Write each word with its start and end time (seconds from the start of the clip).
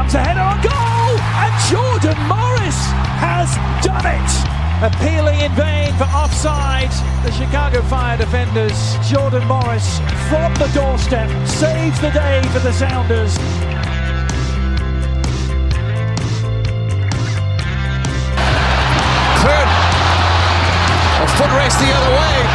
comes 0.00 0.14
a 0.14 0.20
header 0.24 0.40
on 0.40 0.56
goal, 0.64 1.12
and 1.44 1.52
Jordan 1.68 2.16
Morris 2.24 2.80
has 3.20 3.52
done 3.84 4.06
it. 4.08 4.32
Appealing 4.80 5.40
in 5.40 5.52
vain 5.52 5.92
for 6.00 6.04
offside, 6.04 6.88
the 7.22 7.30
Chicago 7.30 7.82
Fire 7.82 8.16
defenders, 8.16 8.96
Jordan 9.06 9.46
Morris 9.46 9.98
from 10.30 10.54
the 10.54 10.70
doorstep 10.72 11.28
saves 11.46 12.00
the 12.00 12.08
day 12.12 12.40
for 12.48 12.60
the 12.60 12.72
Sounders. 12.72 13.36
Cleared. 19.44 19.70
A 21.20 21.28
foot 21.36 21.52
race 21.60 21.76
the 21.76 21.92
other 21.92 22.12
way. 22.16 22.49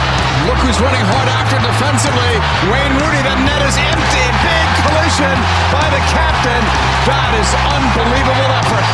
Look 0.46 0.62
who's 0.62 0.78
running 0.78 1.02
hard 1.10 1.26
after 1.26 1.58
defensively. 1.58 2.34
Wayne 2.70 2.94
Rooney. 3.02 3.22
The 3.26 3.34
net 3.50 3.62
is 3.66 3.78
empty. 3.82 4.26
Big 4.46 4.68
collision 4.86 5.36
by 5.74 5.86
the 5.90 6.02
captain. 6.14 6.62
That 7.10 7.34
is 7.42 7.50
unbelievable 7.74 8.50
effort. 8.54 8.86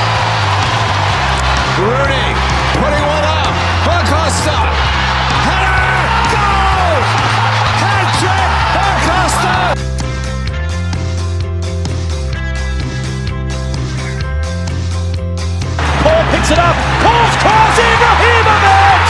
Rooney 1.75 2.27
putting 2.79 3.03
one 3.03 3.25
up. 3.27 3.51
Acosta. 3.83 4.55
Header. 5.43 5.91
Goal. 6.31 7.03
Hat 7.83 8.07
trick. 8.15 8.51
Acosta. 8.87 9.55
Picks 16.31 16.51
it 16.51 16.59
up. 16.59 16.75
Paul's 17.03 17.35
cross. 17.43 17.75
Ibrahimovic! 17.75 19.03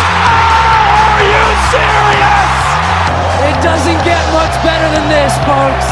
Oh, 0.82 1.14
are 1.14 1.22
you 1.22 1.46
serious? 1.70 2.11
It 3.52 3.62
doesn't 3.62 4.06
get 4.06 4.34
much 4.34 4.64
better 4.64 4.88
than 4.96 5.10
this, 5.10 5.36
folks. 5.46 5.88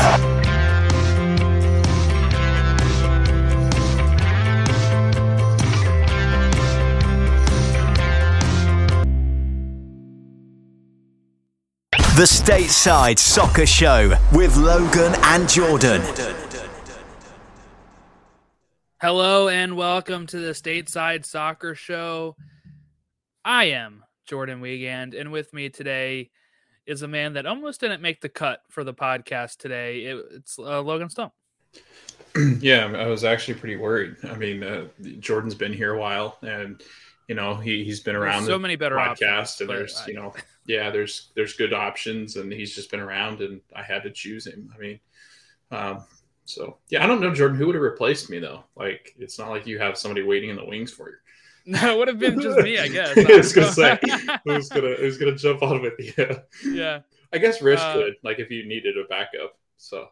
The 12.15 12.23
Stateside 12.23 13.19
Soccer 13.19 13.65
Show 13.65 14.13
with 14.31 14.55
Logan 14.55 15.15
and 15.23 15.49
Jordan. 15.49 16.01
Hello 19.01 19.49
and 19.49 19.75
welcome 19.75 20.27
to 20.27 20.39
the 20.39 20.53
Stateside 20.53 21.25
Soccer 21.25 21.75
Show. 21.75 22.37
I 23.43 23.65
am 23.65 24.05
Jordan 24.25 24.61
Wiegand, 24.61 25.13
and 25.13 25.33
with 25.33 25.53
me 25.53 25.67
today 25.67 26.29
is 26.89 27.03
a 27.03 27.07
man 27.07 27.33
that 27.33 27.45
almost 27.45 27.81
didn't 27.81 28.01
make 28.01 28.19
the 28.19 28.29
cut 28.29 28.63
for 28.69 28.83
the 28.83 28.93
podcast 28.93 29.57
today. 29.57 30.05
It, 30.05 30.25
it's 30.31 30.57
uh, 30.57 30.81
Logan 30.81 31.09
Stone. 31.09 31.31
yeah, 32.59 32.85
I 32.85 33.07
was 33.07 33.23
actually 33.23 33.55
pretty 33.55 33.75
worried. 33.75 34.15
I 34.23 34.35
mean, 34.35 34.63
uh, 34.63 34.87
Jordan's 35.19 35.55
been 35.55 35.73
here 35.73 35.93
a 35.93 35.99
while, 35.99 36.37
and 36.41 36.81
you 37.27 37.35
know 37.35 37.55
he 37.55 37.83
he's 37.83 37.99
been 37.99 38.15
around 38.15 38.45
so 38.45 38.57
many 38.57 38.75
better 38.75 38.95
podcasts, 38.95 39.61
and 39.61 39.69
there's 39.69 40.03
you 40.07 40.15
know 40.15 40.33
yeah, 40.65 40.89
there's 40.89 41.29
there's 41.35 41.53
good 41.53 41.73
options, 41.73 42.35
and 42.35 42.51
he's 42.51 42.73
just 42.73 42.89
been 42.89 42.99
around, 42.99 43.41
and 43.41 43.61
I 43.75 43.83
had 43.83 44.03
to 44.03 44.11
choose 44.11 44.47
him. 44.47 44.73
I 44.75 44.79
mean, 44.79 44.99
um, 45.71 46.03
so 46.45 46.77
yeah, 46.89 47.03
I 47.03 47.07
don't 47.07 47.21
know 47.21 47.33
Jordan 47.33 47.57
who 47.57 47.67
would 47.67 47.75
have 47.75 47.83
replaced 47.83 48.31
me 48.31 48.39
though. 48.39 48.63
Like 48.75 49.13
it's 49.19 49.37
not 49.37 49.49
like 49.49 49.67
you 49.67 49.77
have 49.77 49.97
somebody 49.97 50.23
waiting 50.23 50.49
in 50.49 50.55
the 50.55 50.65
wings 50.65 50.91
for 50.91 51.09
you. 51.09 51.15
No, 51.65 51.93
it 51.93 51.97
would 51.97 52.07
have 52.07 52.19
been 52.19 52.39
just 52.39 52.57
me, 52.59 52.79
I 52.79 52.87
guess. 52.87 53.17
I 53.25 53.37
was 53.37 53.53
gonna 53.53 53.71
say 53.71 53.99
who's 54.45 54.69
gonna 54.69 54.95
who's 54.95 55.17
gonna 55.17 55.35
jump 55.35 55.61
on 55.61 55.81
with 55.81 55.93
you. 55.99 56.35
yeah. 56.73 57.01
I 57.31 57.37
guess 57.37 57.61
Rich 57.61 57.79
Uh, 57.79 57.93
could, 57.93 58.15
like 58.23 58.39
if 58.39 58.49
you 58.49 58.65
needed 58.67 58.97
a 58.97 59.03
backup. 59.07 59.57
So 59.77 60.07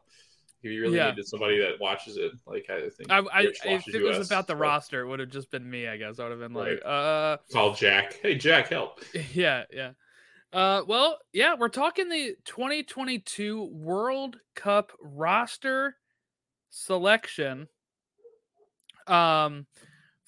if 0.61 0.71
you 0.71 0.81
really 0.81 0.97
Yeah. 0.97 1.09
needed 1.09 1.27
somebody 1.27 1.59
that 1.59 1.79
watches 1.79 2.17
it, 2.17 2.31
like 2.45 2.67
I 2.69 2.89
think 2.89 3.11
I, 3.11 3.19
I, 3.33 3.41
if 3.65 3.87
it 3.93 4.03
was 4.03 4.27
about 4.27 4.45
the 4.47 4.53
so 4.53 4.59
roster, 4.59 5.01
it 5.01 5.07
would 5.07 5.19
have 5.19 5.29
just 5.29 5.49
been 5.49 5.67
me, 5.67 5.87
I 5.87 5.97
guess. 5.97 6.19
I 6.19 6.23
would 6.23 6.31
have 6.31 6.39
been 6.39 6.53
like, 6.53 6.83
Right. 6.83 6.85
uh, 6.85 7.37
Call 7.51 7.73
Jack. 7.73 8.19
Hey 8.21 8.35
Jack, 8.35 8.67
help. 8.69 8.99
yeah, 9.33 9.63
yeah. 9.71 9.91
Uh, 10.53 10.83
well, 10.87 11.17
yeah, 11.33 11.55
we're 11.57 11.69
talking 11.69 12.07
the 12.09 12.35
2022 12.45 13.63
World 13.65 14.37
Cup 14.55 14.91
roster 15.01 15.95
selection 16.69 17.67
um 19.07 19.65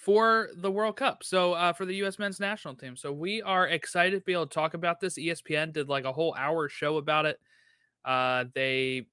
for 0.09 0.49
the 0.55 0.71
World 0.71 0.95
Cup. 0.95 1.23
So 1.23 1.53
uh 1.53 1.71
for 1.71 1.85
the 1.85 1.93
US 1.97 2.17
men's 2.17 2.39
national 2.39 2.73
team. 2.73 2.97
So 2.97 3.13
we 3.13 3.43
are 3.43 3.67
excited 3.67 4.17
to 4.17 4.25
be 4.25 4.33
able 4.33 4.47
to 4.47 4.53
talk 4.55 4.73
about 4.73 4.99
this. 4.99 5.19
ESPN 5.19 5.71
did 5.71 5.87
like 5.87 6.03
a 6.03 6.11
whole 6.11 6.33
hour 6.35 6.67
show 6.67 6.97
about 6.97 7.27
it. 7.27 7.39
Uh 8.03 8.45
they 8.55 9.05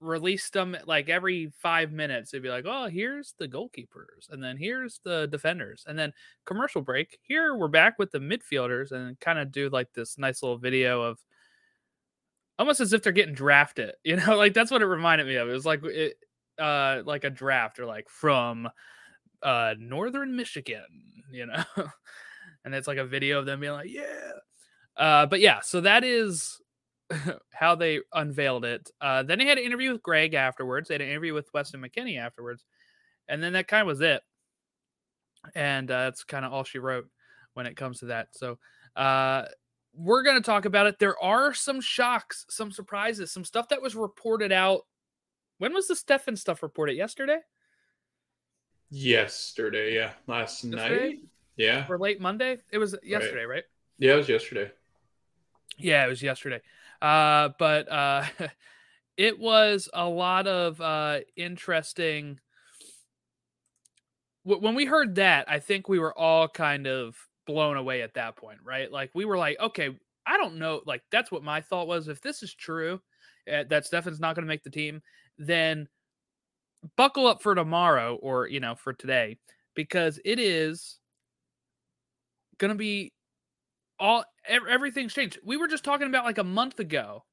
released 0.00 0.54
them 0.54 0.78
like 0.86 1.10
every 1.10 1.52
5 1.60 1.92
minutes. 1.92 2.30
They'd 2.30 2.42
be 2.42 2.48
like, 2.48 2.64
"Oh, 2.66 2.86
here's 2.86 3.34
the 3.38 3.46
goalkeepers 3.46 4.30
and 4.30 4.42
then 4.42 4.56
here's 4.56 4.98
the 5.04 5.28
defenders." 5.30 5.84
And 5.86 5.98
then 5.98 6.14
commercial 6.46 6.80
break. 6.80 7.18
Here 7.20 7.54
we're 7.54 7.68
back 7.68 7.98
with 7.98 8.10
the 8.10 8.18
midfielders 8.18 8.92
and 8.92 9.20
kind 9.20 9.38
of 9.38 9.52
do 9.52 9.68
like 9.68 9.92
this 9.92 10.16
nice 10.16 10.42
little 10.42 10.56
video 10.56 11.02
of 11.02 11.18
almost 12.58 12.80
as 12.80 12.94
if 12.94 13.02
they're 13.02 13.12
getting 13.12 13.34
drafted. 13.34 13.94
You 14.04 14.16
know, 14.16 14.38
like 14.38 14.54
that's 14.54 14.70
what 14.70 14.80
it 14.80 14.86
reminded 14.86 15.26
me 15.26 15.34
of. 15.36 15.50
It 15.50 15.52
was 15.52 15.66
like 15.66 15.84
it 15.84 16.16
uh 16.58 17.02
like 17.04 17.24
a 17.24 17.30
draft 17.30 17.78
or 17.78 17.84
like 17.84 18.08
from 18.08 18.70
uh 19.44 19.74
northern 19.78 20.34
Michigan, 20.34 20.84
you 21.30 21.46
know. 21.46 21.62
and 22.64 22.74
it's 22.74 22.88
like 22.88 22.98
a 22.98 23.04
video 23.04 23.38
of 23.38 23.46
them 23.46 23.60
being 23.60 23.72
like, 23.72 23.90
"Yeah." 23.90 24.32
Uh 24.96 25.26
but 25.26 25.40
yeah, 25.40 25.60
so 25.60 25.80
that 25.82 26.02
is 26.02 26.60
how 27.52 27.74
they 27.74 28.00
unveiled 28.12 28.64
it. 28.64 28.90
Uh 29.00 29.22
then 29.22 29.38
they 29.38 29.46
had 29.46 29.58
an 29.58 29.64
interview 29.64 29.92
with 29.92 30.02
Greg 30.02 30.34
afterwards. 30.34 30.88
They 30.88 30.94
had 30.94 31.02
an 31.02 31.08
interview 31.08 31.34
with 31.34 31.48
Weston 31.54 31.82
McKennie 31.82 32.18
afterwards. 32.18 32.64
And 33.28 33.42
then 33.42 33.52
that 33.52 33.68
kind 33.68 33.82
of 33.82 33.86
was 33.86 34.00
it. 34.00 34.22
And 35.54 35.90
uh, 35.90 36.04
that's 36.04 36.24
kind 36.24 36.44
of 36.44 36.52
all 36.52 36.64
she 36.64 36.78
wrote 36.78 37.06
when 37.54 37.66
it 37.66 37.76
comes 37.76 38.00
to 38.00 38.06
that. 38.06 38.28
So 38.32 38.58
uh 38.96 39.44
we're 39.96 40.24
going 40.24 40.36
to 40.36 40.42
talk 40.42 40.64
about 40.64 40.88
it. 40.88 40.98
There 40.98 41.16
are 41.22 41.54
some 41.54 41.80
shocks, 41.80 42.44
some 42.50 42.72
surprises, 42.72 43.30
some 43.30 43.44
stuff 43.44 43.68
that 43.68 43.80
was 43.80 43.94
reported 43.94 44.50
out. 44.50 44.80
When 45.58 45.72
was 45.72 45.86
the 45.86 45.94
Steffen 45.94 46.36
stuff 46.36 46.64
reported? 46.64 46.96
Yesterday 46.96 47.38
Yesterday, 48.94 49.96
yeah. 49.96 50.12
Last 50.28 50.62
Yesterday? 50.62 51.08
night. 51.08 51.18
Yeah. 51.56 51.84
or 51.88 51.98
late 51.98 52.20
Monday? 52.20 52.58
It 52.70 52.78
was 52.78 52.94
yesterday, 53.02 53.44
right? 53.44 53.64
Yeah, 53.98 54.14
it 54.14 54.18
was 54.18 54.28
yesterday. 54.28 54.70
Yeah, 55.76 56.06
it 56.06 56.08
was 56.08 56.22
yesterday. 56.22 56.60
Uh, 57.02 57.50
but 57.58 57.90
uh, 57.90 58.24
it 59.16 59.38
was 59.40 59.88
a 59.92 60.08
lot 60.08 60.46
of 60.46 60.80
uh, 60.80 61.20
interesting. 61.36 62.38
When 64.44 64.76
we 64.76 64.84
heard 64.84 65.16
that, 65.16 65.50
I 65.50 65.58
think 65.58 65.88
we 65.88 65.98
were 65.98 66.16
all 66.16 66.46
kind 66.46 66.86
of 66.86 67.16
blown 67.48 67.76
away 67.76 68.02
at 68.02 68.14
that 68.14 68.36
point, 68.36 68.58
right? 68.62 68.92
Like 68.92 69.10
we 69.12 69.24
were 69.24 69.38
like, 69.38 69.58
okay, 69.58 69.96
I 70.24 70.36
don't 70.36 70.58
know. 70.58 70.82
Like 70.86 71.02
that's 71.10 71.32
what 71.32 71.42
my 71.42 71.62
thought 71.62 71.88
was. 71.88 72.06
If 72.06 72.20
this 72.20 72.44
is 72.44 72.54
true, 72.54 73.00
uh, 73.52 73.64
that 73.70 73.86
Steffen's 73.86 74.20
not 74.20 74.36
going 74.36 74.44
to 74.44 74.48
make 74.48 74.62
the 74.62 74.70
team, 74.70 75.02
then 75.36 75.88
buckle 76.96 77.26
up 77.26 77.42
for 77.42 77.54
tomorrow 77.54 78.16
or 78.16 78.46
you 78.46 78.60
know 78.60 78.74
for 78.74 78.92
today 78.92 79.38
because 79.74 80.20
it 80.24 80.38
is 80.38 80.98
going 82.58 82.70
to 82.70 82.76
be 82.76 83.12
all 83.98 84.24
everything's 84.48 85.14
changed. 85.14 85.38
We 85.44 85.56
were 85.56 85.68
just 85.68 85.84
talking 85.84 86.08
about 86.08 86.24
like 86.24 86.38
a 86.38 86.44
month 86.44 86.78
ago 86.80 87.24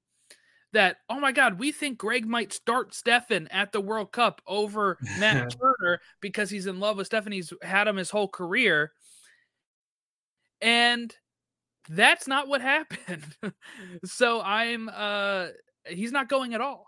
that 0.73 0.97
oh 1.09 1.19
my 1.19 1.31
god, 1.31 1.59
we 1.59 1.72
think 1.72 1.97
Greg 1.97 2.25
might 2.25 2.53
start 2.53 2.91
Steffen 2.91 3.47
at 3.51 3.72
the 3.72 3.81
World 3.81 4.12
Cup 4.12 4.41
over 4.47 4.97
Matt 5.19 5.56
Turner 5.59 6.00
because 6.22 6.50
he's 6.50 6.68
in 6.68 6.79
love 6.79 6.97
with 6.97 7.09
Steffen. 7.09 7.33
He's 7.33 7.51
had 7.62 7.88
him 7.88 7.97
his 7.97 8.09
whole 8.09 8.28
career. 8.28 8.91
And 10.62 11.13
that's 11.89 12.28
not 12.28 12.47
what 12.47 12.62
happened. 12.62 13.35
so 14.06 14.41
I'm 14.41 14.89
uh 14.94 15.47
he's 15.88 16.12
not 16.12 16.29
going 16.29 16.53
at 16.53 16.62
all. 16.62 16.86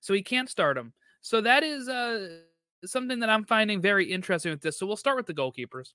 So 0.00 0.14
he 0.14 0.22
can't 0.22 0.48
start 0.48 0.78
him. 0.78 0.94
So 1.22 1.40
that 1.42 1.62
is 1.62 1.88
uh 1.88 2.38
something 2.84 3.20
that 3.20 3.28
I'm 3.28 3.44
finding 3.44 3.80
very 3.80 4.10
interesting 4.10 4.50
with 4.52 4.62
this. 4.62 4.78
So 4.78 4.86
we'll 4.86 4.96
start 4.96 5.16
with 5.16 5.26
the 5.26 5.34
goalkeepers. 5.34 5.92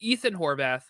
Ethan 0.00 0.34
Horvath, 0.34 0.84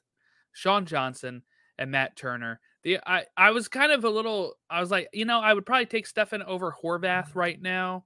Sean 0.53 0.87
Johnson, 0.87 1.43
and 1.79 1.91
Matt 1.91 2.17
Turner. 2.17 2.61
The 2.83 2.99
I 3.07 3.27
I 3.37 3.51
was 3.53 3.69
kind 3.69 3.93
of 3.93 4.05
a 4.05 4.11
little 4.11 4.55
I 4.71 4.81
was 4.81 4.91
like, 4.91 5.09
you 5.13 5.25
know, 5.25 5.41
I 5.41 5.53
would 5.55 5.67
probably 5.67 5.87
take 5.87 6.09
Steffen 6.09 6.45
over 6.45 6.75
Horvath 6.83 7.35
right 7.35 7.61
now, 7.61 8.05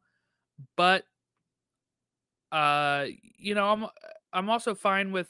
but 0.76 1.04
uh 2.52 3.06
you 3.38 3.54
know, 3.54 3.70
I'm 3.72 3.86
I'm 4.32 4.50
also 4.50 4.74
fine 4.74 5.12
with 5.12 5.28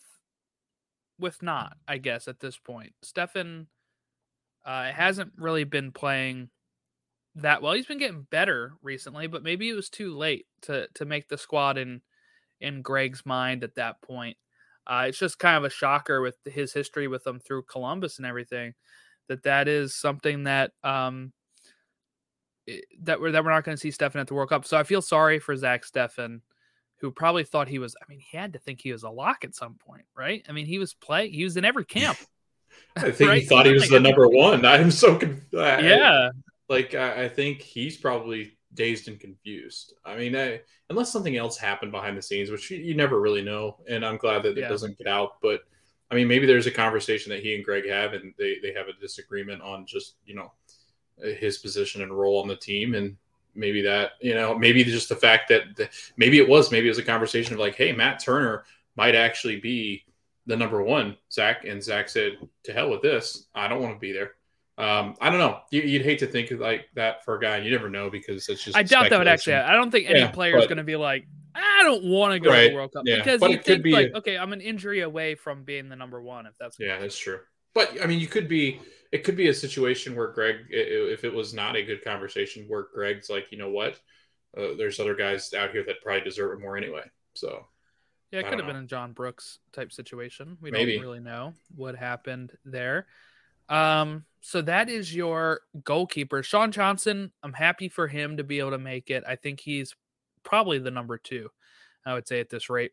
with 1.19 1.43
not, 1.43 1.77
I 1.89 1.99
guess 1.99 2.29
at 2.29 2.41
this 2.41 2.59
point. 2.59 2.93
Steffen 3.05 3.67
uh 4.65 4.93
hasn't 4.93 5.33
really 5.39 5.65
been 5.65 5.93
playing 5.93 6.51
that 7.37 7.63
well. 7.63 7.75
He's 7.75 7.87
been 7.87 7.99
getting 7.99 8.27
better 8.31 8.75
recently, 8.83 9.27
but 9.27 9.43
maybe 9.43 9.69
it 9.69 9.75
was 9.75 9.89
too 9.89 10.17
late 10.17 10.47
to 10.63 10.89
to 10.95 11.05
make 11.05 11.29
the 11.29 11.39
squad 11.39 11.79
in 11.79 12.03
in 12.61 12.83
Greg's 12.83 13.25
mind 13.25 13.65
at 13.65 13.75
that 13.77 14.03
point. 14.03 14.37
Uh, 14.87 15.07
it's 15.09 15.19
just 15.19 15.39
kind 15.39 15.57
of 15.57 15.65
a 15.65 15.71
shocker 15.71 16.21
with 16.21 16.37
his 16.45 16.73
history 16.73 17.09
with 17.09 17.25
them 17.25 17.41
through 17.41 17.65
Columbus 17.65 18.19
and 18.19 18.27
everything 18.27 18.75
that 19.29 19.43
that 19.43 19.67
is 19.67 19.95
something 19.95 20.45
that 20.45 20.71
um 20.85 21.33
that 23.01 23.21
we're 23.21 23.33
that 23.33 23.45
we're 23.45 23.51
not 23.51 23.65
going 23.65 23.77
to 23.77 23.81
see 23.81 23.91
Steffen 23.91 24.17
at 24.17 24.27
the 24.27 24.35
World 24.35 24.49
Cup. 24.49 24.65
So 24.65 24.77
I 24.77 24.83
feel 24.83 25.03
sorry 25.03 25.39
for 25.39 25.57
Zach 25.57 25.85
Steffen 25.85 26.41
who 27.01 27.11
probably 27.11 27.45
thought 27.45 27.69
he 27.69 27.79
was. 27.79 27.95
I 28.01 28.05
mean, 28.09 28.21
he 28.21 28.37
had 28.37 28.55
to 28.55 28.59
think 28.59 28.81
he 28.81 28.93
was 28.93 29.03
a 29.03 29.11
lock 29.11 29.45
at 29.45 29.55
some 29.55 29.75
point, 29.75 30.07
right? 30.17 30.45
I 30.49 30.53
mean, 30.53 30.67
he 30.67 30.79
was 30.79 30.95
play. 30.95 31.29
He 31.29 31.45
was 31.45 31.57
in 31.57 31.65
every 31.65 31.85
camp. 31.85 32.19
I 32.97 33.01
think 33.11 33.31
right? 33.31 33.43
he 33.43 33.47
thought 33.47 33.67
he 33.67 33.73
was 33.73 33.89
the 33.89 34.01
number 34.01 34.29
one. 34.29 34.65
I'm 34.65 34.91
so 34.91 35.17
confused. 35.17 35.53
Yeah, 35.53 36.31
like 36.69 36.95
I, 36.95 37.25
I, 37.25 37.29
think 37.29 37.61
he's 37.61 37.97
probably 37.97 38.57
dazed 38.75 39.09
and 39.09 39.19
confused. 39.21 39.95
I 40.05 40.17
mean, 40.17 40.37
I, 40.37 40.61
unless 40.91 41.13
something 41.13 41.37
else 41.37 41.57
happened 41.57 41.93
behind 41.93 42.17
the 42.17 42.23
scenes, 42.23 42.51
which 42.51 42.71
you, 42.71 42.79
you 42.79 42.95
never 42.95 43.21
really 43.21 43.43
know, 43.43 43.77
and 43.89 44.05
I'm 44.05 44.17
glad 44.17 44.43
that 44.43 44.57
yeah. 44.57 44.67
it 44.67 44.69
doesn't 44.69 44.99
get 44.99 45.07
out. 45.07 45.41
But 45.41 45.61
I 46.11 46.15
mean, 46.15 46.29
maybe 46.29 46.47
there's 46.47 46.67
a 46.67 46.73
conversation 46.73 47.31
that 47.31 47.43
he 47.43 47.55
and 47.55 47.65
Greg 47.65 47.89
have, 47.89 48.13
and 48.13 48.35
they 48.39 48.59
they 48.63 48.73
have 48.73 48.89
a 48.89 49.01
disagreement 49.01 49.63
on 49.63 49.87
just 49.87 50.17
you 50.25 50.35
know 50.35 50.53
his 51.19 51.59
position 51.59 52.03
and 52.03 52.13
role 52.13 52.41
on 52.41 52.49
the 52.49 52.57
team, 52.57 52.95
and 52.95 53.17
maybe 53.55 53.83
that 53.83 54.13
you 54.21 54.35
know 54.35 54.57
maybe 54.57 54.85
just 54.85 55.09
the 55.09 55.17
fact 55.17 55.49
that 55.49 55.77
the, 55.77 55.89
maybe 56.17 56.39
it 56.39 56.49
was 56.49 56.71
maybe 56.71 56.87
it 56.87 56.91
was 56.91 56.99
a 56.99 57.03
conversation 57.03 57.55
of 57.55 57.61
like, 57.61 57.75
hey, 57.75 57.93
Matt 57.93 58.19
Turner 58.19 58.65
might 58.97 59.15
actually 59.15 59.61
be 59.61 60.05
the 60.47 60.57
number 60.57 60.83
one, 60.83 61.17
Zach, 61.31 61.65
and 61.65 61.83
Zach 61.83 62.09
said, 62.09 62.39
to 62.63 62.73
hell 62.73 62.91
with 62.91 63.03
this, 63.03 63.47
I 63.55 63.69
don't 63.69 63.83
want 63.83 63.95
to 63.95 64.01
be 64.01 64.13
there. 64.13 64.33
Um, 64.79 65.17
I 65.21 65.31
don't 65.31 65.39
know. 65.39 65.61
You, 65.71 65.99
would 65.99 66.05
hate 66.05 66.19
to 66.19 66.27
think 66.27 66.51
like 66.51 66.89
that 66.95 67.25
for 67.25 67.37
a 67.37 67.41
guy, 67.41 67.59
you 67.59 67.71
never 67.71 67.89
know 67.89 68.11
because 68.11 68.49
it's 68.49 68.63
just. 68.63 68.77
I 68.77 68.83
doubt 68.83 69.11
that 69.11 69.19
would 69.19 69.29
actually. 69.29 69.55
I 69.55 69.73
don't 69.73 69.91
think 69.91 70.09
any 70.09 70.21
yeah, 70.21 70.31
player 70.31 70.59
is 70.59 70.67
going 70.67 70.77
to 70.77 70.85
be 70.85 70.97
like, 70.97 71.27
I 71.55 71.83
don't 71.83 72.05
want 72.05 72.35
to 72.35 72.41
go 72.41 72.51
right, 72.51 72.65
to 72.65 72.69
the 72.71 72.75
World 72.75 72.93
Cup 72.93 73.05
yeah, 73.07 73.17
because 73.17 73.41
you 73.43 73.59
think 73.59 73.83
be 73.83 73.93
like, 73.93 74.11
a, 74.13 74.19
okay, 74.19 74.37
I'm 74.37 74.53
an 74.53 74.61
injury 74.61 75.01
away 75.01 75.35
from 75.35 75.65
being 75.65 75.89
the 75.89 75.97
number 75.97 76.21
one. 76.21 76.47
If 76.47 76.53
that's 76.61 76.79
yeah, 76.79 76.99
that's 76.99 77.17
true. 77.17 77.41
But 77.75 78.03
I 78.03 78.07
mean, 78.07 78.21
you 78.21 78.27
could 78.27 78.49
be. 78.49 78.81
It 79.13 79.23
could 79.23 79.37
be 79.37 79.49
a 79.49 79.55
situation 79.55 80.17
where 80.17 80.33
Greg, 80.33 80.57
if 80.69 81.23
it 81.23 81.33
was 81.33 81.55
not 81.55 81.77
a 81.77 81.83
good 81.83 82.03
conversation, 82.03 82.65
where 82.67 82.87
Greg's 82.93 83.31
like, 83.31 83.53
you 83.53 83.57
know 83.57 83.71
what, 83.71 83.99
uh, 84.59 84.75
there's 84.77 84.99
other 84.99 85.15
guys 85.15 85.55
out 85.55 85.71
here 85.71 85.85
that 85.87 86.03
probably 86.03 86.23
deserve 86.23 86.59
it 86.59 86.61
more 86.61 86.77
anyway. 86.77 87.05
So 87.35 87.67
yeah, 88.33 88.41
it 88.41 88.43
could 88.49 88.59
have 88.59 88.67
know. 88.67 88.75
been 88.75 88.83
a 88.83 88.87
John 88.87 89.13
Brooks 89.13 89.61
type 89.73 89.93
situation. 89.93 90.59
We 90.61 90.71
Maybe. 90.71 90.95
don't 90.95 91.03
really 91.03 91.21
know 91.21 91.55
what 91.75 91.95
happened 91.95 92.53
there. 92.65 93.07
Um, 93.69 94.25
so 94.41 94.63
that 94.63 94.89
is 94.89 95.15
your 95.15 95.61
goalkeeper, 95.83 96.43
Sean 96.43 96.71
Johnson. 96.71 97.33
I'm 97.43 97.53
happy 97.53 97.89
for 97.89 98.07
him 98.07 98.37
to 98.37 98.45
be 98.45 98.61
able 98.61 98.71
to 98.71 98.79
make 98.79 99.11
it. 99.11 99.25
I 99.27 99.37
think 99.37 99.61
he's 99.61 99.95
probably 100.45 100.79
the 100.79 100.91
number 100.91 101.19
two, 101.19 101.51
I 102.05 102.15
would 102.15 102.29
say 102.29 102.41
at 102.41 102.49
this 102.49 102.71
rate. 102.71 102.93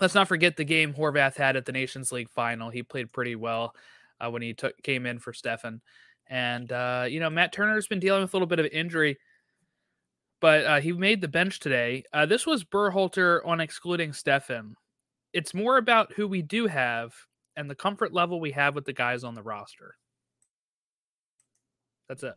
Let's 0.00 0.14
not 0.14 0.28
forget 0.28 0.56
the 0.56 0.64
game 0.64 0.94
Horvath 0.94 1.36
had 1.36 1.56
at 1.56 1.66
the 1.66 1.72
Nations 1.72 2.12
League 2.12 2.30
final. 2.30 2.70
He 2.70 2.82
played 2.82 3.12
pretty 3.12 3.36
well 3.36 3.74
uh, 4.20 4.30
when 4.30 4.40
he 4.40 4.54
took 4.54 4.80
came 4.82 5.04
in 5.04 5.18
for 5.18 5.32
Steffen. 5.32 5.80
And 6.28 6.70
uh, 6.70 7.06
you 7.08 7.20
know, 7.20 7.28
Matt 7.28 7.52
Turner's 7.52 7.88
been 7.88 8.00
dealing 8.00 8.22
with 8.22 8.32
a 8.32 8.36
little 8.36 8.46
bit 8.46 8.60
of 8.60 8.66
injury, 8.66 9.18
but 10.40 10.64
uh, 10.64 10.80
he 10.80 10.92
made 10.92 11.20
the 11.20 11.28
bench 11.28 11.58
today. 11.58 12.04
Uh, 12.12 12.24
this 12.24 12.46
was 12.46 12.64
Berhalter 12.64 13.44
on 13.44 13.60
excluding 13.60 14.12
Steffen. 14.12 14.74
It's 15.32 15.52
more 15.52 15.76
about 15.76 16.12
who 16.12 16.26
we 16.28 16.40
do 16.40 16.66
have 16.66 17.12
and 17.56 17.68
the 17.68 17.74
comfort 17.74 18.12
level 18.12 18.40
we 18.40 18.52
have 18.52 18.74
with 18.74 18.84
the 18.84 18.92
guys 18.92 19.24
on 19.24 19.34
the 19.34 19.42
roster. 19.42 19.96
That's 22.08 22.22
it. 22.22 22.34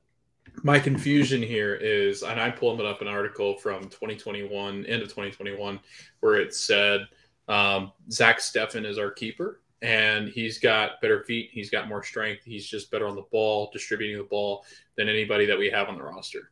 My 0.64 0.80
confusion 0.80 1.42
here 1.42 1.76
is, 1.76 2.22
and 2.24 2.40
I 2.40 2.52
pulled 2.52 2.82
up 2.82 3.02
an 3.02 3.08
article 3.08 3.58
from 3.58 3.84
2021, 3.84 4.86
end 4.86 5.02
of 5.02 5.08
2021, 5.08 5.80
where 6.20 6.36
it 6.36 6.54
said 6.54 7.08
um, 7.48 7.92
Zach 8.12 8.40
Steffen 8.40 8.86
is 8.86 8.98
our 8.98 9.10
keeper, 9.10 9.62
and 9.82 10.30
he's 10.30 10.60
got 10.60 11.02
better 11.02 11.24
feet, 11.24 11.50
he's 11.52 11.70
got 11.70 11.88
more 11.88 12.04
strength, 12.04 12.44
he's 12.44 12.68
just 12.68 12.92
better 12.92 13.08
on 13.08 13.16
the 13.16 13.26
ball, 13.32 13.70
distributing 13.74 14.18
the 14.18 14.24
ball 14.24 14.66
than 14.96 15.10
anybody 15.10 15.46
that 15.46 15.58
we 15.58 15.70
have 15.70 15.90
on 15.90 15.98
the 15.98 16.04
roster 16.04 16.52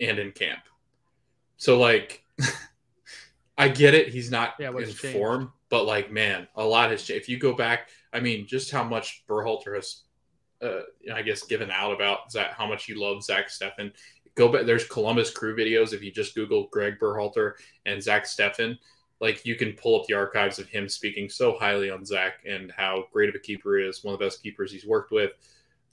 and 0.00 0.18
in 0.18 0.32
camp. 0.32 0.62
So, 1.56 1.78
like, 1.78 2.24
I 3.58 3.68
get 3.68 3.94
it, 3.94 4.08
he's 4.08 4.30
not 4.30 4.54
yeah, 4.58 4.70
in 4.70 4.84
changed? 4.84 5.08
form, 5.08 5.52
but 5.70 5.86
like, 5.86 6.12
man, 6.12 6.48
a 6.56 6.64
lot 6.64 6.90
has 6.90 7.04
changed. 7.04 7.22
If 7.22 7.28
you 7.28 7.38
go 7.38 7.54
back, 7.54 7.88
I 8.12 8.20
mean, 8.20 8.46
just 8.46 8.70
how 8.70 8.84
much 8.84 9.24
Berhalter 9.28 9.76
has, 9.76 10.02
uh, 10.62 10.80
I 11.14 11.22
guess, 11.22 11.44
given 11.44 11.70
out 11.70 11.92
about 11.92 12.30
Zach, 12.30 12.52
how 12.52 12.66
much 12.66 12.84
he 12.84 12.94
loves 12.94 13.26
Zach 13.26 13.48
Steffen. 13.48 13.92
Go 14.34 14.48
back. 14.48 14.66
There's 14.66 14.86
Columbus 14.86 15.30
Crew 15.30 15.56
videos. 15.56 15.92
If 15.92 16.02
you 16.02 16.10
just 16.10 16.34
Google 16.34 16.68
Greg 16.70 16.98
Berhalter 17.00 17.52
and 17.86 18.02
Zach 18.02 18.24
Steffen, 18.24 18.76
like 19.20 19.44
you 19.46 19.54
can 19.54 19.72
pull 19.74 20.00
up 20.00 20.06
the 20.06 20.14
archives 20.14 20.58
of 20.58 20.68
him 20.68 20.88
speaking 20.88 21.28
so 21.28 21.56
highly 21.58 21.90
on 21.90 22.04
Zach 22.04 22.34
and 22.46 22.72
how 22.76 23.04
great 23.12 23.28
of 23.28 23.34
a 23.34 23.38
keeper 23.38 23.78
he 23.78 23.84
is, 23.84 24.02
one 24.02 24.14
of 24.14 24.20
the 24.20 24.26
best 24.26 24.42
keepers 24.42 24.72
he's 24.72 24.86
worked 24.86 25.12
with. 25.12 25.32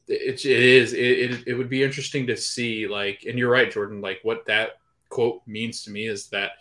It, 0.07 0.45
it 0.45 0.63
is. 0.63 0.93
It, 0.93 0.99
it, 0.99 1.43
it 1.47 1.53
would 1.53 1.69
be 1.69 1.83
interesting 1.83 2.25
to 2.27 2.37
see, 2.37 2.87
like, 2.87 3.25
and 3.27 3.37
you're 3.37 3.51
right, 3.51 3.71
Jordan. 3.71 4.01
Like, 4.01 4.19
what 4.23 4.45
that 4.45 4.79
quote 5.09 5.41
means 5.45 5.83
to 5.83 5.91
me 5.91 6.07
is 6.07 6.27
that 6.29 6.51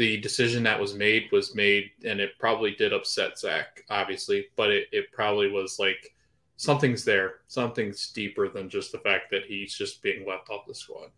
the 0.00 0.16
decision 0.16 0.62
that 0.62 0.80
was 0.80 0.94
made 0.94 1.30
was 1.30 1.54
made, 1.54 1.90
and 2.06 2.20
it 2.20 2.30
probably 2.38 2.70
did 2.70 2.90
upset 2.90 3.38
Zach, 3.38 3.84
obviously, 3.90 4.46
but 4.56 4.70
it, 4.70 4.86
it 4.92 5.12
probably 5.12 5.50
was 5.50 5.78
like 5.78 6.14
something's 6.56 7.04
there, 7.04 7.40
something's 7.48 8.10
deeper 8.10 8.48
than 8.48 8.70
just 8.70 8.92
the 8.92 8.98
fact 9.00 9.30
that 9.30 9.42
he's 9.44 9.74
just 9.74 10.02
being 10.02 10.26
left 10.26 10.48
off 10.48 10.66
the 10.66 10.74
squad. 10.74 11.10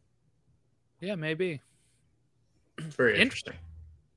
Yeah, 0.98 1.14
maybe. 1.14 1.60
It's 2.76 2.96
very 2.96 3.20
interesting. 3.20 3.54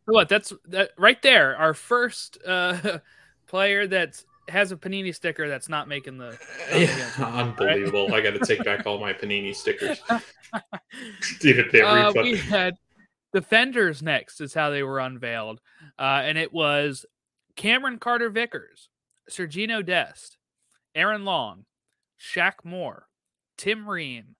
What 0.06 0.30
that's 0.30 0.52
that 0.70 0.94
right 0.98 1.22
there. 1.22 1.56
Our 1.58 1.76
first 1.76 2.40
uh, 2.44 2.98
player 3.46 3.86
that 3.86 4.20
has 4.48 4.72
a 4.72 4.76
panini 4.76 5.14
sticker 5.14 5.48
that's 5.48 5.70
not 5.70 5.88
making 5.88 6.18
the 6.18 6.40
yeah, 6.76 7.12
unbelievable. 7.20 8.08
Right? 8.08 8.26
I 8.26 8.32
got 8.32 8.40
to 8.40 8.46
take 8.46 8.66
back 8.66 8.88
all 8.88 9.00
my 9.00 9.14
panini 9.14 9.56
stickers. 9.56 10.02
Dude, 11.40 11.76
uh, 11.84 12.14
we 12.16 12.38
had 12.38 12.74
Defenders 13.36 14.02
next 14.02 14.40
is 14.40 14.54
how 14.54 14.70
they 14.70 14.82
were 14.82 14.98
unveiled. 14.98 15.60
Uh, 16.00 16.22
and 16.24 16.38
it 16.38 16.54
was 16.54 17.06
Cameron 17.58 18.00
Carter 18.00 18.30
Vickers, 18.30 18.88
Sergino 19.30 19.86
Dest, 19.86 20.38
Aaron 20.96 21.26
Long, 21.26 21.66
Shaq 22.18 22.64
Moore, 22.64 23.10
Tim 23.58 23.90
Ream, 23.90 24.38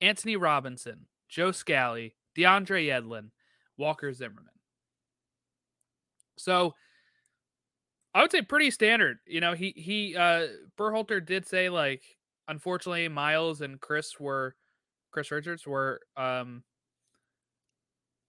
Antonee 0.00 0.36
Robinson, 0.36 1.06
Joe 1.28 1.50
Scally, 1.50 2.14
DeAndre 2.38 2.86
Yedlin, 2.86 3.30
Walker 3.76 4.12
Zimmerman. 4.12 4.44
So 6.36 6.72
I 8.14 8.22
would 8.22 8.30
say 8.30 8.42
pretty 8.42 8.70
standard. 8.70 9.18
You 9.26 9.40
know, 9.40 9.54
he 9.54 9.74
he 9.76 10.16
uh 10.16 10.46
Berhalter 10.78 11.24
did 11.24 11.48
say 11.48 11.68
like 11.68 12.04
unfortunately 12.46 13.08
Miles 13.08 13.60
and 13.60 13.80
Chris 13.80 14.20
were 14.20 14.54
Chris 15.10 15.32
Richards 15.32 15.66
were 15.66 16.00
um 16.16 16.62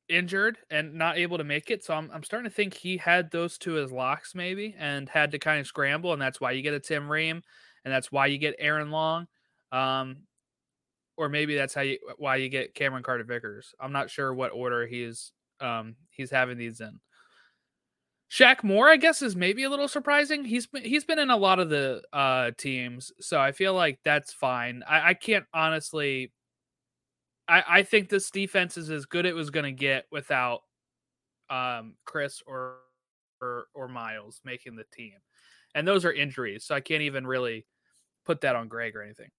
injured 0.10 0.58
and 0.70 0.94
not 0.94 1.18
able 1.18 1.38
to 1.38 1.44
make 1.44 1.70
it. 1.72 1.84
So 1.84 1.94
I'm, 1.94 2.10
I'm 2.14 2.24
starting 2.24 2.50
to 2.50 2.56
think 2.56 2.74
he 2.74 2.98
had 2.98 3.32
those 3.32 3.58
two 3.58 3.78
as 3.78 3.92
locks 3.92 4.34
maybe 4.36 4.76
and 4.78 5.10
had 5.10 5.32
to 5.32 5.40
kind 5.40 5.60
of 5.60 5.68
scramble. 5.68 6.14
And 6.14 6.22
that's 6.22 6.42
why 6.42 6.52
you 6.52 6.62
get 6.62 6.74
a 6.74 6.80
Tim 6.80 7.10
Ream 7.10 7.42
and 7.86 7.94
that's 7.94 8.12
why 8.12 8.28
you 8.28 8.38
get 8.38 8.56
Aaron 8.60 8.92
Long. 8.92 9.28
Um, 9.72 10.18
or 11.18 11.30
maybe 11.30 11.56
that's 11.56 11.74
how 11.74 11.82
you, 11.82 11.98
why 12.18 12.36
you 12.38 12.50
get 12.50 12.76
Cameron 12.76 13.04
Carter 13.04 13.24
Vickers. 13.24 13.74
I'm 13.80 13.92
not 13.92 14.10
sure 14.10 14.34
what 14.34 14.52
order 14.52 14.86
he's, 14.86 15.32
um, 15.60 15.96
he's 16.12 16.32
having 16.32 16.58
these 16.58 16.80
in. 16.80 17.00
Shaq 18.30 18.62
Moore, 18.64 18.90
I 18.90 18.98
guess, 18.98 19.22
is 19.22 19.36
maybe 19.36 19.64
a 19.64 19.70
little 19.70 19.88
surprising. 19.88 20.44
He's 20.44 20.68
been, 20.68 20.84
he's 20.84 21.06
been 21.06 21.18
in 21.18 21.30
a 21.30 21.38
lot 21.38 21.60
of 21.60 21.70
the 21.70 22.02
uh, 22.12 22.52
teams, 22.58 23.12
so 23.22 23.40
I 23.40 23.54
feel 23.54 23.74
like 23.74 24.00
that's 24.04 24.34
fine. 24.34 24.84
I, 24.88 25.10
I 25.10 25.14
can't 25.14 25.46
honestly 25.54 26.34
I, 27.48 27.64
I 27.68 27.84
think 27.84 28.10
this 28.10 28.30
defense 28.30 28.78
is 28.78 28.90
as 28.90 29.06
good 29.06 29.26
it 29.26 29.34
was 29.34 29.50
going 29.50 29.66
to 29.66 29.72
get 29.72 30.06
without 30.12 30.62
um, 31.50 31.96
Chris 32.06 32.42
or, 32.46 32.78
or 33.42 33.68
or 33.74 33.88
Miles 33.88 34.42
making 34.44 34.76
the 34.76 34.86
team, 34.94 35.14
and 35.76 35.88
those 35.88 36.06
are 36.06 36.12
injuries, 36.12 36.66
so 36.66 36.76
I 36.76 36.82
can't 36.82 37.04
even 37.04 37.26
really 37.26 37.66
put 38.26 38.42
that 38.42 38.56
on 38.56 38.68
Greg 38.68 38.96
or 38.96 39.02
anything. 39.02 39.30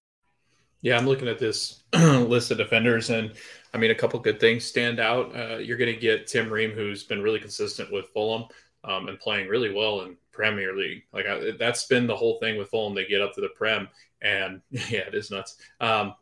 Yeah, 0.81 0.97
I'm 0.97 1.05
looking 1.05 1.27
at 1.27 1.39
this 1.39 1.83
list 1.93 2.51
of 2.51 2.57
defenders, 2.57 3.09
and 3.09 3.33
I 3.73 3.77
mean, 3.77 3.91
a 3.91 3.95
couple 3.95 4.19
good 4.19 4.39
things 4.39 4.63
stand 4.63 4.99
out. 4.99 5.35
Uh, 5.35 5.57
you're 5.57 5.77
going 5.77 5.93
to 5.93 5.99
get 5.99 6.27
Tim 6.27 6.49
Ream, 6.49 6.71
who's 6.71 7.03
been 7.03 7.21
really 7.21 7.39
consistent 7.39 7.91
with 7.91 8.07
Fulham 8.13 8.45
um, 8.85 9.09
and 9.09 9.19
playing 9.19 9.49
really 9.49 9.73
well 9.73 10.01
in 10.01 10.15
Premier 10.31 10.75
League. 10.75 11.03
Like 11.11 11.25
I, 11.25 11.51
that's 11.59 11.85
been 11.87 12.07
the 12.07 12.15
whole 12.15 12.39
thing 12.39 12.57
with 12.57 12.69
Fulham. 12.69 12.95
They 12.95 13.05
get 13.05 13.21
up 13.21 13.33
to 13.35 13.41
the 13.41 13.49
Prem, 13.49 13.89
and 14.21 14.61
yeah, 14.71 15.07
it 15.07 15.15
is 15.15 15.31
nuts. 15.31 15.57
Um, 15.79 16.13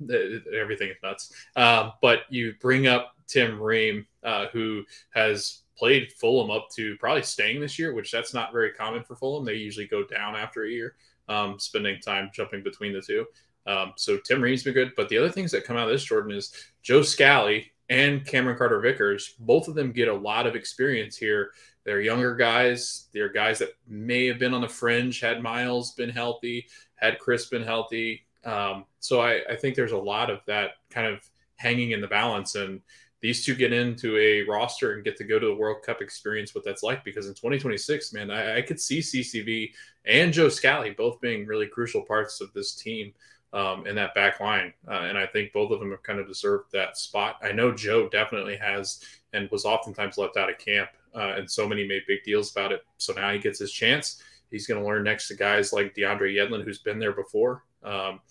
everything 0.54 0.89
is 0.89 0.98
nuts. 1.04 1.34
Um, 1.56 1.94
but 2.01 2.22
you 2.30 2.54
bring 2.60 2.88
up 2.88 3.13
Tim 3.27 3.62
Ream, 3.62 4.06
uh, 4.24 4.48
who 4.48 4.84
has 5.12 5.62
played 5.77 6.12
Fulham 6.13 6.50
up 6.50 6.68
to 6.75 6.96
probably 6.98 7.24
staying 7.24 7.60
this 7.60 7.77
year, 7.77 7.94
which 7.94 8.12
that's 8.12 8.34
not 8.34 8.51
very 8.51 8.72
common 8.72 9.04
for 9.04 9.16
Fulham. 9.16 9.46
They 9.46 9.56
usually 9.56 9.88
go 9.88 10.04
down 10.06 10.36
after 10.36 10.63
a 10.63 10.70
year, 10.70 10.96
um, 11.30 11.60
spending 11.60 12.00
time 12.00 12.32
jumping 12.34 12.63
between 12.63 12.94
the 12.94 13.01
two. 13.01 13.25
Um, 13.68 13.94
so 13.98 14.18
Tim 14.18 14.42
Ream's 14.42 14.63
been 14.63 14.74
good. 14.74 14.94
But 14.96 15.10
the 15.10 15.18
other 15.18 15.30
things 15.30 15.51
that 15.51 15.66
come 15.66 15.77
out 15.77 15.88
of 15.88 15.92
this, 15.92 16.04
Jordan, 16.04 16.32
is 16.32 16.54
Joe 16.82 17.01
Scally 17.01 17.72
and 17.89 18.25
Cameron 18.25 18.58
Carter 18.58 18.80
Vickers. 18.80 19.36
Both 19.39 19.68
of 19.68 19.75
them 19.75 19.92
get 19.92 20.08
a 20.08 20.13
lot 20.13 20.48
of 20.48 20.56
experience 20.56 21.18
here. 21.18 21.51
They're 21.88 22.01
younger 22.01 22.36
guys. 22.36 23.08
They're 23.13 23.32
guys 23.32 23.58
that 23.60 23.70
may 23.88 24.27
have 24.27 24.38
been 24.38 24.53
on 24.53 24.62
the 24.62 24.67
fringe 24.67 25.22
had 25.22 25.41
Miles 25.41 25.94
been 25.94 26.10
healthy 26.10 26.67
had 26.98 27.20
Chris 27.20 27.46
been 27.46 27.63
healthy. 27.63 28.25
Um, 28.44 28.86
so 29.00 29.22
I, 29.22 29.41
I, 29.50 29.56
think 29.56 29.75
there's 29.75 29.94
a 29.94 29.98
lot 29.98 30.29
of 30.29 30.41
that 30.48 30.72
kind 30.89 31.08
of 31.08 31.22
hanging 31.56 31.91
in 31.91 32.01
the 32.01 32.08
balance. 32.08 32.56
And 32.56 32.82
these 33.22 33.44
two 33.44 33.56
get 33.56 33.74
into 33.74 34.17
a 34.17 34.44
roster 34.44 34.94
and 34.94 35.03
get 35.03 35.17
to 35.17 35.24
go 35.24 35.39
to 35.39 35.48
the 35.48 35.56
World 35.56 35.84
Cup 35.84 36.01
experience 36.01 36.53
what 36.53 36.63
that's 36.63 36.84
like 36.84 37.03
because 37.03 37.27
in 37.27 37.34
2026, 37.34 38.13
man, 38.13 38.29
I, 38.29 38.58
I 38.58 38.62
could 38.62 38.79
see 38.79 39.00
CCV 39.00 39.72
and 40.06 40.34
Joe 40.34 40.50
Scally 40.50 40.91
both 40.91 41.20
being 41.22 41.46
really 41.46 41.67
crucial 41.67 42.01
parts 42.01 42.41
of 42.41 42.53
this 42.53 42.74
team 42.75 43.13
um, 43.53 43.86
in 43.88 43.96
that 43.96 44.13
back 44.13 44.39
line. 44.39 44.74
Uh, 44.88 45.01
and 45.01 45.17
I 45.17 45.25
think 45.25 45.51
both 45.51 45.72
of 45.72 45.79
them 45.79 45.91
have 45.91 46.03
kind 46.03 46.20
of 46.20 46.27
deserved 46.27 46.72
that 46.74 46.98
spot. 46.98 47.38
I 47.41 47.51
know 47.51 47.72
Joe 47.72 48.08
definitely 48.10 48.58
has 48.58 49.03
and 49.34 49.50
was 49.51 49.65
oftentimes 49.65 50.17
left 50.17 50.38
out 50.38 50.50
of 50.50 50.58
camp, 50.58 50.89
uh, 51.18 51.36
and 51.38 51.50
so 51.50 51.68
many 51.68 51.88
made 51.88 52.04
big 52.08 52.24
deals 52.24 52.52
about 52.52 52.72
it. 52.72 52.82
So 52.98 53.14
now 53.14 53.34
he 53.34 53.40
gets 53.40 53.60
his 53.60 53.72
chance. 53.72 54.22
He's 54.52 54.68
going 54.68 54.80
to 54.80 54.88
learn 54.88 55.04
next 55.04 55.28
to 55.30 55.36
guys 55.36 55.74
like 55.74 55.96
DeAndre 55.96 56.36
Yedlin, 56.36 56.64
who's 56.64 56.80
been 56.80 57.00
there 57.00 57.12
before. 57.12 57.64
Um, 57.84 58.22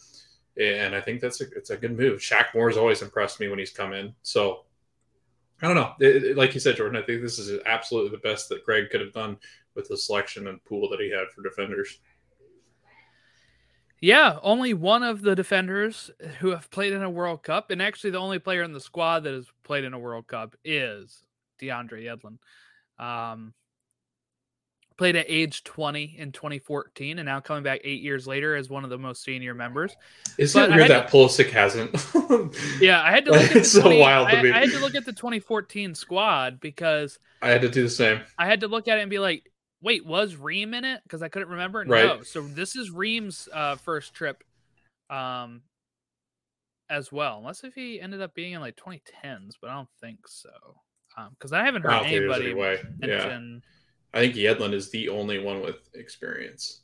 and 0.59 0.95
I 0.95 1.01
think 1.01 1.21
that's 1.21 1.41
a, 1.41 1.45
it's 1.57 1.71
a 1.71 1.77
good 1.77 1.97
move. 1.97 2.21
Shaq 2.21 2.47
Moore's 2.55 2.77
always 2.77 3.03
impressed 3.03 3.41
me 3.41 3.49
when 3.49 3.59
he's 3.59 3.71
come 3.71 3.93
in. 3.93 4.15
So 4.23 4.65
I 5.61 5.67
don't 5.67 5.77
know. 5.77 5.93
It, 6.01 6.25
it, 6.25 6.37
like 6.37 6.55
you 6.55 6.61
said, 6.61 6.77
Jordan, 6.77 7.01
I 7.01 7.05
think 7.05 7.23
this 7.23 7.39
is 7.39 7.61
absolutely 7.67 8.11
the 8.11 8.29
best 8.29 8.49
that 8.49 8.65
Greg 8.65 8.91
could 8.91 9.01
have 9.01 9.13
done 9.13 9.37
with 9.75 9.89
the 9.89 9.97
selection 9.97 10.47
and 10.47 10.65
pool 10.65 10.89
that 10.91 11.01
he 11.01 11.11
had 11.11 11.29
for 11.35 11.43
defenders. 11.43 11.99
Yeah, 14.01 14.39
only 14.43 14.75
one 14.75 15.03
of 15.03 15.23
the 15.23 15.35
defenders 15.35 16.11
who 16.39 16.51
have 16.51 16.71
played 16.71 16.93
in 16.93 17.03
a 17.03 17.11
World 17.11 17.43
Cup, 17.43 17.71
and 17.71 17.81
actually 17.81 18.11
the 18.11 18.19
only 18.19 18.39
player 18.39 18.63
in 18.63 18.73
the 18.73 18.81
squad 18.81 19.25
that 19.25 19.33
has 19.33 19.47
played 19.65 19.85
in 19.85 19.95
a 19.95 19.99
World 19.99 20.27
Cup 20.27 20.55
is 20.65 21.23
DeAndre 21.61 22.05
Yedlin. 22.05 22.39
Um, 22.99 23.55
played 24.97 25.17
at 25.17 25.27
age 25.29 25.63
20 25.65 26.17
in 26.19 26.33
2014 26.33 27.19
and 27.19 27.27
now 27.27 27.41
coming 27.41 27.63
back 27.63 27.81
eight 27.85 28.03
years 28.03 28.27
later 28.27 28.57
as 28.57 28.71
one 28.71 28.85
of 28.85 28.91
the 28.91 28.99
most 28.99 29.23
senior 29.23 29.55
members. 29.55 29.95
Isn't 30.39 30.63
it 30.63 30.75
weird 30.75 30.91
that 30.91 31.09
to, 31.09 31.17
Pulisic 31.17 31.51
hasn't? 31.51 31.93
yeah, 32.81 33.03
I 33.03 33.11
had 33.11 33.27
to 33.27 33.33
look 33.33 33.43
at 33.43 33.57
it's 33.57 33.79
20, 33.79 33.97
so 33.97 34.01
wild 34.01 34.31
to 34.31 34.43
me. 34.43 34.51
I 34.51 34.61
had 34.61 34.71
to 34.71 34.79
look 34.79 34.95
at 34.95 35.05
the 35.05 35.13
2014 35.13 35.95
squad 35.95 36.61
because 36.61 37.19
I 37.43 37.51
had 37.51 37.61
to 37.63 37.69
do 37.69 37.83
the 37.83 37.91
same. 37.91 38.21
I 38.39 38.47
had 38.47 38.61
to 38.61 38.69
look 38.69 38.89
at 38.89 38.99
it 38.99 39.03
and 39.03 39.11
be 39.11 39.19
like, 39.19 39.51
wait, 39.83 40.07
was 40.07 40.37
Ream 40.37 40.75
in 40.75 40.85
it? 40.85 41.01
Because 41.03 41.23
I 41.23 41.29
couldn't 41.29 41.49
remember. 41.49 41.85
Right. 41.87 42.07
No. 42.07 42.23
So 42.23 42.43
this 42.43 42.77
is 42.77 42.91
Ream's 42.91 43.49
uh, 43.53 43.77
first 43.77 44.15
trip 44.15 44.43
um, 45.11 45.63
as 46.89 47.13
well. 47.13 47.39
Unless 47.39 47.65
if 47.65 47.75
he 47.75 48.01
ended 48.01 48.23
up 48.23 48.35
being 48.35 48.55
in 48.55 48.61
like 48.61 48.77
2010s, 48.77 49.53
but 49.61 49.71
I 49.71 49.75
don't 49.75 49.89
think 50.01 50.27
so. 50.27 50.51
Because 51.31 51.53
um, 51.53 51.61
I 51.61 51.65
haven't 51.65 51.83
heard 51.83 51.93
I 51.93 52.05
anybody 52.05 52.55
mention 52.55 53.63
yeah 53.63 53.71
I 54.17 54.21
think 54.21 54.35
Yedlin 54.35 54.73
is 54.73 54.91
the 54.91 55.11
only 55.11 55.39
one 55.39 55.61
with 55.61 55.91
experience. 55.95 56.81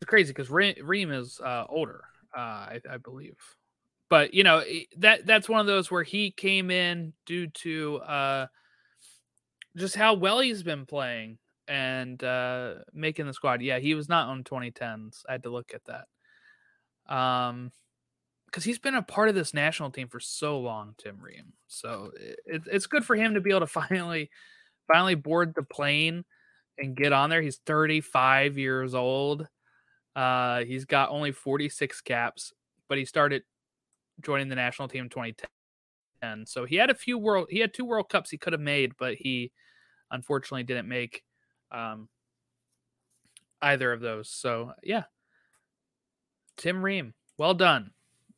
It's 0.00 0.08
crazy 0.08 0.32
because 0.32 0.50
Ream 0.50 1.12
is 1.12 1.40
uh, 1.40 1.64
older, 1.68 2.04
uh, 2.34 2.40
I, 2.40 2.80
I, 2.90 2.96
believe. 2.96 3.36
But 4.08 4.32
you 4.32 4.44
know 4.44 4.62
that 4.96 5.26
that's 5.26 5.46
one 5.46 5.60
of 5.60 5.66
those 5.66 5.90
where 5.90 6.02
he 6.02 6.30
came 6.30 6.70
in 6.70 7.12
due 7.26 7.48
to 7.48 7.96
uh, 7.98 8.46
just 9.76 9.94
how 9.94 10.14
well 10.14 10.40
he's 10.40 10.62
been 10.62 10.86
playing 10.86 11.36
and 11.68 12.22
uh, 12.24 12.76
making 12.94 13.26
the 13.26 13.34
squad. 13.34 13.60
Yeah, 13.60 13.78
he 13.78 13.94
was 13.94 14.08
not 14.08 14.28
on 14.28 14.42
2010s. 14.42 15.22
I 15.28 15.32
had 15.32 15.42
to 15.42 15.50
look 15.50 15.72
at 15.74 15.82
that. 15.84 17.14
Um, 17.14 17.72
because 18.46 18.64
he's 18.64 18.78
been 18.78 18.94
a 18.94 19.02
part 19.02 19.28
of 19.28 19.34
this 19.34 19.52
national 19.52 19.90
team 19.90 20.08
for 20.08 20.20
so 20.20 20.58
long, 20.58 20.94
Tim 20.98 21.18
Ream. 21.20 21.52
So 21.66 22.12
it, 22.46 22.62
it's 22.66 22.86
good 22.86 23.04
for 23.04 23.16
him 23.16 23.34
to 23.34 23.40
be 23.40 23.50
able 23.50 23.60
to 23.60 23.66
finally 23.66 24.30
finally 24.90 25.14
board 25.14 25.52
the 25.54 25.62
plane 25.62 26.24
and 26.78 26.96
get 26.96 27.12
on 27.12 27.30
there. 27.30 27.42
He's 27.42 27.60
35 27.66 28.58
years 28.58 28.94
old. 28.94 29.46
Uh, 30.14 30.64
he's 30.64 30.84
got 30.84 31.10
only 31.10 31.32
46 31.32 32.00
caps, 32.02 32.52
but 32.88 32.98
he 32.98 33.04
started 33.04 33.42
joining 34.22 34.48
the 34.48 34.54
national 34.54 34.88
team 34.88 35.04
in 35.04 35.10
2010. 35.10 36.46
So 36.46 36.64
he 36.64 36.76
had 36.76 36.90
a 36.90 36.94
few 36.94 37.18
world, 37.18 37.48
he 37.50 37.58
had 37.58 37.74
two 37.74 37.84
World 37.84 38.08
Cups 38.08 38.30
he 38.30 38.38
could 38.38 38.52
have 38.52 38.62
made, 38.62 38.92
but 38.98 39.14
he 39.14 39.52
unfortunately 40.10 40.62
didn't 40.62 40.88
make 40.88 41.22
um, 41.70 42.08
either 43.60 43.92
of 43.92 44.00
those. 44.00 44.30
So 44.30 44.72
yeah, 44.82 45.04
Tim 46.56 46.82
Ream, 46.82 47.12
well 47.36 47.54
done, 47.54 47.90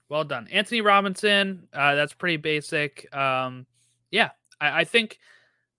well 0.09 0.25
done. 0.25 0.49
Antonee 0.51 0.81
Robinson, 0.81 1.69
uh, 1.73 1.95
that's 1.95 2.15
pretty 2.15 2.37
basic. 2.37 3.15
Um, 3.15 3.67
yeah, 4.11 4.31
I, 4.61 4.81
I 4.81 4.85
think 4.85 5.19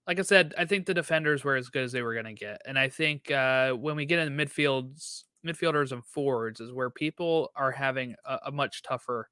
like 0.06 0.18
I 0.18 0.22
said, 0.22 0.54
I 0.58 0.64
think 0.64 0.86
the 0.86 0.94
defenders 0.94 1.44
were 1.44 1.56
as 1.56 1.68
good 1.68 1.84
as 1.84 1.92
they 1.92 2.02
were 2.02 2.14
going 2.14 2.26
to 2.26 2.32
get, 2.32 2.60
and 2.66 2.78
I 2.78 2.88
think 2.88 3.30
uh, 3.30 3.72
when 3.72 3.96
we 3.96 4.06
get 4.06 4.18
into 4.18 4.44
midfields, 4.44 5.24
midfielders 5.46 5.92
and 5.92 6.04
forwards 6.04 6.60
is 6.60 6.72
where 6.72 6.90
people 6.90 7.50
are 7.54 7.70
having 7.70 8.14
a, 8.24 8.38
a, 8.46 8.52
much 8.52 8.82
tougher 8.82 9.28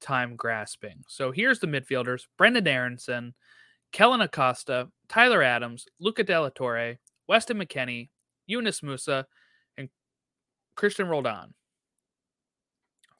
time 0.00 0.36
grasping. 0.36 1.02
So 1.08 1.32
here's 1.32 1.58
the 1.58 1.66
midfielders: 1.66 2.26
Brenden 2.38 2.68
Aaronson, 2.68 3.34
Kellyn 3.92 4.20
Acosta, 4.20 4.88
Tyler 5.08 5.42
Adams, 5.42 5.86
Luca 5.98 6.22
De 6.22 6.40
La 6.40 6.50
Torre, 6.50 6.96
Weston 7.26 7.58
McKennie, 7.58 8.10
Yunus 8.46 8.80
Musah, 8.82 9.24
and 9.76 9.88
Cristian 10.76 11.08
Roldan. 11.08 11.54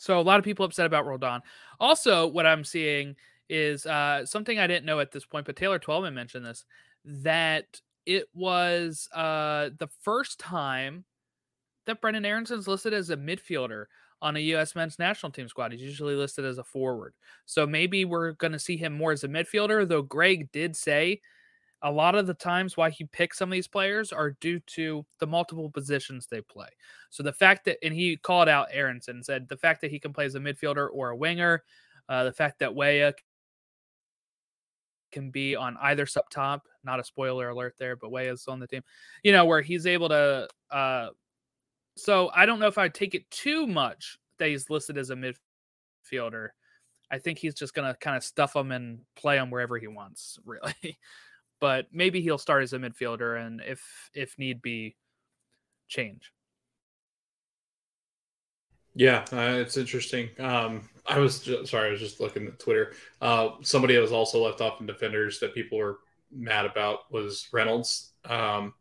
So 0.04 0.20
a 0.20 0.22
lot 0.22 0.38
of 0.38 0.44
people 0.44 0.66
upset 0.66 0.84
about 0.84 1.06
Roldan. 1.06 1.40
Also, 1.80 2.26
what 2.26 2.44
I'm 2.44 2.62
seeing 2.62 3.16
is 3.48 3.86
uh, 3.86 4.26
something 4.26 4.58
I 4.58 4.66
didn't 4.66 4.84
know 4.84 5.00
at 5.00 5.12
this 5.12 5.24
point, 5.24 5.46
but 5.46 5.56
Taylor 5.56 5.78
Twellman 5.78 6.12
mentioned 6.12 6.44
this 6.44 6.66
that 7.06 7.80
it 8.04 8.26
was 8.34 9.08
uh, 9.14 9.70
the 9.78 9.88
first 10.02 10.38
time 10.38 11.06
that 11.86 12.02
Brenden 12.02 12.26
Aaronson's 12.26 12.68
listed 12.68 12.92
as 12.92 13.08
a 13.08 13.16
midfielder 13.16 13.86
on 14.20 14.36
a 14.36 14.40
U.S. 14.40 14.74
men's 14.74 14.98
national 14.98 15.32
team 15.32 15.48
squad. 15.48 15.72
He's 15.72 15.80
usually 15.80 16.14
listed 16.14 16.44
as 16.44 16.58
a 16.58 16.64
forward. 16.64 17.14
So 17.46 17.66
maybe 17.66 18.04
we're 18.04 18.32
going 18.32 18.52
to 18.52 18.58
see 18.58 18.76
him 18.76 18.92
more 18.92 19.12
as 19.12 19.24
a 19.24 19.28
midfielder, 19.28 19.88
though 19.88 20.02
Greg 20.02 20.52
did 20.52 20.76
say 20.76 21.22
a 21.84 21.92
lot 21.92 22.14
of 22.14 22.26
the 22.26 22.34
times 22.34 22.76
why 22.76 22.88
he 22.88 23.04
picks 23.04 23.38
some 23.38 23.50
of 23.50 23.52
these 23.52 23.68
players 23.68 24.10
are 24.10 24.36
due 24.40 24.58
to 24.60 25.04
the 25.20 25.26
multiple 25.26 25.70
positions 25.70 26.26
they 26.26 26.40
play. 26.40 26.68
So 27.10 27.22
the 27.22 27.32
fact 27.32 27.66
that, 27.66 27.76
and 27.84 27.94
he 27.94 28.16
called 28.16 28.48
out 28.48 28.68
Aaronson, 28.72 29.22
said 29.22 29.46
the 29.48 29.56
fact 29.58 29.82
that 29.82 29.90
he 29.90 29.98
can 30.00 30.12
play 30.12 30.24
as 30.24 30.34
a 30.34 30.40
midfielder 30.40 30.88
or 30.90 31.10
a 31.10 31.16
winger, 31.16 31.62
uh, 32.08 32.24
the 32.24 32.32
fact 32.32 32.58
that 32.60 32.74
Weah 32.74 33.12
can 35.12 35.30
be 35.30 35.54
on 35.54 35.76
either 35.82 36.06
sub 36.06 36.28
top. 36.30 36.66
Not 36.84 37.00
a 37.00 37.04
spoiler 37.04 37.50
alert 37.50 37.74
there, 37.78 37.96
but 37.96 38.10
Weah 38.10 38.32
is 38.32 38.48
on 38.48 38.60
the 38.60 38.66
team. 38.66 38.82
You 39.22 39.32
know 39.32 39.44
where 39.44 39.60
he's 39.62 39.86
able 39.86 40.08
to. 40.08 40.48
uh 40.70 41.08
So 41.96 42.30
I 42.34 42.46
don't 42.46 42.60
know 42.60 42.66
if 42.66 42.78
I'd 42.78 42.94
take 42.94 43.14
it 43.14 43.30
too 43.30 43.66
much 43.66 44.18
that 44.38 44.48
he's 44.48 44.70
listed 44.70 44.96
as 44.96 45.10
a 45.10 45.16
midfielder. 45.16 46.48
I 47.10 47.18
think 47.18 47.38
he's 47.38 47.54
just 47.54 47.74
gonna 47.74 47.94
kind 48.00 48.16
of 48.16 48.24
stuff 48.24 48.56
him 48.56 48.72
and 48.72 49.00
play 49.16 49.36
him 49.36 49.50
wherever 49.50 49.78
he 49.78 49.86
wants, 49.86 50.38
really. 50.46 50.98
But 51.60 51.86
maybe 51.92 52.20
he'll 52.20 52.38
start 52.38 52.62
as 52.62 52.72
a 52.72 52.78
midfielder, 52.78 53.40
and 53.40 53.60
if 53.64 54.10
if 54.14 54.38
need 54.38 54.62
be, 54.62 54.96
change. 55.88 56.32
Yeah, 58.94 59.24
uh, 59.32 59.58
it's 59.58 59.76
interesting. 59.76 60.30
Um, 60.38 60.88
I 61.04 61.18
was 61.18 61.40
just, 61.40 61.70
sorry, 61.70 61.88
I 61.88 61.90
was 61.90 62.00
just 62.00 62.20
looking 62.20 62.46
at 62.46 62.60
Twitter. 62.60 62.92
Uh, 63.20 63.50
somebody 63.62 63.94
that 63.94 64.00
was 64.00 64.12
also 64.12 64.44
left 64.44 64.60
off 64.60 64.80
in 64.80 64.86
defenders 64.86 65.40
that 65.40 65.52
people 65.52 65.78
were 65.78 65.98
mad 66.30 66.64
about 66.64 67.10
was 67.10 67.48
Reynolds. 67.52 68.12
Um, 68.24 68.74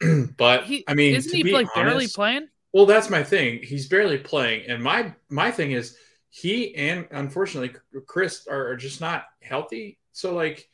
but 0.36 0.64
he, 0.64 0.84
I 0.88 0.94
mean, 0.94 1.14
isn't 1.14 1.34
he 1.34 1.52
like 1.52 1.68
honest, 1.76 1.90
barely 1.90 2.08
playing? 2.08 2.48
Well, 2.72 2.86
that's 2.86 3.10
my 3.10 3.22
thing. 3.22 3.60
He's 3.62 3.88
barely 3.88 4.18
playing, 4.18 4.68
and 4.68 4.82
my 4.82 5.14
my 5.28 5.50
thing 5.50 5.72
is 5.72 5.96
he 6.30 6.74
and 6.74 7.06
unfortunately 7.10 7.78
Chris 8.06 8.46
are, 8.46 8.68
are 8.68 8.76
just 8.76 9.00
not 9.00 9.24
healthy. 9.40 9.98
So 10.12 10.34
like, 10.34 10.68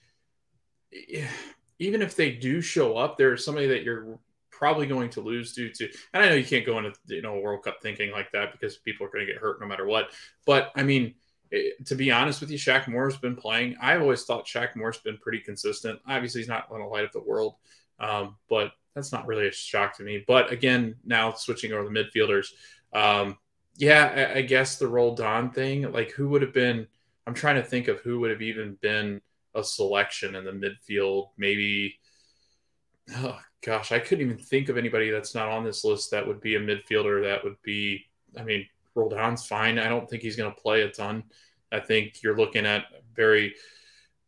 even 1.79 2.03
if 2.03 2.17
they 2.17 2.31
do 2.31 2.61
show 2.61 2.97
up, 2.97 3.17
there's 3.17 3.45
somebody 3.45 3.67
that 3.69 3.83
you're 3.83 4.19
probably 4.51 4.87
going 4.87 5.11
to 5.11 5.21
lose 5.21 5.53
due 5.53 5.69
to. 5.71 5.91
And 6.15 6.23
I 6.23 6.29
know 6.29 6.37
you 6.37 6.45
can't 6.45 6.65
go 6.65 6.79
into 6.79 6.93
you 7.07 7.23
know 7.23 7.39
World 7.39 7.65
Cup 7.65 7.83
thinking 7.83 8.13
like 8.13 8.31
that 8.33 8.53
because 8.53 8.77
people 8.77 9.07
are 9.07 9.11
going 9.11 9.27
to 9.27 9.33
get 9.33 9.41
hurt 9.41 9.61
no 9.61 9.67
matter 9.67 9.87
what. 9.87 10.13
But 10.47 10.71
I 10.77 10.85
mean, 10.85 11.15
it, 11.51 11.75
eh, 11.81 11.85
to 11.87 11.95
be 11.97 12.13
honest 12.13 12.41
with 12.41 12.51
you, 12.51 12.59
Shaq 12.59 12.87
Moore's 12.87 13.17
been 13.17 13.35
playing. 13.35 13.77
I've 13.81 14.03
always 14.03 14.25
thought 14.25 14.47
Shaq 14.47 14.77
Moore's 14.77 14.99
been 14.99 15.19
pretty 15.19 15.41
consistent. 15.41 15.99
Obviously, 16.07 16.43
he's 16.43 16.49
not 16.49 16.71
on 16.71 16.81
the 16.81 16.87
light 16.87 17.05
of 17.05 17.13
the 17.13 17.23
world, 17.23 17.57
um, 17.99 18.37
but 18.49 18.73
that's 18.95 19.11
not 19.11 19.27
really 19.27 19.49
a 19.49 19.53
shock 19.53 19.97
to 19.97 20.05
me. 20.05 20.23
But 20.27 20.53
again, 20.53 20.95
now 21.05 21.33
switching 21.33 21.73
over 21.73 21.83
the 21.83 21.91
midfielders, 21.91 22.53
um, 22.93 23.39
yeah, 23.77 24.31
I, 24.35 24.39
I 24.39 24.43
guess 24.43 24.77
the 24.77 24.87
Roldan 24.87 25.51
thing. 25.51 25.91
Like, 25.91 26.13
who 26.13 26.29
would 26.29 26.43
have 26.43 26.53
been? 26.53 26.87
I'm 27.27 27.35
trying 27.35 27.57
to 27.57 27.63
think 27.65 27.89
of 27.89 27.99
who 28.01 28.21
would 28.21 28.31
have 28.31 28.43
even 28.43 28.77
been 28.81 29.21
a 29.55 29.63
selection 29.63 30.35
in 30.35 30.45
the 30.45 30.53
midfield. 30.53 31.29
Maybe 31.37 31.99
oh 33.17 33.39
gosh, 33.65 33.93
I 33.93 33.99
couldn't 33.99 34.25
even 34.25 34.39
think 34.39 34.69
of 34.69 34.77
anybody 34.77 35.11
that's 35.11 35.35
not 35.35 35.49
on 35.49 35.65
this 35.65 35.85
list 35.85 36.11
that 36.11 36.27
would 36.27 36.41
be 36.41 36.57
a 36.57 36.61
midfielder 36.61 37.23
that 37.25 37.45
would 37.45 37.61
be. 37.63 38.05
I 38.39 38.43
mean, 38.43 38.67
Roldan's 38.97 39.47
fine. 39.47 39.79
I 39.79 39.89
don't 39.89 40.09
think 40.09 40.23
he's 40.23 40.37
going 40.37 40.53
to 40.53 40.61
play 40.61 40.83
a 40.83 40.91
ton. 40.91 41.25
I 41.71 41.81
think 41.81 42.23
you're 42.23 42.37
looking 42.37 42.67
at 42.67 42.85
very 43.15 43.55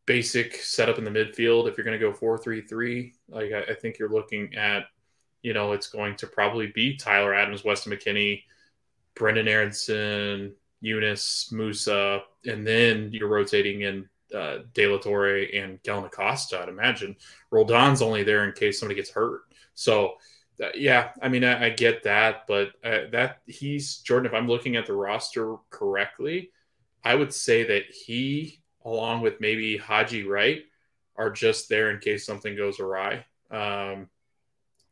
basic 0.07 0.57
setup 0.57 0.99
in 0.99 1.04
the 1.04 1.11
midfield. 1.11 1.69
If 1.69 1.76
you're 1.76 1.85
going 1.85 1.99
to 1.99 2.07
go 2.07 2.12
four 2.12 2.38
three 2.38 2.62
three, 2.62 3.14
like 3.28 3.52
I, 3.52 3.73
I, 3.73 3.75
think 3.75 3.99
you're 3.99 4.11
looking 4.11 4.54
at, 4.54 4.85
you 5.43 5.54
know, 5.54 5.73
it's 5.73 5.87
going 5.87 6.16
to 6.16 6.26
probably 6.26 6.69
be 6.69 6.97
Tyler 6.97 7.35
Adams, 7.35 7.64
Weston 7.64 7.93
McKennie, 7.93 8.43
Brenden 9.14 9.49
Aaronson, 9.49 10.54
Yunus, 10.81 11.50
Musah, 11.52 12.21
and 12.47 12.66
then 12.66 13.11
you're 13.12 13.28
rotating 13.28 13.83
in 13.83 14.09
uh, 14.35 14.59
De 14.73 14.87
La 14.87 14.99
Torre 14.99 15.47
and 15.54 15.83
Kellyn 15.83 16.04
Acosta. 16.04 16.61
I'd 16.61 16.69
imagine 16.69 17.16
Roldan's 17.50 18.02
only 18.02 18.23
there 18.23 18.45
in 18.45 18.52
case 18.52 18.78
somebody 18.78 18.97
gets 18.97 19.11
hurt. 19.11 19.43
So 19.75 20.14
uh, 20.62 20.69
yeah, 20.75 21.11
I 21.21 21.28
mean, 21.28 21.45
I, 21.45 21.66
I 21.66 21.71
get 21.71 22.04
that, 22.04 22.47
but 22.47 22.69
uh, 22.85 23.11
that 23.11 23.40
he's 23.47 23.99
Jordan. 23.99 24.26
If 24.26 24.35
I'm 24.35 24.49
looking 24.49 24.76
at 24.76 24.87
the 24.87 24.93
roster 24.93 25.57
correctly, 25.71 26.50
I 27.04 27.14
would 27.14 27.35
say 27.35 27.64
that 27.64 27.85
he, 27.87 28.61
along 28.85 29.23
with 29.23 29.40
maybe 29.40 29.76
Haji 29.76 30.25
Wright, 30.25 30.62
are 31.16 31.31
just 31.31 31.69
there 31.69 31.90
in 31.90 31.99
case 31.99 32.25
something 32.25 32.57
goes 32.57 32.81
awry, 32.81 33.25
um, 33.50 34.09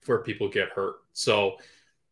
where 0.07 0.19
people 0.19 0.49
get 0.49 0.71
hurt. 0.71 0.97
So 1.12 1.57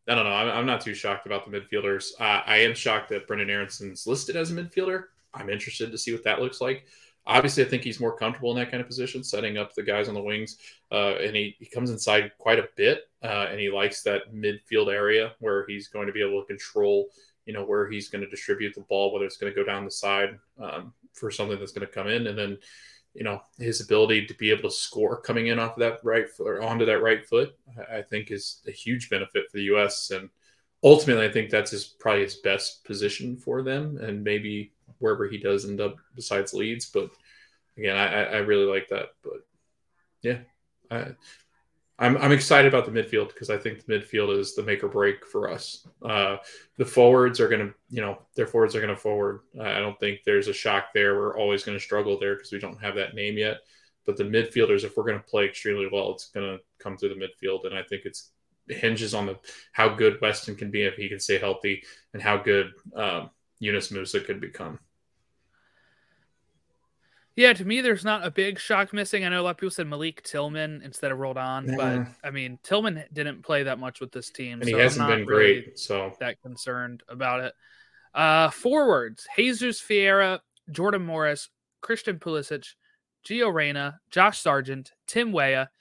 I 0.07 0.15
don't 0.15 0.25
know. 0.25 0.31
I'm, 0.31 0.49
I'm 0.59 0.65
not 0.65 0.81
too 0.81 0.93
shocked 0.93 1.25
about 1.25 1.49
the 1.49 1.59
midfielders. 1.59 2.11
Uh, 2.19 2.41
I 2.45 2.57
am 2.57 2.73
shocked 2.73 3.09
that 3.09 3.27
Brenden 3.27 3.49
Aaronson's 3.49 4.07
listed 4.07 4.35
as 4.35 4.51
a 4.51 4.55
midfielder. 4.55 5.05
I'm 5.33 5.49
interested 5.49 5.91
to 5.91 5.97
see 5.97 6.13
what 6.13 6.23
that 6.23 6.41
looks 6.41 6.61
like. 6.61 6.85
Obviously, 7.27 7.63
I 7.63 7.67
think 7.67 7.83
he's 7.83 7.99
more 7.99 8.17
comfortable 8.17 8.51
in 8.51 8.57
that 8.57 8.71
kind 8.71 8.81
of 8.81 8.87
position, 8.87 9.23
setting 9.23 9.57
up 9.57 9.73
the 9.73 9.83
guys 9.83 10.07
on 10.07 10.15
the 10.15 10.21
wings. 10.21 10.57
Uh, 10.91 11.15
and 11.21 11.35
he, 11.35 11.55
he 11.59 11.65
comes 11.65 11.91
inside 11.91 12.31
quite 12.39 12.59
a 12.59 12.67
bit, 12.75 13.03
uh, 13.23 13.47
and 13.49 13.59
he 13.59 13.69
likes 13.69 14.01
that 14.03 14.33
midfield 14.33 14.91
area 14.91 15.33
where 15.39 15.65
he's 15.67 15.87
going 15.87 16.07
to 16.07 16.13
be 16.13 16.21
able 16.21 16.41
to 16.41 16.47
control, 16.47 17.09
you 17.45 17.53
know, 17.53 17.63
where 17.63 17.89
he's 17.89 18.09
going 18.09 18.23
to 18.23 18.29
distribute 18.29 18.73
the 18.73 18.81
ball, 18.81 19.13
whether 19.13 19.25
it's 19.25 19.37
going 19.37 19.51
to 19.51 19.55
go 19.55 19.65
down 19.65 19.85
the 19.85 19.91
side 19.91 20.37
um, 20.59 20.93
for 21.13 21.29
something 21.29 21.59
that's 21.59 21.71
going 21.71 21.87
to 21.87 21.93
come 21.93 22.07
in, 22.07 22.27
and 22.27 22.37
then, 22.37 22.57
you 23.13 23.23
know, 23.23 23.41
his 23.59 23.81
ability 23.81 24.25
to 24.25 24.33
be 24.35 24.49
able 24.49 24.69
to 24.69 24.75
score 24.75 25.21
coming 25.21 25.47
in 25.47 25.59
off 25.59 25.73
of 25.73 25.79
that 25.79 25.99
right 26.03 26.29
foot 26.29 26.47
or 26.47 26.61
onto 26.61 26.85
that 26.85 27.03
right 27.03 27.25
foot, 27.27 27.55
I 27.91 28.01
think 28.01 28.31
is 28.31 28.61
a 28.67 28.71
huge 28.71 29.09
benefit 29.09 29.45
for 29.51 29.57
the 29.57 29.65
U.S. 29.65 30.11
and 30.11 30.29
ultimately, 30.83 31.25
I 31.25 31.31
think 31.31 31.49
that's 31.49 31.71
his 31.71 31.85
probably 31.85 32.23
his 32.23 32.37
best 32.37 32.83
position 32.83 33.37
for 33.37 33.61
them, 33.61 33.97
and 33.97 34.23
maybe 34.23 34.71
wherever 35.01 35.27
he 35.27 35.37
does 35.37 35.65
end 35.65 35.81
up 35.81 35.97
besides 36.15 36.53
Leeds. 36.53 36.85
But 36.85 37.09
again, 37.77 37.97
I, 37.97 38.23
I 38.23 38.37
really 38.37 38.65
like 38.65 38.87
that. 38.89 39.09
But 39.23 39.45
yeah, 40.21 40.39
I, 40.89 41.07
I'm 42.01 42.17
I'm 42.17 42.31
excited 42.31 42.73
about 42.73 42.85
the 42.85 42.91
midfield 42.91 43.27
because 43.27 43.51
I 43.51 43.57
think 43.57 43.85
the 43.85 43.93
midfield 43.93 44.35
is 44.37 44.55
the 44.55 44.63
make 44.63 44.83
or 44.83 44.87
break 44.87 45.25
for 45.25 45.49
us. 45.49 45.87
Uh, 46.01 46.37
the 46.77 46.85
forwards 46.85 47.39
are 47.39 47.47
going 47.47 47.67
to, 47.67 47.73
you 47.89 48.01
know, 48.01 48.17
their 48.35 48.47
forwards 48.47 48.75
are 48.75 48.81
going 48.81 48.93
to 48.93 48.99
forward. 48.99 49.41
I 49.61 49.79
don't 49.79 49.99
think 49.99 50.21
there's 50.25 50.47
a 50.47 50.53
shock 50.53 50.85
there. 50.95 51.15
We're 51.15 51.37
always 51.37 51.63
going 51.63 51.77
to 51.77 51.83
struggle 51.83 52.17
there 52.19 52.35
because 52.35 52.51
we 52.51 52.59
don't 52.59 52.81
have 52.81 52.95
that 52.95 53.13
name 53.13 53.37
yet. 53.37 53.57
But 54.03 54.17
the 54.17 54.23
midfielders, 54.23 54.83
if 54.83 54.97
we're 54.97 55.05
going 55.05 55.19
to 55.19 55.23
play 55.23 55.45
extremely 55.45 55.87
well, 55.91 56.11
it's 56.11 56.29
going 56.29 56.57
to 56.57 56.63
come 56.79 56.97
through 56.97 57.09
the 57.09 57.27
midfield, 57.27 57.65
and 57.65 57.75
I 57.75 57.83
think 57.83 58.05
it's 58.05 58.31
it 58.67 58.77
hinges 58.77 59.13
on 59.13 59.27
the 59.27 59.37
how 59.71 59.89
good 59.89 60.19
Weston 60.21 60.55
can 60.55 60.71
be 60.71 60.83
if 60.83 60.95
he 60.95 61.07
can 61.07 61.19
stay 61.19 61.37
healthy, 61.37 61.83
and 62.13 62.21
how 62.21 62.37
good 62.37 62.71
um, 62.95 63.29
Yunus 63.59 63.89
Musah 63.91 64.25
could 64.25 64.41
become. 64.41 64.79
Yeah, 67.41 67.53
to 67.53 67.65
me, 67.65 67.81
there's 67.81 68.05
not 68.05 68.23
a 68.23 68.29
big 68.29 68.59
shock 68.59 68.93
missing. 68.93 69.25
I 69.25 69.29
know 69.29 69.41
a 69.41 69.43
lot 69.43 69.49
of 69.49 69.57
people 69.57 69.71
said 69.71 69.87
Malik 69.87 70.21
Tillman 70.21 70.83
instead 70.83 71.11
of 71.11 71.17
Roldan, 71.17 71.69
yeah. 71.69 71.75
but 71.75 72.27
I 72.27 72.29
mean, 72.29 72.59
Tillman 72.61 73.03
didn't 73.11 73.41
play 73.41 73.63
that 73.63 73.79
much 73.79 73.99
with 73.99 74.11
this 74.11 74.29
team, 74.29 74.61
and 74.61 74.69
so 74.69 74.77
he 74.77 74.79
hasn't 74.79 75.07
been 75.07 75.25
really 75.25 75.61
great. 75.61 75.79
So 75.79 76.13
that 76.19 76.39
concerned 76.43 77.01
about 77.09 77.39
it. 77.39 77.53
Uh, 78.13 78.51
forwards: 78.51 79.25
Jesus 79.35 79.81
Ferreira, 79.81 80.43
Jordan 80.69 81.03
Morris, 81.03 81.49
Christian 81.81 82.19
Pulisic, 82.19 82.75
Gio 83.27 83.51
Reyna, 83.51 83.99
Josh 84.11 84.37
Sargent, 84.37 84.91
Tim 85.07 85.31
Weah, 85.31 85.71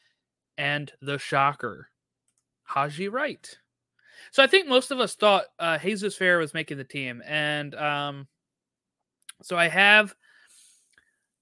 and 0.57 0.91
the 1.03 1.19
shocker, 1.19 1.89
Haji 2.63 3.09
Wright. 3.09 3.59
So 4.31 4.43
I 4.43 4.47
think 4.47 4.67
most 4.67 4.91
of 4.91 4.99
us 4.99 5.15
thought 5.15 5.45
uh, 5.59 5.77
Jesus 5.77 6.17
Ferreira 6.17 6.41
was 6.41 6.55
making 6.55 6.79
the 6.79 6.85
team, 6.85 7.23
and 7.27 7.75
um, 7.75 8.29
so 9.43 9.59
I 9.59 9.69
have 9.69 10.15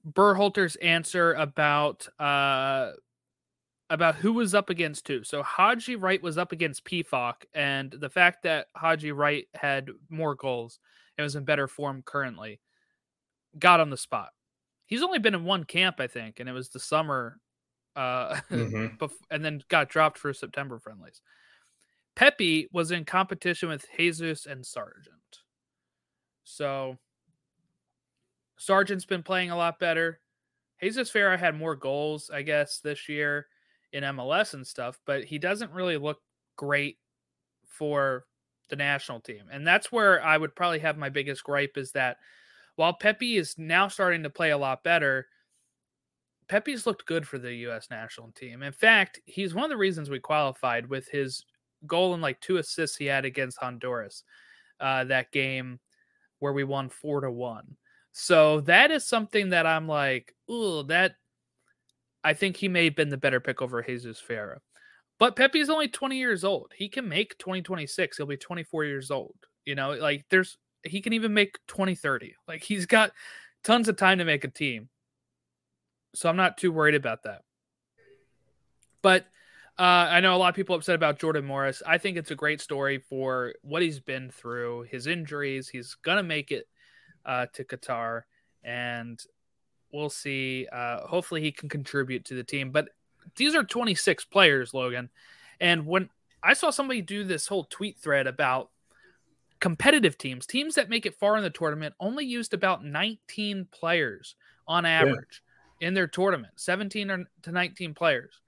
Berhalter's 0.06 0.76
answer 0.76 1.34
about 1.34 2.08
uh 2.18 2.92
about 3.90 4.16
who 4.16 4.34
was 4.34 4.54
up 4.54 4.70
against 4.70 5.06
who. 5.06 5.24
So 5.24 5.42
Haji 5.42 5.96
Wright 5.96 6.22
was 6.22 6.36
up 6.36 6.52
against 6.52 6.84
Pefok, 6.84 7.44
and 7.54 7.90
the 7.90 8.10
fact 8.10 8.42
that 8.42 8.66
Haji 8.76 9.12
Wright 9.12 9.48
had 9.54 9.88
more 10.10 10.34
goals 10.34 10.78
and 11.16 11.24
was 11.24 11.36
in 11.36 11.44
better 11.44 11.66
form 11.66 12.02
currently 12.02 12.60
got 13.58 13.80
on 13.80 13.90
the 13.90 13.96
spot. 13.96 14.30
He's 14.86 15.02
only 15.02 15.18
been 15.18 15.34
in 15.34 15.44
one 15.44 15.64
camp, 15.64 15.96
I 16.00 16.06
think, 16.06 16.40
and 16.40 16.48
it 16.48 16.52
was 16.52 16.68
the 16.68 16.80
summer, 16.80 17.38
uh, 17.96 18.34
mm-hmm. 18.50 19.06
and 19.30 19.44
then 19.44 19.62
got 19.68 19.88
dropped 19.88 20.18
for 20.18 20.32
September 20.32 20.78
friendlies. 20.78 21.20
Pepi 22.14 22.68
was 22.72 22.90
in 22.90 23.04
competition 23.04 23.68
with 23.68 23.86
Jesus 23.96 24.46
and 24.46 24.64
Sargent. 24.64 25.14
So 26.44 26.98
Sargent's 28.58 29.04
been 29.04 29.22
playing 29.22 29.50
a 29.50 29.56
lot 29.56 29.78
better. 29.78 30.20
Jesus 30.82 31.10
Ferreira 31.10 31.38
had 31.38 31.56
more 31.56 31.74
goals, 31.74 32.30
I 32.32 32.42
guess, 32.42 32.80
this 32.80 33.08
year 33.08 33.46
in 33.92 34.04
MLS 34.04 34.54
and 34.54 34.66
stuff, 34.66 35.00
but 35.06 35.24
he 35.24 35.38
doesn't 35.38 35.72
really 35.72 35.96
look 35.96 36.18
great 36.56 36.98
for 37.66 38.24
the 38.68 38.76
national 38.76 39.20
team. 39.20 39.44
And 39.50 39.66
that's 39.66 39.90
where 39.90 40.22
I 40.22 40.36
would 40.36 40.54
probably 40.54 40.78
have 40.80 40.98
my 40.98 41.08
biggest 41.08 41.42
gripe 41.42 41.76
is 41.76 41.92
that 41.92 42.18
while 42.76 42.92
Pepi 42.92 43.36
is 43.36 43.56
now 43.58 43.88
starting 43.88 44.22
to 44.22 44.30
play 44.30 44.50
a 44.50 44.58
lot 44.58 44.84
better, 44.84 45.26
Pepi's 46.48 46.86
looked 46.86 47.06
good 47.06 47.26
for 47.26 47.38
the 47.38 47.54
U.S. 47.54 47.88
national 47.90 48.32
team. 48.32 48.62
In 48.62 48.72
fact, 48.72 49.20
he's 49.24 49.54
one 49.54 49.64
of 49.64 49.70
the 49.70 49.76
reasons 49.76 50.10
we 50.10 50.20
qualified 50.20 50.88
with 50.88 51.08
his 51.08 51.44
goal 51.86 52.14
and 52.14 52.22
like 52.22 52.40
two 52.40 52.56
assists 52.56 52.96
he 52.96 53.06
had 53.06 53.24
against 53.24 53.58
Honduras 53.58 54.24
uh, 54.80 55.04
that 55.04 55.32
game 55.32 55.78
where 56.38 56.52
we 56.52 56.64
won 56.64 56.88
four 56.88 57.20
to 57.20 57.30
one. 57.30 57.76
So 58.20 58.62
that 58.62 58.90
is 58.90 59.06
something 59.06 59.50
that 59.50 59.64
I'm 59.64 59.86
like, 59.86 60.34
oh, 60.48 60.82
that 60.82 61.14
I 62.24 62.34
think 62.34 62.56
he 62.56 62.66
may 62.66 62.86
have 62.86 62.96
been 62.96 63.10
the 63.10 63.16
better 63.16 63.38
pick 63.38 63.62
over 63.62 63.80
Jesus 63.80 64.18
Ferreira. 64.18 64.58
But 65.20 65.36
Pepi 65.36 65.60
is 65.60 65.70
only 65.70 65.86
20 65.86 66.18
years 66.18 66.42
old. 66.42 66.72
He 66.76 66.88
can 66.88 67.08
make 67.08 67.38
2026. 67.38 68.16
He'll 68.16 68.26
be 68.26 68.36
24 68.36 68.84
years 68.86 69.12
old. 69.12 69.36
You 69.64 69.76
know, 69.76 69.92
like 69.92 70.24
there's 70.30 70.58
he 70.82 71.00
can 71.00 71.12
even 71.12 71.32
make 71.32 71.60
2030. 71.68 72.34
Like 72.48 72.64
he's 72.64 72.86
got 72.86 73.12
tons 73.62 73.88
of 73.88 73.96
time 73.96 74.18
to 74.18 74.24
make 74.24 74.42
a 74.42 74.48
team. 74.48 74.88
So 76.16 76.28
I'm 76.28 76.36
not 76.36 76.58
too 76.58 76.72
worried 76.72 76.96
about 76.96 77.22
that. 77.22 77.42
But 79.00 79.26
uh, 79.78 80.10
I 80.10 80.18
know 80.18 80.34
a 80.34 80.38
lot 80.38 80.48
of 80.48 80.56
people 80.56 80.74
upset 80.74 80.96
about 80.96 81.20
Jordan 81.20 81.44
Morris. 81.44 81.84
I 81.86 81.98
think 81.98 82.16
it's 82.16 82.32
a 82.32 82.36
great 82.36 82.60
story 82.60 82.98
for 82.98 83.54
what 83.62 83.82
he's 83.82 84.00
been 84.00 84.32
through, 84.32 84.86
his 84.90 85.06
injuries. 85.06 85.68
He's 85.68 85.94
gonna 86.02 86.24
make 86.24 86.50
it 86.50 86.66
uh, 87.28 87.46
to 87.52 87.62
Qatar, 87.62 88.22
and 88.64 89.22
we'll 89.92 90.10
see. 90.10 90.66
Uh, 90.72 91.06
hopefully, 91.06 91.42
he 91.42 91.52
can 91.52 91.68
contribute 91.68 92.24
to 92.24 92.34
the 92.34 92.42
team. 92.42 92.70
But 92.72 92.88
these 93.36 93.54
are 93.54 93.62
26 93.62 94.24
players, 94.24 94.74
Logan. 94.74 95.10
And 95.60 95.86
when 95.86 96.08
I 96.42 96.54
saw 96.54 96.70
somebody 96.70 97.02
do 97.02 97.22
this 97.22 97.46
whole 97.46 97.64
tweet 97.64 97.98
thread 97.98 98.26
about 98.26 98.70
competitive 99.60 100.16
teams, 100.16 100.46
teams 100.46 100.74
that 100.76 100.88
make 100.88 101.04
it 101.04 101.18
far 101.18 101.36
in 101.36 101.42
the 101.42 101.50
tournament, 101.50 101.94
only 102.00 102.24
used 102.24 102.54
about 102.54 102.84
19 102.84 103.68
players 103.70 104.34
on 104.66 104.86
average 104.86 105.42
yeah. 105.80 105.88
in 105.88 105.94
their 105.94 106.06
tournament, 106.06 106.54
17 106.56 107.26
to 107.42 107.52
19 107.52 107.94
players. 107.94 108.40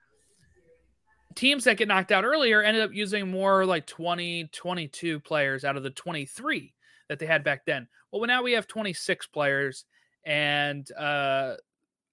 Teams 1.35 1.65
that 1.65 1.77
get 1.77 1.89
knocked 1.89 2.11
out 2.11 2.25
earlier 2.25 2.63
ended 2.63 2.83
up 2.83 2.93
using 2.93 3.31
more 3.31 3.65
like 3.65 3.87
20, 3.87 4.49
22 4.53 5.21
players 5.21 5.65
out 5.65 5.77
of 5.77 5.83
the 5.83 5.91
23 5.91 6.73
that 7.11 7.19
they 7.19 7.27
had 7.27 7.43
back 7.43 7.67
then. 7.67 7.89
Well, 8.13 8.25
now 8.27 8.43
we 8.43 8.53
have 8.53 8.69
26 8.69 9.27
players, 9.27 9.85
and 10.25 10.89
uh, 10.97 11.55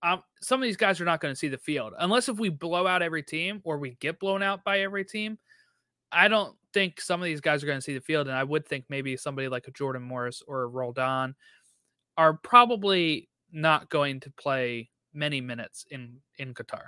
um, 0.02 0.24
some 0.42 0.60
of 0.60 0.64
these 0.64 0.76
guys 0.76 1.00
are 1.00 1.06
not 1.06 1.22
going 1.22 1.32
to 1.32 1.38
see 1.38 1.50
the 1.50 1.58
field 1.58 1.94
unless 2.00 2.30
if 2.30 2.40
we 2.40 2.50
blow 2.50 2.88
out 2.88 3.04
every 3.04 3.22
team 3.22 3.62
or 3.64 3.78
we 3.78 3.96
get 4.00 4.20
blown 4.20 4.42
out 4.42 4.64
by 4.64 4.82
every 4.82 5.06
team. 5.06 5.38
I 6.12 6.30
don't 6.30 6.56
think 6.74 7.00
some 7.00 7.22
of 7.22 7.26
these 7.26 7.42
guys 7.42 7.64
are 7.64 7.68
going 7.68 7.78
to 7.78 7.84
see 7.84 7.94
the 7.94 8.02
field, 8.02 8.28
and 8.28 8.36
I 8.36 8.44
would 8.44 8.66
think 8.66 8.86
maybe 8.90 9.16
somebody 9.18 9.48
like 9.50 9.68
a 9.68 9.72
Jordan 9.72 10.02
Morris 10.02 10.42
or 10.48 10.64
a 10.64 10.68
Roldan 10.68 11.36
are 12.18 12.34
probably 12.34 13.30
not 13.52 13.90
going 13.90 14.20
to 14.22 14.32
play 14.32 14.90
many 15.14 15.42
minutes 15.42 15.86
in 15.92 16.22
in 16.40 16.56
Qatar. 16.56 16.86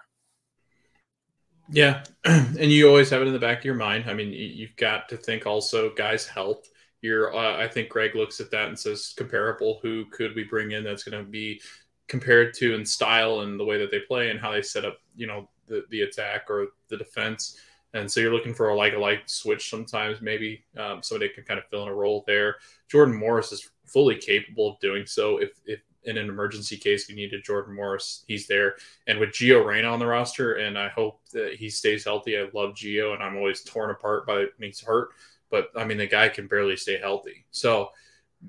Yeah, 1.71 2.03
and 2.25 2.71
you 2.71 2.87
always 2.87 3.11
have 3.11 3.21
it 3.21 3.27
in 3.27 3.33
the 3.33 3.39
back 3.39 3.59
of 3.59 3.65
your 3.65 3.75
mind. 3.75 4.09
I 4.09 4.15
mean, 4.15 4.31
you've 4.33 4.75
got 4.77 5.09
to 5.09 5.17
think 5.17 5.45
also 5.45 5.93
guys' 5.93 6.25
health 6.25 6.67
you're 7.01 7.35
uh, 7.35 7.57
i 7.63 7.67
think 7.67 7.89
greg 7.89 8.15
looks 8.15 8.39
at 8.39 8.51
that 8.51 8.67
and 8.67 8.77
says 8.77 9.13
comparable. 9.17 9.79
Who 9.81 10.05
could 10.05 10.35
we 10.35 10.43
bring 10.43 10.71
in 10.71 10.83
that's 10.83 11.03
going 11.03 11.23
to 11.23 11.29
be 11.29 11.61
compared 12.07 12.53
to 12.55 12.73
in 12.73 12.85
style 12.85 13.41
and 13.41 13.59
the 13.59 13.65
way 13.65 13.77
that 13.77 13.91
they 13.91 13.99
play 13.99 14.31
and 14.31 14.39
how 14.39 14.51
they 14.51 14.61
set 14.61 14.85
up 14.85 14.97
you 15.15 15.27
know 15.27 15.47
the, 15.67 15.85
the 15.89 16.01
attack 16.01 16.49
or 16.49 16.67
the 16.89 16.97
defense? 16.97 17.57
And 17.93 18.09
so 18.09 18.19
you're 18.19 18.33
looking 18.33 18.53
for 18.53 18.69
a 18.69 18.75
like 18.75 18.93
a 18.93 18.99
like 18.99 19.21
switch 19.25 19.69
sometimes 19.69 20.21
maybe 20.21 20.63
um, 20.77 21.01
somebody 21.01 21.33
can 21.33 21.43
kind 21.43 21.59
of 21.59 21.65
fill 21.67 21.83
in 21.83 21.89
a 21.89 21.93
role 21.93 22.23
there. 22.27 22.57
Jordan 22.87 23.15
morris 23.15 23.51
is 23.51 23.69
fully 23.85 24.15
capable 24.15 24.73
of 24.73 24.79
doing 24.79 25.05
so. 25.05 25.37
If, 25.37 25.51
if 25.65 25.79
in 26.03 26.17
an 26.17 26.29
emergency 26.29 26.77
case 26.77 27.09
we 27.09 27.15
needed 27.15 27.43
jordan 27.43 27.75
morris 27.75 28.23
he's 28.27 28.47
there. 28.47 28.75
And 29.07 29.19
with 29.19 29.29
gio 29.29 29.65
reyna 29.65 29.89
on 29.89 29.99
the 29.99 30.07
roster 30.07 30.53
and 30.53 30.77
i 30.77 30.87
hope 30.87 31.19
that 31.33 31.55
he 31.55 31.69
stays 31.69 32.05
healthy 32.05 32.37
i 32.37 32.47
love 32.53 32.73
gio 32.73 33.13
and 33.13 33.21
i'm 33.21 33.35
always 33.35 33.63
torn 33.63 33.89
apart 33.89 34.25
by 34.25 34.37
when 34.37 34.49
he's 34.59 34.79
hurt 34.79 35.09
but 35.49 35.69
I 35.75 35.85
mean, 35.85 35.97
the 35.97 36.07
guy 36.07 36.29
can 36.29 36.47
barely 36.47 36.77
stay 36.77 36.99
healthy. 36.99 37.45
So 37.51 37.89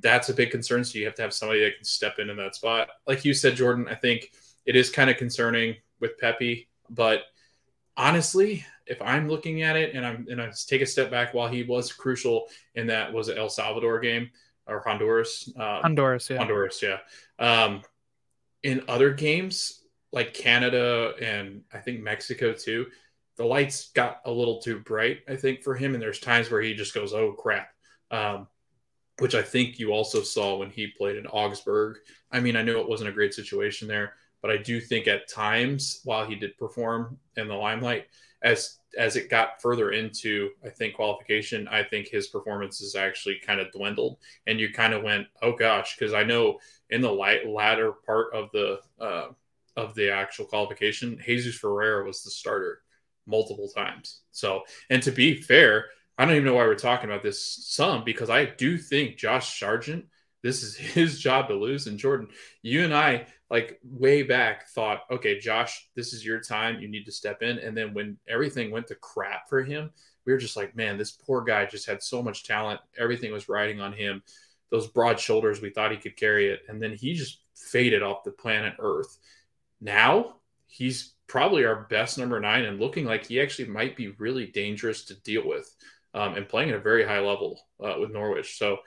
that's 0.00 0.28
a 0.28 0.34
big 0.34 0.50
concern. 0.50 0.84
So 0.84 0.98
you 0.98 1.06
have 1.06 1.14
to 1.16 1.22
have 1.22 1.32
somebody 1.32 1.60
that 1.64 1.76
can 1.76 1.84
step 1.84 2.18
in 2.18 2.30
in 2.30 2.36
that 2.36 2.54
spot. 2.54 2.88
Like 3.06 3.24
you 3.24 3.34
said, 3.34 3.56
Jordan, 3.56 3.88
I 3.88 3.94
think 3.94 4.30
it 4.66 4.76
is 4.76 4.90
kind 4.90 5.10
of 5.10 5.16
concerning 5.16 5.76
with 6.00 6.18
Pepi, 6.18 6.68
but 6.88 7.22
honestly, 7.96 8.64
if 8.86 9.00
I'm 9.02 9.28
looking 9.28 9.62
at 9.62 9.76
it 9.76 9.94
and 9.94 10.04
I'm 10.04 10.26
and 10.30 10.40
I 10.40 10.50
take 10.66 10.82
a 10.82 10.86
step 10.86 11.10
back 11.10 11.34
while 11.34 11.48
he 11.48 11.62
was 11.62 11.92
crucial 11.92 12.46
in 12.74 12.86
that 12.88 13.12
was 13.12 13.28
El 13.28 13.48
Salvador 13.48 14.00
game 14.00 14.30
or 14.66 14.80
Honduras, 14.80 15.52
um, 15.56 15.82
Honduras, 15.82 16.28
yeah, 16.30 16.38
Honduras, 16.38 16.82
yeah. 16.82 16.98
Um, 17.38 17.82
in 18.62 18.82
other 18.88 19.10
games 19.10 19.82
like 20.12 20.34
Canada 20.34 21.12
and 21.20 21.62
I 21.72 21.78
think 21.78 22.00
Mexico 22.00 22.52
too, 22.52 22.86
the 23.40 23.46
lights 23.46 23.88
got 23.94 24.20
a 24.26 24.30
little 24.30 24.60
too 24.60 24.80
bright. 24.80 25.20
I 25.26 25.34
think 25.34 25.62
for 25.62 25.74
him, 25.74 25.94
and 25.94 26.02
there's 26.02 26.20
times 26.20 26.50
where 26.50 26.60
he 26.60 26.74
just 26.74 26.92
goes, 26.92 27.14
"Oh 27.14 27.32
crap," 27.32 27.70
um, 28.10 28.46
which 29.18 29.34
I 29.34 29.40
think 29.40 29.78
you 29.78 29.92
also 29.92 30.20
saw 30.20 30.58
when 30.58 30.68
he 30.68 30.88
played 30.88 31.16
in 31.16 31.26
Augsburg. 31.26 32.00
I 32.30 32.40
mean, 32.40 32.54
I 32.54 32.62
know 32.62 32.80
it 32.80 32.88
wasn't 32.88 33.08
a 33.08 33.14
great 33.14 33.32
situation 33.32 33.88
there, 33.88 34.12
but 34.42 34.50
I 34.50 34.58
do 34.58 34.78
think 34.78 35.08
at 35.08 35.26
times 35.26 36.02
while 36.04 36.26
he 36.26 36.34
did 36.34 36.58
perform 36.58 37.16
in 37.36 37.48
the 37.48 37.54
limelight, 37.54 38.08
as 38.42 38.76
as 38.98 39.16
it 39.16 39.30
got 39.30 39.62
further 39.62 39.92
into 39.92 40.50
I 40.62 40.68
think 40.68 40.96
qualification, 40.96 41.66
I 41.66 41.82
think 41.82 42.08
his 42.08 42.26
performances 42.26 42.94
actually 42.94 43.36
kind 43.36 43.58
of 43.58 43.72
dwindled, 43.72 44.18
and 44.46 44.60
you 44.60 44.70
kind 44.70 44.92
of 44.92 45.02
went, 45.02 45.28
oh 45.40 45.56
gosh, 45.56 45.96
because 45.96 46.12
I 46.12 46.24
know 46.24 46.58
in 46.90 47.00
the 47.00 47.10
light 47.10 47.48
latter 47.48 47.92
part 48.04 48.34
of 48.34 48.50
the 48.52 48.80
uh, 49.00 49.28
of 49.78 49.94
the 49.94 50.10
actual 50.10 50.44
qualification, 50.44 51.18
Jesus 51.24 51.54
Ferreira 51.54 52.04
was 52.04 52.22
the 52.22 52.30
starter 52.30 52.82
multiple 53.30 53.68
times. 53.68 54.20
So, 54.32 54.62
and 54.90 55.02
to 55.02 55.12
be 55.12 55.40
fair, 55.40 55.86
I 56.18 56.26
don't 56.26 56.34
even 56.34 56.44
know 56.44 56.54
why 56.54 56.66
we're 56.66 56.74
talking 56.74 57.08
about 57.08 57.22
this 57.22 57.42
some 57.42 58.04
because 58.04 58.28
I 58.28 58.44
do 58.44 58.76
think 58.76 59.16
Josh 59.16 59.58
Sargent, 59.58 60.04
this 60.42 60.62
is 60.62 60.76
his 60.76 61.18
job 61.18 61.48
to 61.48 61.54
lose. 61.54 61.86
And 61.86 61.98
Jordan, 61.98 62.28
you 62.62 62.84
and 62.84 62.94
I, 62.94 63.26
like 63.50 63.80
way 63.82 64.22
back, 64.22 64.68
thought, 64.68 65.00
okay, 65.10 65.38
Josh, 65.38 65.88
this 65.96 66.12
is 66.12 66.24
your 66.24 66.40
time. 66.40 66.80
You 66.80 66.88
need 66.88 67.04
to 67.06 67.12
step 67.12 67.42
in. 67.42 67.58
And 67.58 67.76
then 67.76 67.94
when 67.94 68.18
everything 68.28 68.70
went 68.70 68.86
to 68.88 68.94
crap 68.96 69.48
for 69.48 69.62
him, 69.62 69.90
we 70.26 70.32
were 70.32 70.38
just 70.38 70.56
like, 70.56 70.76
man, 70.76 70.98
this 70.98 71.10
poor 71.10 71.42
guy 71.42 71.66
just 71.66 71.86
had 71.86 72.02
so 72.02 72.22
much 72.22 72.44
talent. 72.44 72.80
Everything 72.98 73.32
was 73.32 73.48
riding 73.48 73.80
on 73.80 73.92
him. 73.92 74.22
Those 74.70 74.86
broad 74.86 75.18
shoulders, 75.18 75.60
we 75.60 75.70
thought 75.70 75.90
he 75.90 75.96
could 75.96 76.16
carry 76.16 76.50
it. 76.50 76.60
And 76.68 76.80
then 76.80 76.92
he 76.92 77.14
just 77.14 77.40
faded 77.56 78.02
off 78.02 78.24
the 78.24 78.30
planet 78.30 78.74
Earth. 78.78 79.18
Now 79.80 80.36
he's 80.66 81.14
probably 81.30 81.64
our 81.64 81.86
best 81.88 82.18
number 82.18 82.40
nine 82.40 82.64
and 82.64 82.80
looking 82.80 83.04
like 83.04 83.24
he 83.24 83.40
actually 83.40 83.68
might 83.68 83.96
be 83.96 84.08
really 84.18 84.46
dangerous 84.46 85.04
to 85.04 85.14
deal 85.22 85.46
with 85.46 85.76
um, 86.12 86.34
and 86.34 86.48
playing 86.48 86.70
at 86.70 86.74
a 86.74 86.80
very 86.80 87.04
high 87.04 87.20
level 87.20 87.60
uh, 87.78 87.94
with 88.00 88.10
Norwich. 88.10 88.58
So 88.58 88.78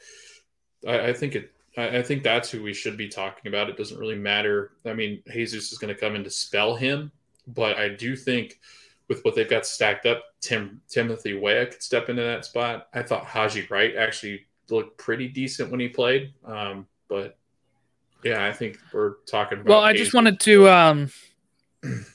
I, 0.86 1.08
I 1.08 1.14
think 1.14 1.36
it. 1.36 1.52
I, 1.78 2.00
I, 2.00 2.04
think 2.04 2.22
that's 2.22 2.52
who 2.52 2.62
we 2.62 2.74
should 2.74 2.98
be 2.98 3.08
talking 3.08 3.48
about. 3.48 3.70
It 3.70 3.78
doesn't 3.78 3.98
really 3.98 4.18
matter. 4.18 4.74
I 4.86 4.94
mean, 4.94 5.24
Jesus 5.32 5.72
is 5.72 5.78
going 5.78 5.94
to 5.94 6.00
come 6.00 6.16
in 6.16 6.24
to 6.26 6.30
spell 6.30 6.76
him, 6.76 7.12
but 7.48 7.78
I 7.78 7.88
do 7.88 8.16
think 8.16 8.60
with 9.08 9.24
what 9.24 9.36
they've 9.36 9.50
got 9.50 9.66
stacked 9.66 10.06
up, 10.06 10.24
Tim 10.42 10.82
Timothy 10.90 11.34
Weah 11.34 11.68
could 11.68 11.82
step 11.82 12.10
into 12.10 12.24
that 12.24 12.44
spot. 12.44 12.90
I 12.94 13.04
thought 13.04 13.26
Haji 13.26 13.68
Wright 13.70 13.96
actually 13.96 14.46
looked 14.70 14.98
pretty 14.98 15.30
decent 15.30 15.72
when 15.72 15.80
he 15.80 15.88
played, 15.88 16.34
um, 16.44 16.88
but 17.08 17.38
yeah, 18.24 18.46
I 18.46 18.52
think 18.52 18.78
we're 18.92 19.16
talking 19.26 19.60
about. 19.60 19.70
Well, 19.70 19.82
I 19.82 19.94
just 19.94 20.14
wanted 20.14 20.42
to. 20.42 20.70
Um, 20.70 21.10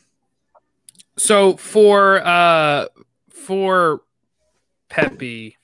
so 1.19 1.57
for 1.57 2.25
uh, 2.27 2.87
for 3.31 4.03
Pepi. 4.89 5.57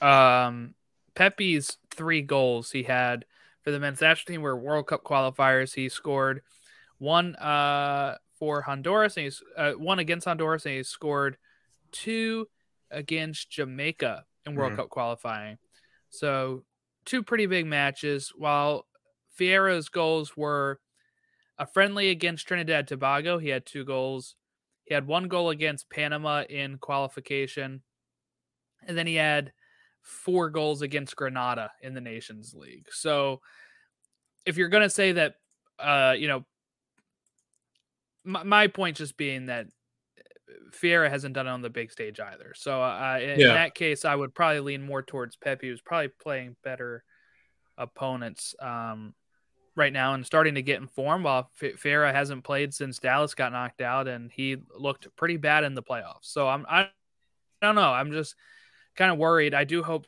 Um, 0.00 0.74
Pepi's 1.14 1.78
three 1.90 2.22
goals 2.22 2.70
he 2.70 2.82
had 2.82 3.24
for 3.62 3.70
the 3.70 3.80
men's 3.80 4.00
national 4.00 4.34
team 4.34 4.42
were 4.42 4.56
World 4.56 4.86
Cup 4.86 5.04
qualifiers. 5.04 5.74
He 5.74 5.88
scored 5.88 6.42
one 6.98 7.34
uh, 7.36 8.16
for 8.38 8.62
Honduras, 8.62 9.16
and 9.16 9.24
he's 9.24 9.42
uh, 9.56 9.72
one 9.72 9.98
against 9.98 10.26
Honduras, 10.26 10.66
and 10.66 10.76
he 10.76 10.82
scored 10.82 11.38
two 11.92 12.48
against 12.90 13.50
Jamaica 13.50 14.24
in 14.44 14.54
World 14.54 14.72
mm-hmm. 14.72 14.82
Cup 14.82 14.90
qualifying. 14.90 15.58
So 16.10 16.64
two 17.04 17.22
pretty 17.22 17.46
big 17.46 17.66
matches. 17.66 18.32
While 18.36 18.86
Ferreira's 19.38 19.88
goals 19.88 20.36
were 20.36 20.80
a 21.58 21.66
friendly 21.66 22.10
against 22.10 22.46
Trinidad 22.46 22.88
Tobago, 22.88 23.38
he 23.38 23.48
had 23.48 23.66
two 23.66 23.84
goals. 23.84 24.34
He 24.84 24.94
had 24.94 25.06
one 25.06 25.28
goal 25.28 25.50
against 25.50 25.88
Panama 25.88 26.42
in 26.42 26.78
qualification 26.78 27.82
and 28.86 28.96
then 28.96 29.06
he 29.06 29.14
had 29.14 29.52
four 30.02 30.50
goals 30.50 30.82
against 30.82 31.16
Grenada 31.16 31.70
in 31.82 31.94
the 31.94 32.00
Nations 32.00 32.54
League. 32.54 32.86
So 32.90 33.40
if 34.44 34.56
you're 34.56 34.68
going 34.68 34.82
to 34.82 34.90
say 34.90 35.12
that, 35.12 35.34
uh, 35.78 36.14
you 36.16 36.28
know, 36.28 36.44
my, 38.24 38.42
my, 38.42 38.66
point 38.68 38.96
just 38.96 39.16
being 39.16 39.46
that 39.46 39.66
Ferreira 40.72 41.10
hasn't 41.10 41.34
done 41.34 41.46
it 41.46 41.50
on 41.50 41.62
the 41.62 41.70
big 41.70 41.90
stage 41.90 42.20
either. 42.20 42.52
So 42.54 42.82
uh, 42.82 43.18
in, 43.20 43.40
yeah. 43.40 43.48
in, 43.48 43.54
that 43.54 43.74
case, 43.74 44.04
I 44.04 44.14
would 44.14 44.34
probably 44.34 44.60
lean 44.60 44.82
more 44.82 45.02
towards 45.02 45.36
Pepi, 45.36 45.68
who's 45.68 45.80
probably 45.80 46.08
playing 46.22 46.56
better 46.62 47.04
opponents 47.76 48.54
um, 48.60 49.14
right 49.76 49.92
now 49.92 50.14
and 50.14 50.24
starting 50.24 50.54
to 50.54 50.62
get 50.62 50.80
in 50.80 50.86
form. 50.86 51.22
While 51.22 51.50
F- 51.60 51.78
Ferreira 51.78 52.12
hasn't 52.12 52.44
played 52.44 52.72
since 52.74 52.98
Dallas 52.98 53.34
got 53.34 53.52
knocked 53.52 53.80
out, 53.80 54.08
and 54.08 54.30
he 54.30 54.56
looked 54.76 55.14
pretty 55.16 55.36
bad 55.36 55.64
in 55.64 55.74
the 55.74 55.82
playoffs. 55.82 56.22
So 56.22 56.48
I'm 56.48 56.66
I, 56.68 56.82
I 56.82 56.88
don't 57.62 57.74
know. 57.74 57.92
I'm 57.92 58.12
just 58.12 58.34
kind 58.96 59.10
of 59.10 59.18
worried. 59.18 59.54
I 59.54 59.64
do 59.64 59.82
hope 59.82 60.06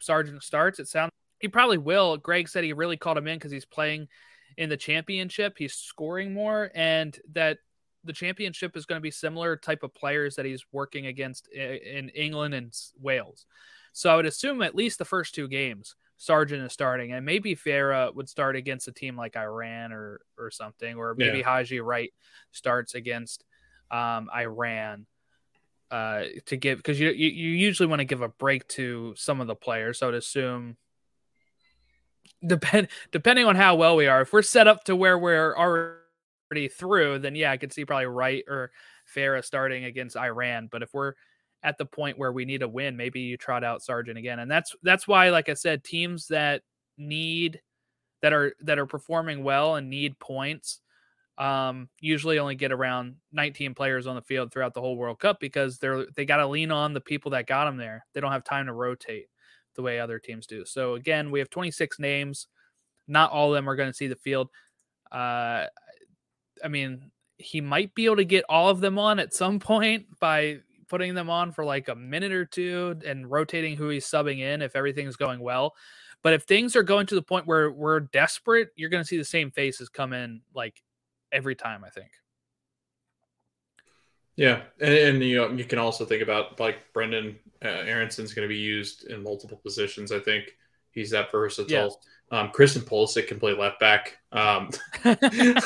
Sargent 0.00 0.42
starts. 0.42 0.78
It 0.78 0.88
sounds 0.88 1.12
he 1.38 1.48
probably 1.48 1.78
will. 1.78 2.16
Greg 2.16 2.48
said 2.48 2.64
he 2.64 2.72
really 2.72 2.96
called 2.96 3.18
him 3.18 3.26
in 3.26 3.36
because 3.36 3.52
he's 3.52 3.64
playing 3.64 4.08
in 4.56 4.68
the 4.68 4.76
championship. 4.76 5.54
He's 5.58 5.74
scoring 5.74 6.32
more, 6.32 6.70
and 6.74 7.18
that 7.32 7.58
the 8.04 8.12
championship 8.12 8.76
is 8.76 8.86
going 8.86 8.98
to 8.98 9.02
be 9.02 9.10
similar 9.10 9.56
type 9.56 9.82
of 9.82 9.94
players 9.94 10.36
that 10.36 10.44
he's 10.44 10.64
working 10.72 11.06
against 11.06 11.48
in 11.48 12.08
England 12.10 12.54
and 12.54 12.72
Wales. 13.00 13.46
So 13.92 14.10
I 14.10 14.16
would 14.16 14.26
assume 14.26 14.62
at 14.62 14.74
least 14.74 14.98
the 14.98 15.04
first 15.04 15.34
two 15.34 15.48
games, 15.48 15.94
Sargent 16.22 16.62
is 16.62 16.72
starting, 16.72 17.12
and 17.12 17.26
maybe 17.26 17.56
Ferreira 17.56 18.12
would 18.14 18.28
start 18.28 18.54
against 18.54 18.86
a 18.86 18.92
team 18.92 19.16
like 19.16 19.36
Iran 19.36 19.92
or 19.92 20.20
or 20.38 20.52
something, 20.52 20.94
or 20.94 21.16
maybe 21.16 21.38
yeah. 21.38 21.44
Haji 21.44 21.80
Wright 21.80 22.12
starts 22.52 22.94
against 22.94 23.44
um, 23.90 24.30
Iran 24.32 25.06
uh, 25.90 26.22
to 26.46 26.56
give 26.56 26.78
because 26.78 27.00
you, 27.00 27.10
you, 27.10 27.28
you 27.28 27.50
usually 27.50 27.88
want 27.88 27.98
to 27.98 28.04
give 28.04 28.22
a 28.22 28.28
break 28.28 28.68
to 28.68 29.14
some 29.16 29.40
of 29.40 29.48
the 29.48 29.56
players. 29.56 29.98
So 29.98 30.08
I'd 30.08 30.14
assume 30.14 30.76
depend 32.46 32.86
depending 33.10 33.46
on 33.46 33.56
how 33.56 33.74
well 33.74 33.96
we 33.96 34.06
are, 34.06 34.22
if 34.22 34.32
we're 34.32 34.42
set 34.42 34.68
up 34.68 34.84
to 34.84 34.94
where 34.94 35.18
we're 35.18 35.56
already 35.56 36.68
through, 36.68 37.18
then 37.18 37.34
yeah, 37.34 37.50
I 37.50 37.56
could 37.56 37.72
see 37.72 37.84
probably 37.84 38.06
Wright 38.06 38.44
or 38.46 38.70
Ferreira 39.06 39.42
starting 39.42 39.86
against 39.86 40.16
Iran. 40.16 40.68
But 40.70 40.84
if 40.84 40.94
we're 40.94 41.14
at 41.62 41.78
the 41.78 41.86
point 41.86 42.18
where 42.18 42.32
we 42.32 42.44
need 42.44 42.62
a 42.62 42.68
win, 42.68 42.96
maybe 42.96 43.20
you 43.20 43.36
trot 43.36 43.64
out 43.64 43.82
Sargent 43.82 44.18
again, 44.18 44.40
and 44.40 44.50
that's 44.50 44.74
that's 44.82 45.06
why, 45.06 45.30
like 45.30 45.48
I 45.48 45.54
said, 45.54 45.84
teams 45.84 46.28
that 46.28 46.62
need 46.98 47.60
that 48.20 48.32
are 48.32 48.54
that 48.60 48.78
are 48.78 48.86
performing 48.86 49.44
well 49.44 49.76
and 49.76 49.90
need 49.90 50.18
points 50.18 50.80
um, 51.38 51.88
usually 52.00 52.38
only 52.38 52.54
get 52.54 52.72
around 52.72 53.16
19 53.32 53.74
players 53.74 54.06
on 54.06 54.14
the 54.14 54.22
field 54.22 54.52
throughout 54.52 54.74
the 54.74 54.80
whole 54.80 54.96
World 54.96 55.18
Cup 55.18 55.40
because 55.40 55.78
they're 55.78 56.06
they 56.14 56.24
got 56.24 56.36
to 56.38 56.46
lean 56.46 56.70
on 56.70 56.92
the 56.92 57.00
people 57.00 57.30
that 57.32 57.46
got 57.46 57.64
them 57.64 57.76
there. 57.76 58.04
They 58.12 58.20
don't 58.20 58.32
have 58.32 58.44
time 58.44 58.66
to 58.66 58.72
rotate 58.72 59.26
the 59.74 59.82
way 59.82 59.98
other 59.98 60.18
teams 60.18 60.46
do. 60.46 60.64
So 60.66 60.94
again, 60.94 61.30
we 61.30 61.38
have 61.38 61.48
26 61.48 61.98
names. 61.98 62.48
Not 63.08 63.32
all 63.32 63.48
of 63.48 63.54
them 63.54 63.68
are 63.68 63.76
going 63.76 63.90
to 63.90 63.96
see 63.96 64.06
the 64.06 64.16
field. 64.16 64.50
Uh, 65.10 65.66
I 66.62 66.68
mean, 66.68 67.10
he 67.38 67.60
might 67.60 67.94
be 67.94 68.04
able 68.04 68.16
to 68.16 68.24
get 68.24 68.44
all 68.48 68.68
of 68.68 68.80
them 68.80 68.98
on 68.98 69.18
at 69.18 69.34
some 69.34 69.58
point 69.60 70.06
by 70.20 70.58
putting 70.92 71.14
them 71.14 71.30
on 71.30 71.50
for 71.50 71.64
like 71.64 71.88
a 71.88 71.94
minute 71.94 72.32
or 72.32 72.44
two 72.44 72.94
and 73.06 73.30
rotating 73.30 73.78
who 73.78 73.88
he's 73.88 74.04
subbing 74.04 74.40
in 74.40 74.60
if 74.60 74.76
everything's 74.76 75.16
going 75.16 75.40
well. 75.40 75.74
But 76.22 76.34
if 76.34 76.42
things 76.42 76.76
are 76.76 76.82
going 76.82 77.06
to 77.06 77.14
the 77.14 77.22
point 77.22 77.46
where 77.46 77.72
we're 77.72 78.00
desperate, 78.00 78.68
you're 78.76 78.90
going 78.90 79.02
to 79.02 79.08
see 79.08 79.16
the 79.16 79.24
same 79.24 79.50
faces 79.50 79.88
come 79.88 80.12
in 80.12 80.42
like 80.54 80.82
every 81.32 81.54
time. 81.54 81.82
I 81.82 81.88
think. 81.88 82.10
Yeah, 84.36 84.60
and, 84.82 84.92
and 84.92 85.24
you 85.24 85.36
know 85.36 85.50
you 85.50 85.64
can 85.64 85.78
also 85.78 86.04
think 86.04 86.22
about 86.22 86.60
like 86.60 86.92
Brenden 86.92 87.36
uh, 87.64 87.68
Aaronson's 87.68 88.34
going 88.34 88.46
to 88.46 88.54
be 88.54 88.60
used 88.60 89.04
in 89.04 89.22
multiple 89.22 89.56
positions. 89.56 90.12
I 90.12 90.20
think 90.20 90.44
he's 90.90 91.10
that 91.12 91.32
versatile. 91.32 91.68
Yes. 91.70 91.96
Um, 92.32 92.48
Christian 92.48 92.80
Pulisic 92.80 93.28
can 93.28 93.38
play 93.38 93.52
left 93.52 93.78
back. 93.78 94.16
Um, 94.32 94.70
I 95.04 95.16
mean, 95.20 95.58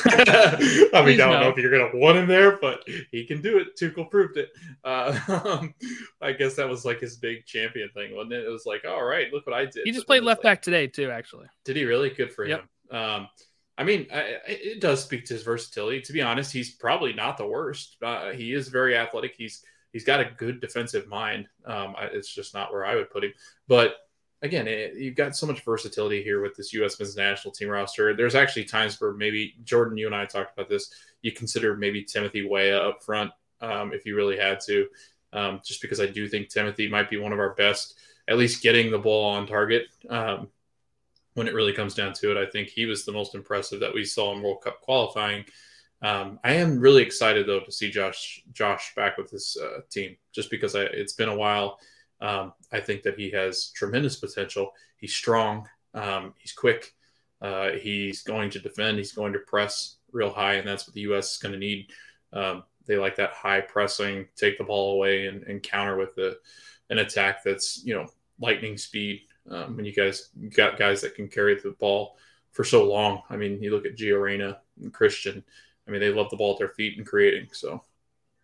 I 0.91 1.15
don't 1.15 1.39
know 1.39 1.49
if 1.49 1.57
you're 1.57 1.71
going 1.71 1.89
to 1.89 1.97
want 1.97 2.17
him 2.17 2.27
there, 2.27 2.57
but 2.57 2.81
he 3.09 3.25
can 3.25 3.41
do 3.41 3.57
it. 3.57 3.77
Tuchel 3.79 4.11
proved 4.11 4.35
it. 4.35 4.49
Uh, 4.83 5.67
I 6.21 6.33
guess 6.33 6.55
that 6.55 6.67
was 6.67 6.83
like 6.83 6.99
his 6.99 7.15
big 7.15 7.45
champion 7.45 7.89
thing, 7.93 8.13
wasn't 8.13 8.33
it? 8.33 8.45
It 8.45 8.49
was 8.49 8.65
like, 8.65 8.83
all 8.85 9.05
right, 9.05 9.31
look 9.31 9.47
what 9.47 9.55
I 9.55 9.63
did. 9.63 9.85
He 9.85 9.93
just 9.93 10.07
played 10.07 10.23
left 10.23 10.43
like, 10.43 10.51
back 10.51 10.61
today 10.61 10.87
too, 10.87 11.09
actually. 11.09 11.47
Did 11.63 11.77
he 11.77 11.85
really? 11.85 12.09
Good 12.09 12.33
for 12.33 12.45
yep. 12.45 12.65
him. 12.91 12.97
Um, 12.97 13.29
I 13.77 13.85
mean, 13.85 14.07
it 14.11 14.81
does 14.81 15.01
speak 15.01 15.23
to 15.25 15.35
his 15.35 15.43
versatility. 15.43 16.01
To 16.01 16.13
be 16.13 16.21
honest, 16.21 16.51
he's 16.51 16.75
probably 16.75 17.13
not 17.13 17.37
the 17.37 17.47
worst. 17.47 17.95
Uh, 18.01 18.31
he 18.31 18.51
is 18.51 18.67
very 18.67 18.97
athletic. 18.97 19.35
He's 19.37 19.63
he's 19.93 20.03
got 20.03 20.19
a 20.19 20.31
good 20.37 20.59
defensive 20.59 21.07
mind. 21.07 21.47
Um, 21.65 21.95
it's 22.11 22.33
just 22.33 22.53
not 22.53 22.73
where 22.73 22.85
I 22.85 22.95
would 22.95 23.09
put 23.09 23.23
him. 23.23 23.33
But 23.67 23.95
again, 24.41 24.67
it, 24.67 24.95
you've 24.95 25.15
got 25.15 25.35
so 25.35 25.47
much 25.47 25.63
versatility 25.63 26.23
here 26.23 26.41
with 26.41 26.55
this 26.55 26.73
U.S. 26.73 26.99
men's 26.99 27.15
national 27.15 27.53
team 27.53 27.69
roster. 27.69 28.15
There's 28.15 28.35
actually 28.35 28.65
times 28.65 28.99
where 28.99 29.13
maybe 29.13 29.55
Jordan, 29.63 29.97
you 29.97 30.05
and 30.05 30.15
I 30.15 30.25
talked 30.25 30.53
about 30.57 30.69
this. 30.69 30.91
You 31.21 31.31
consider 31.31 31.75
maybe 31.75 32.03
Timothy 32.03 32.47
Weah 32.47 32.89
up 32.89 33.03
front 33.03 33.31
um, 33.61 33.93
if 33.93 34.05
you 34.05 34.15
really 34.15 34.37
had 34.37 34.59
to, 34.67 34.87
um, 35.33 35.61
just 35.65 35.81
because 35.81 35.99
I 35.99 36.05
do 36.05 36.27
think 36.27 36.49
Timothy 36.49 36.87
might 36.87 37.09
be 37.09 37.17
one 37.17 37.33
of 37.33 37.39
our 37.39 37.55
best, 37.55 37.97
at 38.27 38.37
least 38.37 38.61
getting 38.61 38.91
the 38.91 38.99
ball 38.99 39.31
on 39.31 39.47
target. 39.47 39.87
Um, 40.09 40.49
when 41.33 41.47
it 41.47 41.53
really 41.53 41.73
comes 41.73 41.93
down 41.93 42.13
to 42.13 42.31
it, 42.31 42.37
I 42.37 42.49
think 42.49 42.69
he 42.69 42.85
was 42.85 43.05
the 43.05 43.11
most 43.11 43.35
impressive 43.35 43.79
that 43.79 43.93
we 43.93 44.03
saw 44.03 44.35
in 44.35 44.41
World 44.41 44.61
Cup 44.63 44.81
qualifying. 44.81 45.45
Um, 46.01 46.39
I 46.43 46.53
am 46.53 46.79
really 46.79 47.01
excited 47.01 47.47
though 47.47 47.59
to 47.59 47.71
see 47.71 47.89
Josh 47.89 48.43
Josh 48.53 48.93
back 48.95 49.17
with 49.17 49.31
this 49.31 49.57
uh, 49.57 49.81
team, 49.89 50.15
just 50.31 50.51
because 50.51 50.75
I, 50.75 50.81
it's 50.83 51.13
been 51.13 51.29
a 51.29 51.35
while. 51.35 51.79
Um, 52.19 52.53
I 52.71 52.79
think 52.79 53.03
that 53.03 53.19
he 53.19 53.29
has 53.31 53.71
tremendous 53.75 54.15
potential. 54.15 54.73
He's 54.97 55.15
strong. 55.15 55.67
Um, 55.93 56.33
he's 56.37 56.53
quick. 56.53 56.93
Uh, 57.41 57.71
he's 57.71 58.23
going 58.23 58.49
to 58.51 58.59
defend. 58.59 58.97
He's 58.97 59.13
going 59.13 59.33
to 59.33 59.39
press 59.39 59.97
real 60.11 60.31
high, 60.31 60.55
and 60.55 60.67
that's 60.67 60.87
what 60.87 60.95
the 60.95 61.01
U.S. 61.01 61.33
is 61.33 61.37
going 61.37 61.53
to 61.53 61.59
need. 61.59 61.91
Um, 62.33 62.63
they 62.85 62.97
like 62.97 63.15
that 63.17 63.33
high 63.33 63.61
pressing, 63.61 64.27
take 64.35 64.57
the 64.57 64.63
ball 64.63 64.93
away, 64.93 65.27
and, 65.27 65.43
and 65.43 65.61
counter 65.61 65.97
with 65.97 66.15
the, 66.15 66.37
an 66.89 66.99
attack 66.99 67.43
that's 67.43 67.83
you 67.85 67.93
know 67.93 68.07
lightning 68.39 68.77
speed. 68.77 69.21
Um, 69.49 69.79
you 69.79 69.93
guys 69.93 70.29
got 70.55 70.77
guys 70.77 71.01
that 71.01 71.15
can 71.15 71.27
carry 71.27 71.55
the 71.55 71.71
ball 71.79 72.17
for 72.51 72.63
so 72.63 72.83
long. 72.83 73.21
I 73.29 73.37
mean, 73.37 73.61
you 73.61 73.71
look 73.71 73.85
at 73.85 73.95
Gio 73.95 74.21
Reyna 74.21 74.59
and 74.81 74.93
Christian. 74.93 75.43
I 75.87 75.91
mean, 75.91 76.01
they 76.01 76.11
love 76.11 76.29
the 76.29 76.37
ball 76.37 76.53
at 76.53 76.59
their 76.59 76.69
feet 76.69 76.97
and 76.97 77.05
creating. 77.05 77.49
So 77.51 77.83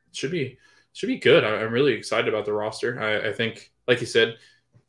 it 0.09 0.15
should 0.15 0.31
be 0.31 0.57
should 0.93 1.07
be 1.07 1.17
good. 1.17 1.43
I, 1.43 1.61
am 1.61 1.73
really 1.73 1.93
excited 1.93 2.27
about 2.27 2.45
the 2.45 2.53
roster. 2.53 2.99
I, 3.01 3.29
I, 3.29 3.33
think, 3.33 3.71
like 3.87 3.99
you 3.99 4.07
said, 4.07 4.37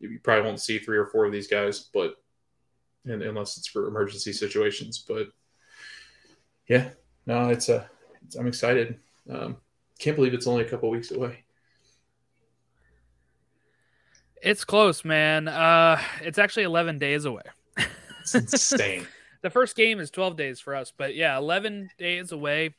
you 0.00 0.20
probably 0.22 0.44
won't 0.44 0.60
see 0.60 0.78
three 0.78 0.98
or 0.98 1.06
four 1.06 1.24
of 1.24 1.32
these 1.32 1.48
guys, 1.48 1.88
but 1.92 2.16
and, 3.06 3.22
unless 3.22 3.56
it's 3.56 3.66
for 3.66 3.88
emergency 3.88 4.32
situations. 4.32 5.04
But 5.06 5.28
yeah, 6.68 6.90
no, 7.26 7.48
it's 7.48 7.68
a. 7.68 7.88
It's, 8.24 8.36
I'm 8.36 8.46
excited. 8.46 8.98
Um, 9.30 9.56
can't 9.98 10.16
believe 10.16 10.34
it's 10.34 10.46
only 10.46 10.64
a 10.64 10.68
couple 10.68 10.90
weeks 10.90 11.10
away. 11.10 11.44
It's 14.42 14.64
close, 14.64 15.04
man. 15.04 15.48
Uh, 15.48 15.98
it's 16.20 16.38
actually 16.38 16.64
11 16.64 16.98
days 16.98 17.24
away. 17.24 17.42
It's 18.20 18.34
insane. 18.34 19.06
the 19.42 19.48
first 19.48 19.74
game 19.74 20.00
is 20.00 20.10
12 20.10 20.36
days 20.36 20.60
for 20.60 20.74
us, 20.74 20.92
but 20.96 21.14
yeah, 21.14 21.38
11 21.38 21.90
days 21.98 22.32
away 22.32 22.74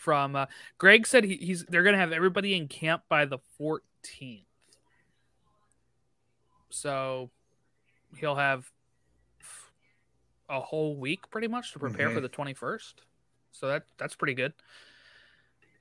from 0.00 0.34
uh, 0.34 0.46
Greg 0.78 1.06
said 1.06 1.24
he, 1.24 1.36
he's 1.36 1.64
they're 1.66 1.82
gonna 1.82 1.98
have 1.98 2.12
everybody 2.12 2.56
in 2.56 2.68
camp 2.68 3.02
by 3.08 3.26
the 3.26 3.38
14th. 3.60 4.44
So 6.70 7.30
he'll 8.16 8.36
have 8.36 8.70
a 10.48 10.60
whole 10.60 10.96
week 10.96 11.30
pretty 11.30 11.48
much 11.48 11.72
to 11.72 11.78
prepare 11.78 12.06
mm-hmm. 12.06 12.16
for 12.16 12.20
the 12.20 12.28
21st. 12.28 12.94
So 13.52 13.68
that 13.68 13.84
that's 13.98 14.14
pretty 14.14 14.34
good. 14.34 14.54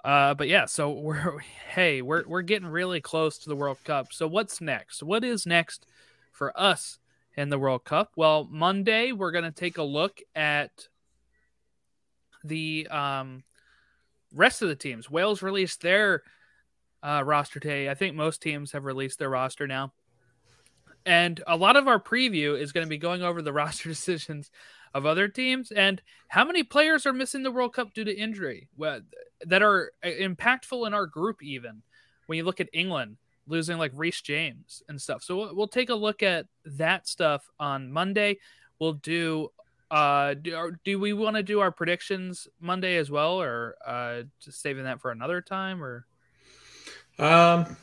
Uh, 0.04 0.34
but 0.34 0.48
yeah, 0.48 0.66
so 0.66 0.92
we're 1.00 1.40
hey, 1.74 2.02
we're 2.02 2.28
we're 2.28 2.42
getting 2.42 2.68
really 2.68 3.00
close 3.00 3.38
to 3.40 3.50
the 3.50 3.56
World 3.56 3.78
Cup. 3.86 4.12
So 4.12 4.28
what's 4.28 4.60
next? 4.60 5.02
What 5.02 5.24
is 5.24 5.46
next 5.46 5.86
for 6.32 6.58
us 6.60 7.00
in 7.38 7.50
the 7.50 7.60
World 7.60 7.86
Cup? 7.86 8.12
Well, 8.18 8.48
Monday 8.52 9.14
we're 9.14 9.32
gonna 9.32 9.52
take 9.52 9.78
a 9.78 9.84
look 9.84 10.20
at 10.36 10.90
the 12.44 12.88
um 12.90 13.44
rest 14.34 14.62
of 14.62 14.70
the 14.70 14.76
teams. 14.76 15.10
Wales 15.10 15.42
released 15.42 15.82
their 15.82 16.24
uh, 17.04 17.24
roster 17.26 17.60
today. 17.60 17.90
I 17.90 17.96
think 17.96 18.16
most 18.16 18.42
teams 18.42 18.72
have 18.72 18.86
released 18.86 19.20
their 19.20 19.30
roster 19.30 19.68
now. 19.68 19.94
And 21.06 21.42
a 21.48 21.56
lot 21.56 21.76
of 21.76 21.88
our 21.88 22.00
preview 22.00 22.60
is 22.60 22.72
going 22.72 22.86
to 22.86 22.90
be 22.90 22.98
going 22.98 23.24
over 23.24 23.42
the 23.42 23.54
roster 23.62 23.90
decisions 23.90 24.52
of 24.94 25.06
other 25.06 25.28
teams 25.28 25.72
and 25.72 26.02
how 26.28 26.44
many 26.44 26.64
players 26.64 27.06
are 27.06 27.14
missing 27.14 27.44
the 27.44 27.52
World 27.52 27.74
Cup 27.74 27.94
due 27.94 28.04
to 28.04 28.16
injury 28.16 28.68
that 29.46 29.62
are 29.62 29.92
uh, 30.04 30.08
impactful 30.08 30.86
in 30.88 30.94
our 30.94 31.06
group, 31.06 31.44
even 31.44 31.84
when 32.26 32.38
you 32.38 32.44
look 32.44 32.60
at 32.60 32.70
England 32.74 33.18
losing 33.48 33.78
like 33.78 33.92
Reece 33.96 34.22
James 34.22 34.84
and 34.88 35.02
stuff. 35.02 35.24
So 35.24 35.54
we'll 35.54 35.68
take 35.68 35.90
a 35.90 35.96
look 35.96 36.22
at 36.22 36.46
that 36.66 37.08
stuff 37.08 37.50
on 37.60 37.92
Monday. 37.92 38.38
We'll 38.80 38.94
do 38.94 39.50
uh, 39.92 40.36
do, 40.36 40.76
do 40.84 41.00
we 41.00 41.14
want 41.14 41.36
to 41.36 41.44
do 41.44 41.60
our 41.60 41.72
predictions 41.72 42.48
Monday 42.60 42.98
as 42.98 43.10
well, 43.10 43.42
or 43.42 43.76
uh, 43.86 44.22
just 44.40 44.62
saving 44.62 44.84
that 44.84 45.02
for 45.02 45.12
another 45.12 45.42
time, 45.42 45.84
or? 45.84 46.06
Um, 47.18 47.76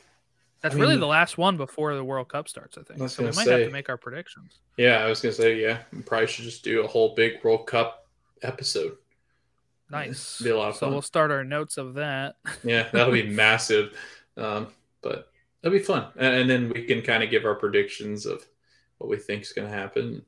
that's 0.62 0.74
I 0.74 0.78
mean, 0.78 0.88
really 0.88 0.96
the 0.96 1.06
last 1.06 1.36
one 1.36 1.56
before 1.56 1.94
the 1.94 2.04
World 2.04 2.28
Cup 2.28 2.48
starts, 2.48 2.78
I 2.78 2.82
think. 2.82 3.00
I 3.00 3.06
so 3.06 3.22
we 3.22 3.30
might 3.30 3.44
say, 3.44 3.60
have 3.60 3.68
to 3.68 3.72
make 3.72 3.88
our 3.88 3.96
predictions. 3.96 4.60
Yeah, 4.76 5.04
I 5.04 5.08
was 5.08 5.20
gonna 5.20 5.32
say, 5.32 5.60
yeah, 5.60 5.78
we 5.92 6.02
probably 6.02 6.28
should 6.28 6.44
just 6.44 6.64
do 6.64 6.82
a 6.82 6.86
whole 6.86 7.14
big 7.14 7.42
World 7.42 7.66
Cup 7.66 8.06
episode. 8.42 8.96
Nice. 9.90 10.40
Be 10.40 10.50
a 10.50 10.56
lot 10.56 10.70
of 10.70 10.76
so 10.76 10.86
fun. 10.86 10.92
we'll 10.92 11.02
start 11.02 11.30
our 11.30 11.44
notes 11.44 11.76
of 11.76 11.94
that. 11.94 12.36
yeah, 12.64 12.88
that'll 12.92 13.12
be 13.12 13.28
massive. 13.28 13.92
Um, 14.36 14.68
but 15.02 15.28
that'll 15.60 15.76
be 15.76 15.84
fun, 15.84 16.06
and, 16.16 16.34
and 16.34 16.50
then 16.50 16.68
we 16.68 16.84
can 16.84 17.02
kind 17.02 17.22
of 17.22 17.30
give 17.30 17.44
our 17.44 17.54
predictions 17.54 18.26
of 18.26 18.44
what 18.98 19.10
we 19.10 19.16
think 19.16 19.42
is 19.42 19.52
going 19.52 19.68
to 19.68 19.74
happen 19.74 20.24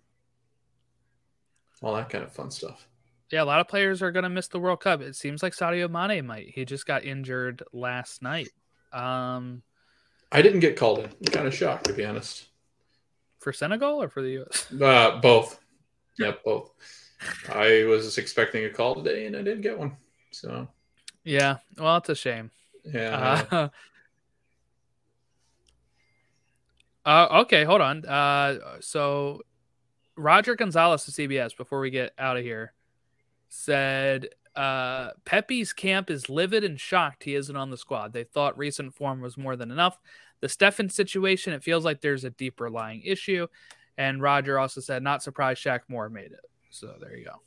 all 1.83 1.95
that 1.95 2.09
kind 2.09 2.25
of 2.25 2.33
fun 2.33 2.51
stuff. 2.51 2.89
Yeah, 3.31 3.43
a 3.43 3.45
lot 3.45 3.61
of 3.61 3.69
players 3.69 4.03
are 4.03 4.11
going 4.11 4.23
to 4.23 4.31
miss 4.31 4.49
the 4.49 4.59
World 4.59 4.81
Cup. 4.81 5.03
It 5.03 5.15
seems 5.15 5.43
like 5.43 5.53
Sadio 5.53 5.91
Mane 5.91 6.27
might. 6.27 6.49
He 6.49 6.65
just 6.65 6.87
got 6.87 7.05
injured 7.05 7.63
last 7.73 8.23
night. 8.23 8.49
Um, 8.93 9.63
I 10.33 10.41
didn't 10.41 10.61
get 10.61 10.77
called 10.77 11.01
in. 11.01 11.05
I'm 11.05 11.33
kind 11.33 11.47
of 11.47 11.55
shocked, 11.55 11.85
to 11.85 11.93
be 11.93 12.07
honest. 12.07 12.47
For 13.39 13.53
Senegal 13.53 14.03
or 14.03 14.09
for 14.09 14.23
the 14.23 14.31
U.S.? 14.31 14.73
Uh, 14.83 15.21
both. 15.21 15.61
Yeah, 16.19 16.33
both. 16.45 16.73
I 17.53 17.85
was 17.85 18.17
expecting 18.17 18.65
a 18.65 18.71
call 18.71 18.95
today, 18.95 19.27
and 19.27 19.37
I 19.37 19.43
didn't 19.43 19.61
get 19.63 19.79
one. 19.79 19.97
So. 20.31 20.69
Yeah, 21.25 21.57
well, 21.77 21.99
it's 21.99 22.09
a 22.09 22.15
shame. 22.15 22.51
Yeah. 22.85 23.45
Uh, 23.51 23.69
uh, 27.09 27.41
okay, 27.43 27.65
hold 27.65 27.83
on. 27.83 28.05
Uh, 28.07 28.79
so 28.81 29.43
Roger 30.19 30.57
Gonzalez 30.57 31.05
to 31.05 31.11
CBS 31.13 31.57
before 31.57 31.81
we 31.81 31.91
get 31.91 32.13
out 32.19 32.37
of 32.37 32.43
here 32.43 32.73
said 33.49 34.29
uh, 34.57 35.11
Pepi's 35.25 35.73
camp 35.73 36.11
is 36.11 36.29
livid 36.29 36.65
and 36.65 36.79
shocked 36.79 37.25
he 37.25 37.35
isn't 37.35 37.57
on 37.57 37.71
the 37.71 37.77
squad. 37.77 38.13
They 38.13 38.25
thought 38.25 38.59
recent 38.59 38.95
form 38.95 39.21
was 39.21 39.39
more 39.39 39.57
than 39.57 39.71
enough. 39.71 39.99
The 40.41 40.49
Steffen 40.49 40.91
situation, 40.91 41.53
it 41.53 41.63
feels 41.63 41.85
like 41.85 42.01
there's 42.01 42.25
a 42.25 42.31
deeper 42.31 42.69
lying 42.69 43.03
issue. 43.05 43.47
And 43.97 44.21
Roger 44.21 44.59
also 44.59 44.81
said, 44.81 45.03
not 45.03 45.23
surprised 45.23 45.65
Shaq 45.65 45.81
Moore 45.89 46.09
made 46.09 46.33
it. 46.33 46.45
So 46.71 46.95
there 47.01 47.17
you 47.17 47.25
go. 47.25 47.41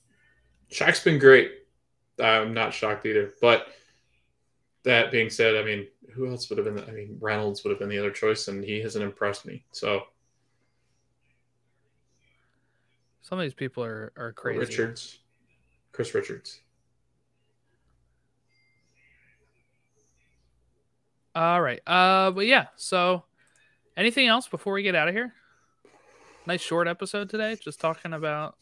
Shaq's 0.72 1.04
been 1.04 1.20
great. 1.20 1.52
I'm 2.22 2.54
not 2.54 2.74
shocked 2.74 3.06
either. 3.06 3.34
But 3.42 3.68
that 4.84 5.12
being 5.12 5.30
said, 5.30 5.56
I 5.56 5.64
mean, 5.64 5.88
who 6.14 6.28
else 6.28 6.50
would 6.50 6.58
have 6.58 6.74
been? 6.74 6.84
I 6.84 6.92
mean, 6.92 7.18
Reynolds 7.20 7.64
would 7.64 7.70
have 7.70 7.80
been 7.80 7.90
the 7.90 8.00
other 8.00 8.12
choice, 8.12 8.48
and 8.48 8.64
he 8.64 8.80
hasn't 8.80 9.04
impressed 9.04 9.46
me. 9.46 9.64
So 9.72 10.04
Some 13.22 13.40
of 13.40 13.44
these 13.44 13.54
people 13.54 13.84
are 13.84 14.12
are 14.18 14.34
crazy. 14.34 14.60
Richards, 14.60 15.20
Chris 15.92 16.14
Richards. 16.14 16.60
All 21.34 21.62
right. 21.62 21.80
Uh, 21.88 22.32
but 22.32 22.46
yeah. 22.46 22.68
So, 22.76 23.24
anything 23.96 24.28
else 24.28 24.48
before 24.48 24.74
we 24.74 24.84
get 24.84 24.96
out 24.96 25.08
of 25.08 25.14
here? 25.14 25.34
Nice 26.46 26.62
short 26.62 26.88
episode 26.88 27.30
today, 27.30 27.56
just 27.62 27.80
talking 27.80 28.14
about 28.14 28.56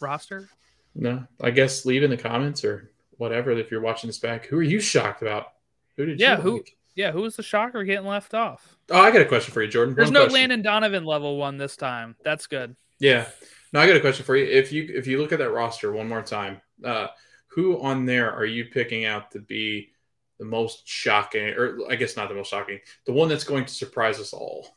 roster. 0.00 0.48
No, 0.94 1.24
I 1.40 1.50
guess 1.50 1.84
leave 1.84 2.02
in 2.02 2.10
the 2.10 2.16
comments 2.16 2.64
or 2.64 2.90
whatever 3.18 3.50
if 3.52 3.70
you're 3.70 3.80
watching 3.80 4.08
this 4.08 4.18
back. 4.18 4.46
Who 4.46 4.58
are 4.58 4.62
you 4.62 4.80
shocked 4.80 5.22
about? 5.22 5.52
Who 5.96 6.06
did 6.06 6.18
yeah, 6.18 6.36
who 6.36 6.54
like? 6.54 6.76
yeah, 6.94 7.12
who 7.12 7.22
was 7.22 7.36
the 7.36 7.42
shocker 7.42 7.84
getting 7.84 8.06
left 8.06 8.34
off? 8.34 8.76
Oh, 8.90 9.00
I 9.00 9.10
got 9.10 9.20
a 9.20 9.26
question 9.26 9.52
for 9.52 9.62
you, 9.62 9.68
Jordan. 9.68 9.94
There's 9.94 10.06
one 10.06 10.14
no 10.14 10.20
question. 10.22 10.40
Landon 10.40 10.62
Donovan 10.62 11.04
level 11.04 11.36
one 11.36 11.58
this 11.58 11.76
time. 11.76 12.16
That's 12.24 12.46
good. 12.46 12.74
Yeah. 12.98 13.26
Now 13.72 13.80
I 13.80 13.86
got 13.86 13.96
a 13.96 14.00
question 14.00 14.24
for 14.24 14.36
you. 14.36 14.46
If 14.46 14.72
you 14.72 14.90
if 14.94 15.06
you 15.06 15.20
look 15.20 15.32
at 15.32 15.38
that 15.38 15.50
roster 15.50 15.92
one 15.92 16.08
more 16.08 16.22
time, 16.22 16.60
uh, 16.84 17.08
who 17.48 17.80
on 17.80 18.06
there 18.06 18.32
are 18.32 18.44
you 18.44 18.66
picking 18.66 19.04
out 19.04 19.30
to 19.32 19.40
be 19.40 19.92
the 20.38 20.44
most 20.44 20.86
shocking, 20.86 21.48
or 21.48 21.80
I 21.90 21.96
guess 21.96 22.16
not 22.16 22.28
the 22.28 22.34
most 22.34 22.50
shocking, 22.50 22.80
the 23.06 23.12
one 23.12 23.28
that's 23.28 23.44
going 23.44 23.64
to 23.64 23.74
surprise 23.74 24.18
us 24.20 24.32
all? 24.32 24.76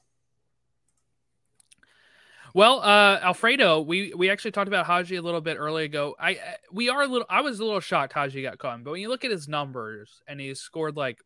Well, 2.54 2.82
uh, 2.82 3.20
Alfredo, 3.24 3.82
we 3.82 4.14
we 4.14 4.30
actually 4.30 4.52
talked 4.52 4.68
about 4.68 4.86
Haji 4.86 5.16
a 5.16 5.22
little 5.22 5.42
bit 5.42 5.58
earlier 5.58 5.86
ago. 5.86 6.16
I 6.20 6.38
we 6.72 6.90
are 6.90 7.04
a 7.04 7.08
little. 7.08 7.28
I 7.30 7.42
was 7.42 7.60
a 7.60 7.66
little 7.66 7.80
shocked 7.80 8.14
Haji 8.14 8.42
got 8.42 8.58
caught, 8.58 8.84
but 8.84 8.92
when 8.92 9.02
you 9.02 9.08
look 9.08 9.24
at 9.24 9.32
his 9.32 9.48
numbers 9.48 10.22
and 10.28 10.40
he's 10.40 10.60
scored 10.60 10.98
like 10.98 11.20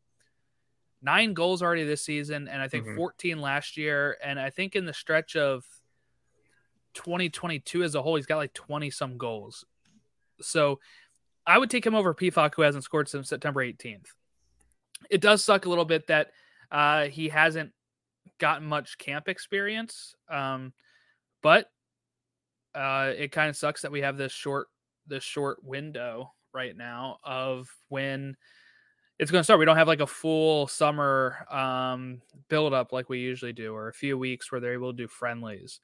nine 1.01 1.34
goals 1.34 1.63
already 1.63 1.84
this 1.84 2.04
season, 2.04 2.47
and 2.47 2.62
I 2.62 2.67
think 2.67 2.86
mm-hmm. 2.86 2.97
14 2.97 3.41
last 3.41 3.78
year, 3.78 4.17
and 4.23 4.39
I 4.39 4.51
think 4.51 4.75
in 4.75 4.86
the 4.86 4.93
stretch 4.93 5.36
of 5.36 5.65
2022 6.95 7.84
as 7.84 7.95
a 7.95 8.01
whole, 8.01 8.15
he's 8.15 8.25
got 8.25 8.38
like 8.38 8.53
20 8.53 8.89
some 8.89 9.17
goals. 9.17 9.65
So 10.41 10.79
I 11.45 11.58
would 11.58 11.69
take 11.69 11.86
him 11.86 11.95
over 11.95 12.13
Pefok, 12.13 12.55
who 12.55 12.63
hasn't 12.63 12.84
scored 12.84 13.08
since 13.08 13.29
September 13.29 13.63
18th. 13.63 14.08
It 15.10 15.21
does 15.21 15.43
suck 15.43 15.65
a 15.65 15.69
little 15.69 15.86
bit 15.86 16.08
that 16.08 16.31
uh, 16.71 17.05
he 17.05 17.29
hasn't 17.29 17.71
gotten 18.39 18.67
much 18.67 18.97
camp 18.97 19.27
experience. 19.27 20.15
Um, 20.29 20.73
but 21.41 21.69
uh, 22.73 23.13
it 23.15 23.31
kind 23.31 23.49
of 23.49 23.55
sucks 23.55 23.84
that 23.84 23.91
we 23.91 24.01
have 24.01 24.17
this 24.17 24.31
short 24.31 24.67
this 25.08 25.23
short 25.23 25.63
window 25.63 26.34
right 26.51 26.75
now 26.75 27.19
of 27.23 27.69
when 27.89 28.36
it's 29.19 29.31
going 29.31 29.39
to 29.39 29.43
start. 29.43 29.60
We 29.60 29.65
don't 29.65 29.77
have 29.77 29.88
like 29.88 29.99
a 29.99 30.08
full 30.08 30.67
summer 30.67 31.45
um, 31.49 32.21
build 32.49 32.73
up 32.73 32.91
like 32.91 33.08
we 33.08 33.19
usually 33.19 33.53
do, 33.53 33.73
or 33.73 33.88
a 33.88 33.93
few 33.93 34.17
weeks 34.17 34.51
where 34.51 34.60
they're 34.60 34.73
able 34.73 34.91
to 34.91 34.97
do 34.97 35.08
friendlies. 35.08 35.79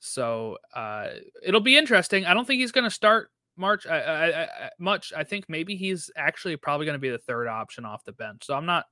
So 0.00 0.58
uh, 0.74 1.08
it'll 1.44 1.60
be 1.60 1.76
interesting. 1.76 2.24
I 2.24 2.34
don't 2.34 2.46
think 2.46 2.60
he's 2.60 2.72
going 2.72 2.84
to 2.84 2.90
start 2.90 3.30
March 3.56 3.86
I, 3.86 4.00
I, 4.00 4.42
I, 4.42 4.70
much. 4.78 5.12
I 5.16 5.24
think 5.24 5.44
maybe 5.48 5.76
he's 5.76 6.10
actually 6.16 6.56
probably 6.56 6.86
going 6.86 6.94
to 6.94 7.00
be 7.00 7.10
the 7.10 7.18
third 7.18 7.46
option 7.46 7.84
off 7.84 8.04
the 8.04 8.12
bench. 8.12 8.44
So 8.46 8.54
I'm 8.54 8.66
not 8.66 8.86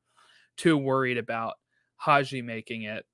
too 0.57 0.77
worried 0.77 1.19
about 1.19 1.55
Haji 1.97 2.43
making 2.43 2.83
it. 2.83 3.05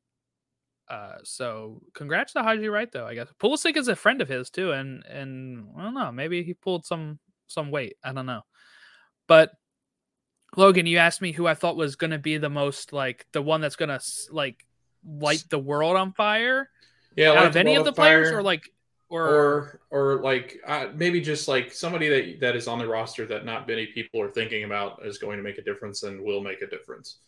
Uh, 0.89 1.17
so 1.23 1.81
congrats 1.95 2.35
to 2.35 2.43
Haji 2.43 2.69
Wright 2.69 2.91
though. 2.93 3.07
I 3.07 3.15
guess 3.15 3.29
Pulisic 3.41 3.77
is 3.77 3.89
a 3.89 3.97
friend 3.97 4.21
of 4.21 4.29
his 4.29 4.51
too, 4.51 4.73
and 4.73 5.03
and 5.07 5.69
I 5.79 5.83
don't 5.83 5.95
know, 5.95 6.13
maybe 6.13 6.43
he 6.43 6.53
pulled 6.53 6.85
some 6.85 7.19
some 7.47 7.71
weight. 7.71 7.97
I 8.05 8.13
don't 8.13 8.27
know, 8.27 8.43
but 9.27 9.53
Logan, 10.57 10.87
you 10.87 10.99
asked 10.99 11.23
me 11.23 11.33
who 11.33 11.47
I 11.47 11.55
thought 11.55 11.77
was 11.77 11.97
going 11.97 12.11
to 12.11 12.19
be 12.19 12.37
the 12.37 12.51
most 12.51 12.93
like 12.93 13.27
the 13.33 13.41
one 13.41 13.63
that's 13.63 13.77
going 13.77 13.89
to 13.89 14.01
like 14.31 14.67
light 15.07 15.45
the 15.49 15.59
world 15.59 15.97
on 15.97 16.13
fire. 16.13 16.69
Yeah, 17.17 17.31
out 17.31 17.37
like 17.37 17.47
of 17.47 17.57
any 17.57 17.77
of 17.77 17.85
the 17.85 17.93
players, 17.93 18.31
or 18.31 18.43
like 18.43 18.71
or 19.09 19.29
or 19.29 19.81
or 19.91 20.23
like 20.23 20.59
uh, 20.67 20.89
maybe 20.95 21.21
just 21.21 21.47
like 21.47 21.73
somebody 21.73 22.09
that 22.09 22.41
that 22.41 22.57
is 22.57 22.67
on 22.67 22.79
the 22.79 22.87
roster 22.87 23.27
that 23.27 23.45
not 23.45 23.69
many 23.69 23.87
people 23.87 24.21
are 24.21 24.31
thinking 24.31 24.65
about 24.65 25.05
is 25.05 25.19
going 25.19 25.37
to 25.37 25.43
make 25.43 25.59
a 25.59 25.63
difference 25.63 26.03
and 26.03 26.21
will 26.21 26.41
make 26.43 26.63
a 26.63 26.67
difference. 26.67 27.19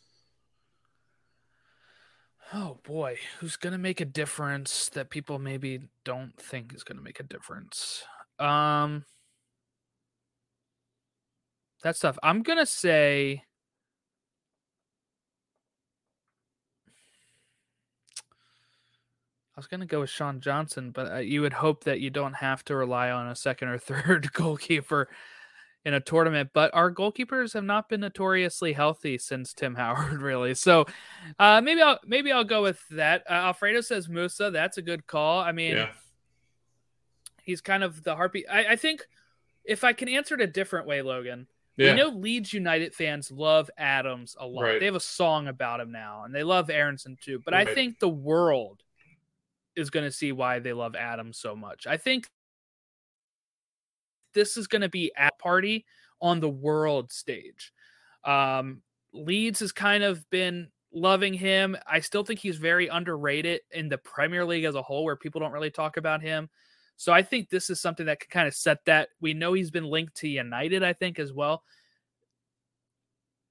Oh 2.53 2.79
boy, 2.85 3.19
who's 3.41 3.57
gonna 3.57 3.79
make 3.79 4.01
a 4.01 4.05
difference 4.05 4.89
that 4.91 5.11
people 5.11 5.39
maybe 5.39 5.81
don't 6.05 6.37
think 6.41 6.73
is 6.75 6.85
gonna 6.85 7.01
make 7.01 7.19
a 7.19 7.25
difference? 7.25 8.05
Um, 8.39 9.05
that 11.83 11.97
stuff. 11.97 12.19
I'm 12.23 12.43
gonna 12.43 12.67
say. 12.67 13.43
I 19.57 19.61
was 19.61 19.67
gonna 19.69 19.87
go 19.87 20.01
with 20.01 20.11
Sean 20.11 20.41
Johnson, 20.41 20.91
but 20.91 21.11
uh, 21.13 21.17
you 21.19 21.41
would 21.41 21.55
hope 21.55 21.85
that 21.85 22.01
you 22.01 22.11
don't 22.11 22.35
have 22.35 22.63
to 22.67 22.77
rely 22.77 23.11
on 23.11 23.29
a 23.29 23.35
second 23.35 23.69
or 23.69 23.79
third 23.79 24.31
goalkeeper 24.35 25.09
in 25.87 25.95
a 25.95 26.01
tournament. 26.01 26.51
But 26.53 26.75
our 26.75 26.93
goalkeepers 26.93 27.55
have 27.55 27.65
not 27.65 27.89
been 27.89 28.01
notoriously 28.01 28.75
healthy 28.75 29.17
since 29.17 29.55
Tim 29.55 29.75
Howard, 29.77 30.21
really. 30.21 30.55
So 30.55 30.85
uh, 31.39 31.63
maybe 31.63 31.81
I'll 31.81 31.99
maybe 32.05 32.33
I'll 32.33 32.45
go 32.45 32.63
with 32.63 32.81
that. 32.91 33.23
Uh, 33.31 33.33
Alfredo 33.35 33.81
says 33.81 34.09
Musah. 34.09 34.53
That's 34.53 34.77
a 34.77 34.83
good 34.83 35.07
call. 35.07 35.41
I 35.41 35.53
mean, 35.53 35.77
Yeah, 35.77 35.89
he's 37.43 37.63
kind 37.63 37.83
of 37.83 38.03
the 38.03 38.15
heartbeat. 38.15 38.45
I, 38.51 38.73
I 38.73 38.77
think 38.77 39.07
if 39.65 39.85
I 39.85 39.95
can 39.95 40.09
answer 40.11 40.35
it 40.35 40.43
a 40.43 40.47
different 40.47 40.87
way, 40.87 41.01
Logan. 41.01 41.47
yeah, 41.79 41.93
We 41.93 41.97
know 41.99 42.09
Leeds 42.09 42.53
United 42.53 42.95
fans 42.95 43.31
love 43.31 43.71
Adams 43.79 44.37
a 44.39 44.47
lot. 44.47 44.63
Right. 44.63 44.81
They 44.81 44.87
have 44.87 44.95
a 44.97 45.01
song 45.01 45.49
about 45.49 45.81
him 45.81 45.91
now, 45.93 46.25
and 46.25 46.35
they 46.35 46.43
love 46.43 46.69
Aaronson 46.69 47.17
too. 47.23 47.41
But 47.43 47.55
I 47.55 47.65
think 47.65 47.99
the 48.01 48.09
world 48.09 48.83
is 49.77 49.91
going 49.91 50.07
to 50.07 50.13
see 50.13 50.33
why 50.33 50.59
they 50.59 50.73
love 50.73 50.95
Adams 50.95 51.39
so 51.39 51.55
much. 51.55 51.87
I 51.87 51.97
think 51.97 52.29
this 54.35 54.57
is 54.57 54.67
going 54.67 54.83
to 54.83 54.89
be 54.89 55.13
at 55.17 55.39
party 55.39 55.85
on 56.21 56.41
the 56.41 56.49
world 56.49 57.13
stage. 57.13 57.73
Um, 58.25 58.83
Leeds 59.13 59.61
has 59.61 59.73
kind 59.73 60.03
of 60.03 60.29
been 60.31 60.69
loving 60.93 61.35
him. 61.35 61.77
I 61.87 62.01
still 62.01 62.25
think 62.25 62.41
he's 62.41 62.57
very 62.57 62.89
underrated 62.89 63.61
in 63.71 63.89
the 63.89 63.99
Premier 63.99 64.45
League 64.45 64.65
as 64.65 64.75
a 64.75 64.83
whole, 64.83 65.05
where 65.05 65.17
people 65.17 65.41
don't 65.41 65.53
really 65.53 65.71
talk 65.71 65.97
about 65.97 66.23
him. 66.23 66.49
So 66.97 67.13
I 67.13 67.23
think 67.23 67.51
this 67.51 67.69
is 67.69 67.81
something 67.81 68.07
that 68.07 68.21
could 68.21 68.31
kind 68.31 68.49
of 68.49 68.55
set 68.55 68.85
that. 68.87 69.11
We 69.21 69.35
know 69.35 69.53
he's 69.53 69.71
been 69.71 69.85
linked 69.85 70.17
to 70.17 70.29
United, 70.29 70.83
I 70.83 70.95
think, 70.95 71.19
as 71.19 71.33
well. 71.33 71.63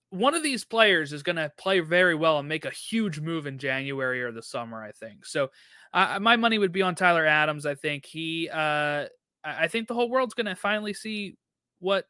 One 0.09 0.33
of 0.33 0.43
these 0.43 0.63
players 0.63 1.13
is 1.13 1.23
going 1.23 1.35
to 1.35 1.51
play 1.57 1.79
very 1.81 2.15
well 2.15 2.39
and 2.39 2.47
make 2.47 2.65
a 2.65 2.71
huge 2.71 3.19
move 3.19 3.47
in 3.47 3.57
January 3.57 4.23
or 4.23 4.31
the 4.31 4.41
summer, 4.41 4.83
I 4.83 4.91
think. 4.91 5.25
So 5.25 5.49
uh, 5.95 6.19
my 6.19 6.35
money 6.35 6.57
would 6.59 6.71
be 6.71 6.81
on 6.83 6.93
Tyler 6.93 7.25
Adams. 7.25 7.65
I 7.65 7.73
think 7.73 8.05
he, 8.05 8.49
uh, 8.49 8.55
I 8.55 9.07
I 9.43 9.67
think 9.67 9.87
the 9.87 9.93
whole 9.95 10.09
world's 10.09 10.33
going 10.35 10.45
to 10.45 10.55
finally 10.55 10.93
see 10.93 11.37
what 11.79 12.05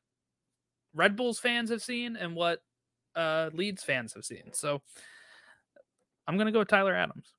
Red 0.94 1.16
Bulls 1.16 1.40
fans 1.40 1.70
have 1.70 1.82
seen 1.82 2.16
and 2.18 2.36
what 2.36 2.62
uh, 3.16 3.50
Leeds 3.54 3.84
fans 3.84 4.14
have 4.16 4.26
seen. 4.26 4.52
So 4.54 4.82
I'm 6.28 6.36
going 6.36 6.48
to 6.48 6.52
go 6.52 6.60
with 6.60 6.68
Tyler 6.68 6.94
Adams. 6.96 7.32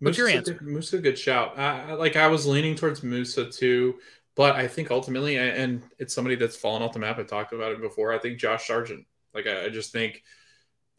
What's 0.00 0.18
your 0.18 0.28
Musah's 0.28 0.34
a 0.34 0.38
answer? 0.38 0.54
good- 0.54 0.68
Musah's 0.68 0.94
a 0.94 0.98
good 1.02 1.18
shout. 1.18 1.58
I, 1.58 1.90
I- 1.90 1.92
like 1.94 2.16
I 2.16 2.26
was 2.26 2.46
leaning 2.46 2.74
towards 2.74 3.00
Musah 3.00 3.54
too, 3.54 3.96
but 4.34 4.54
I 4.56 4.66
think 4.68 4.90
ultimately, 4.90 5.38
and 5.38 5.82
it's 5.98 6.14
somebody 6.14 6.36
that's 6.36 6.56
fallen 6.56 6.82
off 6.82 6.92
the 6.92 6.98
map. 6.98 7.18
I 7.18 7.22
talked 7.22 7.52
about 7.52 7.72
it 7.72 7.80
before. 7.80 8.12
I 8.12 8.18
think 8.18 8.38
Josh 8.38 8.66
Sargent. 8.66 9.06
Like 9.34 9.46
I, 9.46 9.66
I 9.66 9.68
just 9.68 9.92
think 9.92 10.22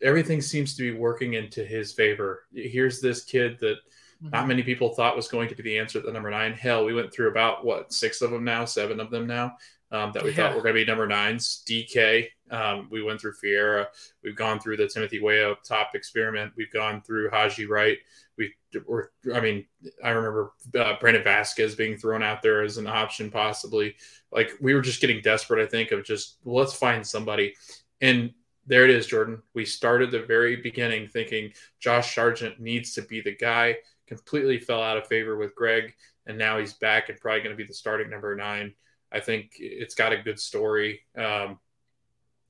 everything 0.02 0.42
seems 0.42 0.76
to 0.76 0.84
be 0.92 0.98
working 0.98 1.34
into 1.34 1.64
his 1.66 1.94
favor. 1.94 2.46
Here's 2.54 3.02
this 3.02 3.24
kid 3.24 3.58
that 3.60 3.78
Mm-hmm. 4.24 4.30
not 4.30 4.48
many 4.48 4.64
people 4.64 4.94
thought 4.94 5.18
was 5.18 5.28
going 5.28 5.50
to 5.50 5.56
be 5.56 5.64
the 5.64 5.78
answer 5.78 6.00
at 6.00 6.06
the 6.06 6.12
number 6.12 6.32
nine. 6.32 6.54
Hell, 6.54 6.86
we 6.86 6.94
went 6.94 7.14
through 7.14 7.28
about 7.28 7.66
what 7.66 7.92
six 7.92 8.22
of 8.22 8.32
them 8.32 8.46
now, 8.46 8.64
seven 8.64 9.02
of 9.02 9.12
them 9.12 9.28
now 9.28 9.58
um, 9.92 10.14
that 10.14 10.24
we 10.24 10.30
Yeah. 10.30 10.36
thought 10.38 10.56
were 10.56 10.62
going 10.62 10.74
to 10.74 10.82
be 10.82 10.86
number 10.86 11.06
nines. 11.06 11.66
Dike, 11.68 12.32
um, 12.50 12.88
we 12.90 13.04
went 13.04 13.20
through 13.20 13.34
Ferreira. 13.34 13.90
We've 14.24 14.36
gone 14.38 14.62
through 14.62 14.78
the 14.78 14.88
Timothy 14.88 15.20
Weah 15.20 15.52
up 15.52 15.64
top 15.64 15.96
experiment. 15.96 16.54
We've 16.56 16.72
gone 16.72 17.02
through 17.02 17.30
Haji 17.30 17.66
Wright. 17.66 17.98
We 18.38 18.54
were, 18.88 19.12
I 19.34 19.42
mean, 19.42 19.66
I 20.02 20.12
remember 20.12 20.54
uh, 20.80 20.94
Brandon 21.02 21.22
Vazquez 21.22 21.76
being 21.76 21.98
thrown 21.98 22.24
out 22.24 22.42
there 22.42 22.62
as 22.64 22.78
an 22.78 22.88
option, 22.88 23.30
possibly. 23.30 23.98
Like 24.32 24.52
we 24.62 24.76
were 24.76 24.82
just 24.82 25.02
getting 25.02 25.22
desperate. 25.22 25.62
I 25.62 25.68
think 25.70 25.92
of 25.92 26.06
just 26.06 26.38
well, 26.46 26.64
let's 26.64 26.74
find 26.74 27.06
somebody, 27.06 27.54
and 28.00 28.32
there 28.66 28.84
it 28.84 28.90
is, 28.90 29.08
Jordan. 29.08 29.42
We 29.54 29.66
started 29.66 30.12
the 30.12 30.24
very 30.24 30.58
beginning 30.58 31.08
thinking 31.08 31.52
Josh 31.80 32.16
Sargent 32.16 32.60
needs 32.60 32.94
to 32.96 33.02
be 33.02 33.22
the 33.22 33.36
guy 33.36 33.78
completely 34.08 34.60
fell 34.60 34.82
out 34.82 34.98
of 34.98 35.08
favor 35.08 35.36
with 35.36 35.56
Greg, 35.56 35.94
and 36.26 36.38
now 36.38 36.60
he's 36.60 36.74
back 36.74 37.10
and 37.10 37.20
probably 37.20 37.42
going 37.42 37.56
to 37.56 37.62
be 37.62 37.68
the 37.68 37.74
starting 37.74 38.10
number 38.10 38.36
nine. 38.36 38.74
I 39.12 39.20
think 39.20 39.52
it's 39.60 39.96
got 39.96 40.14
a 40.14 40.22
good 40.22 40.40
story. 40.40 41.02
Um, 41.18 41.60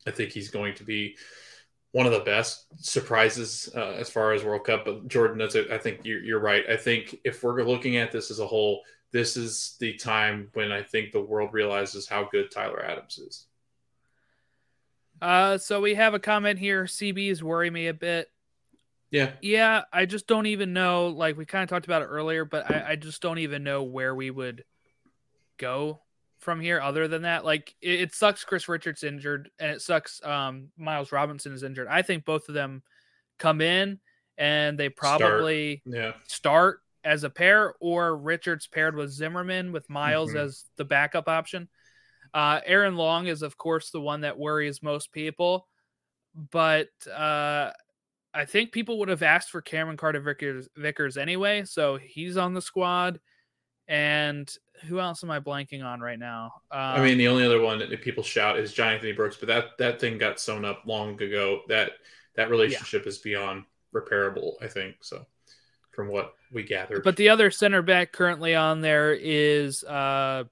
I 0.07 0.11
think 0.11 0.31
he's 0.31 0.49
going 0.49 0.75
to 0.75 0.83
be 0.83 1.17
one 1.91 2.05
of 2.05 2.11
the 2.11 2.19
best 2.19 2.65
surprises 2.83 3.69
uh, 3.75 3.93
as 3.97 4.09
far 4.09 4.33
as 4.33 4.43
World 4.43 4.65
Cup. 4.65 4.85
But 4.85 5.07
Jordan, 5.07 5.37
that's 5.37 5.55
it. 5.55 5.71
I 5.71 5.77
think 5.77 6.01
you're, 6.03 6.23
you're 6.23 6.39
right. 6.39 6.63
I 6.69 6.75
think 6.75 7.17
if 7.23 7.43
we're 7.43 7.63
looking 7.63 7.97
at 7.97 8.11
this 8.11 8.31
as 8.31 8.39
a 8.39 8.47
whole, 8.47 8.81
this 9.11 9.37
is 9.37 9.77
the 9.79 9.93
time 9.93 10.49
when 10.53 10.71
I 10.71 10.83
think 10.83 11.11
the 11.11 11.21
world 11.21 11.53
realizes 11.53 12.07
how 12.07 12.27
good 12.29 12.51
Tyler 12.51 12.83
Adams 12.83 13.17
is. 13.17 13.45
Uh, 15.25 15.57
so 15.57 15.81
we 15.81 15.95
have 15.95 16.13
a 16.13 16.19
comment 16.19 16.59
here. 16.59 16.83
CBs 16.85 17.41
worry 17.41 17.69
me 17.71 17.87
a 17.87 17.93
bit. 17.93 18.29
Yeah, 19.11 19.31
Yeah, 19.41 19.83
I 19.93 20.05
just 20.05 20.27
don't 20.27 20.45
even 20.45 20.73
know. 20.73 21.07
Like 21.07 21.35
we 21.37 21.45
kind 21.45 21.63
of 21.63 21.69
talked 21.69 21.85
about 21.85 22.01
it 22.01 22.05
earlier, 22.05 22.43
but 22.45 22.69
I, 22.69 22.91
I 22.91 22.95
just 22.95 23.21
don't 23.21 23.39
even 23.39 23.63
know 23.63 23.83
where 23.83 24.13
we 24.13 24.29
would 24.29 24.65
go 25.57 26.01
from 26.39 26.59
here. 26.59 26.81
Other 26.81 27.07
than 27.07 27.21
that, 27.23 27.45
like 27.45 27.73
it, 27.81 28.01
it 28.01 28.15
sucks. 28.15 28.43
Chris 28.43 28.67
Richards 28.67 29.03
injured, 29.03 29.49
and 29.57 29.71
it 29.71 29.81
sucks. 29.81 30.23
Um, 30.23 30.69
Miles 30.77 31.11
Robinson 31.11 31.53
is 31.53 31.63
injured. 31.63 31.87
I 31.87 32.01
think 32.01 32.25
both 32.25 32.49
of 32.49 32.55
them 32.55 32.83
come 33.39 33.61
in 33.61 33.99
and 34.37 34.77
they 34.77 34.89
probably 34.89 35.81
yeah, 35.85 36.13
start 36.27 36.81
as 37.03 37.23
a 37.23 37.29
pair, 37.29 37.73
or 37.79 38.17
Richards 38.17 38.67
paired 38.67 38.95
with 38.95 39.11
Zimmerman 39.11 39.71
with 39.71 39.89
Miles 39.89 40.33
Mhm. 40.33 40.39
as 40.39 40.65
the 40.75 40.85
backup 40.85 41.29
option. 41.29 41.69
Uh, 42.35 42.59
Aaron 42.65 42.97
Long 42.97 43.27
is, 43.27 43.41
of 43.41 43.57
course, 43.57 43.91
the 43.91 44.01
one 44.01 44.21
that 44.21 44.37
worries 44.37 44.83
most 44.83 45.13
people, 45.13 45.69
but 46.51 46.89
uh, 47.07 47.71
I 48.33 48.43
think 48.45 48.73
people 48.73 48.99
would 48.99 49.07
have 49.07 49.23
asked 49.23 49.49
for 49.49 49.61
Cameron 49.61 49.95
Carter 49.95 50.19
Vickers, 50.19 50.67
Vickers 50.75 51.15
anyway, 51.15 51.63
so 51.63 51.95
he's 51.95 52.35
on 52.35 52.53
the 52.53 52.61
squad. 52.61 53.21
And 53.87 54.53
who 54.87 54.99
else 54.99 55.23
am 55.23 55.31
I 55.31 55.39
blanking 55.39 55.81
on 55.81 56.01
right 56.01 56.19
now? 56.19 56.51
Um, 56.71 56.79
I 56.81 57.01
mean, 57.01 57.17
the 57.17 57.29
only 57.29 57.45
other 57.45 57.61
one 57.61 57.79
that 57.79 58.01
people 58.01 58.23
shout 58.23 58.59
is 58.59 58.73
John 58.73 58.93
Anthony 58.93 59.13
Brooks, 59.13 59.37
but 59.37 59.47
that 59.47 59.77
that 59.77 60.01
thing 60.01 60.17
got 60.17 60.39
sewn 60.39 60.65
up 60.65 60.81
long 60.85 61.21
ago. 61.21 61.61
That 61.69 61.91
that 62.35 62.49
relationship 62.49 63.07
is 63.07 63.19
beyond 63.19 63.63
repairable. 63.93 64.53
I 64.61 64.67
think 64.67 64.95
so. 65.01 65.25
From 65.91 66.09
what 66.09 66.33
we 66.51 66.63
gathered, 66.63 67.03
But 67.03 67.15
the 67.15 67.29
other 67.29 67.49
center 67.51 67.81
back 67.81 68.11
currently 68.11 68.53
on 68.55 68.81
there 68.81 69.13
is 69.13 69.83
uh 69.85 70.43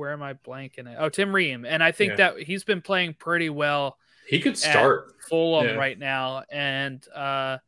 where 0.00 0.12
am 0.12 0.22
I 0.22 0.34
blanking 0.34 0.90
it? 0.90 0.96
Oh, 0.98 1.08
Tim 1.08 1.34
Ream. 1.34 1.64
And 1.64 1.82
I 1.82 1.92
think 1.92 2.12
Yeah. 2.12 2.32
that 2.32 2.38
he's 2.42 2.64
been 2.64 2.80
playing 2.80 3.14
pretty 3.14 3.50
well 3.50 3.98
he 4.26 4.40
could 4.40 4.56
start. 4.56 5.14
Fulham 5.28 5.66
Yeah. 5.66 5.74
right 5.74 5.98
now. 5.98 6.44
And 6.50 7.06
uh 7.14 7.58